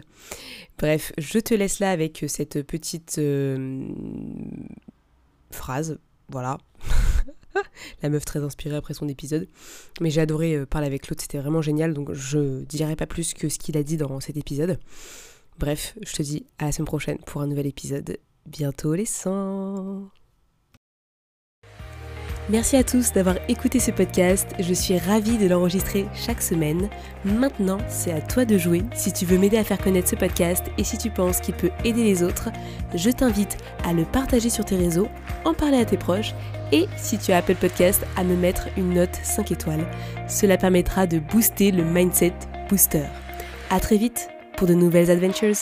Bref, 0.77 1.11
je 1.17 1.39
te 1.39 1.53
laisse 1.53 1.79
là 1.79 1.91
avec 1.91 2.25
cette 2.27 2.61
petite 2.63 3.17
euh, 3.19 3.87
phrase. 5.51 5.99
Voilà. 6.29 6.57
la 8.01 8.09
meuf 8.09 8.25
très 8.25 8.43
inspirée 8.43 8.75
après 8.75 8.93
son 8.93 9.07
épisode. 9.07 9.47
Mais 10.01 10.09
j'ai 10.09 10.21
adoré 10.21 10.55
euh, 10.55 10.65
parler 10.65 10.87
avec 10.87 11.09
l'autre, 11.09 11.21
c'était 11.21 11.39
vraiment 11.39 11.61
génial, 11.61 11.93
donc 11.93 12.13
je 12.13 12.63
dirai 12.63 12.95
pas 12.95 13.07
plus 13.07 13.33
que 13.33 13.49
ce 13.49 13.57
qu'il 13.57 13.77
a 13.77 13.83
dit 13.83 13.97
dans 13.97 14.19
cet 14.19 14.37
épisode. 14.37 14.79
Bref, 15.59 15.93
je 16.07 16.13
te 16.13 16.21
dis 16.21 16.45
à 16.57 16.65
la 16.65 16.71
semaine 16.71 16.85
prochaine 16.85 17.17
pour 17.25 17.41
un 17.41 17.47
nouvel 17.47 17.67
épisode. 17.67 18.17
Bientôt 18.45 18.93
les 18.93 19.05
100 19.05 20.09
Merci 22.49 22.77
à 22.77 22.83
tous 22.85 23.11
d'avoir 23.11 23.35
écouté 23.49 23.79
ce 23.79 23.91
podcast. 23.91 24.47
Je 24.57 24.73
suis 24.73 24.97
ravie 24.97 25.37
de 25.37 25.47
l'enregistrer 25.47 26.05
chaque 26.15 26.41
semaine. 26.41 26.89
Maintenant, 27.25 27.77
c'est 27.89 28.13
à 28.13 28.21
toi 28.21 28.45
de 28.45 28.57
jouer. 28.57 28.83
Si 28.95 29.11
tu 29.11 29.25
veux 29.25 29.37
m'aider 29.37 29.57
à 29.57 29.65
faire 29.65 29.77
connaître 29.77 30.07
ce 30.07 30.15
podcast 30.15 30.63
et 30.77 30.85
si 30.85 30.97
tu 30.97 31.09
penses 31.09 31.41
qu'il 31.41 31.55
peut 31.55 31.71
aider 31.83 32.05
les 32.05 32.23
autres, 32.23 32.49
je 32.95 33.09
t'invite 33.09 33.57
à 33.83 33.91
le 33.91 34.05
partager 34.05 34.49
sur 34.49 34.63
tes 34.63 34.77
réseaux, 34.77 35.09
en 35.43 35.53
parler 35.53 35.77
à 35.77 35.85
tes 35.85 35.97
proches 35.97 36.33
et 36.71 36.85
si 36.95 37.17
tu 37.17 37.33
as 37.33 37.37
Apple 37.37 37.55
Podcast, 37.55 38.01
à 38.15 38.23
me 38.23 38.37
mettre 38.37 38.69
une 38.77 38.93
note 38.93 39.19
5 39.23 39.51
étoiles. 39.51 39.85
Cela 40.29 40.57
permettra 40.57 41.05
de 41.05 41.19
booster 41.19 41.71
le 41.71 41.83
mindset 41.83 42.33
booster. 42.69 43.07
À 43.69 43.81
très 43.81 43.97
vite 43.97 44.29
pour 44.59 44.67
de 44.67 44.73
nouvelles 44.73 45.09
adventures. 45.09 45.55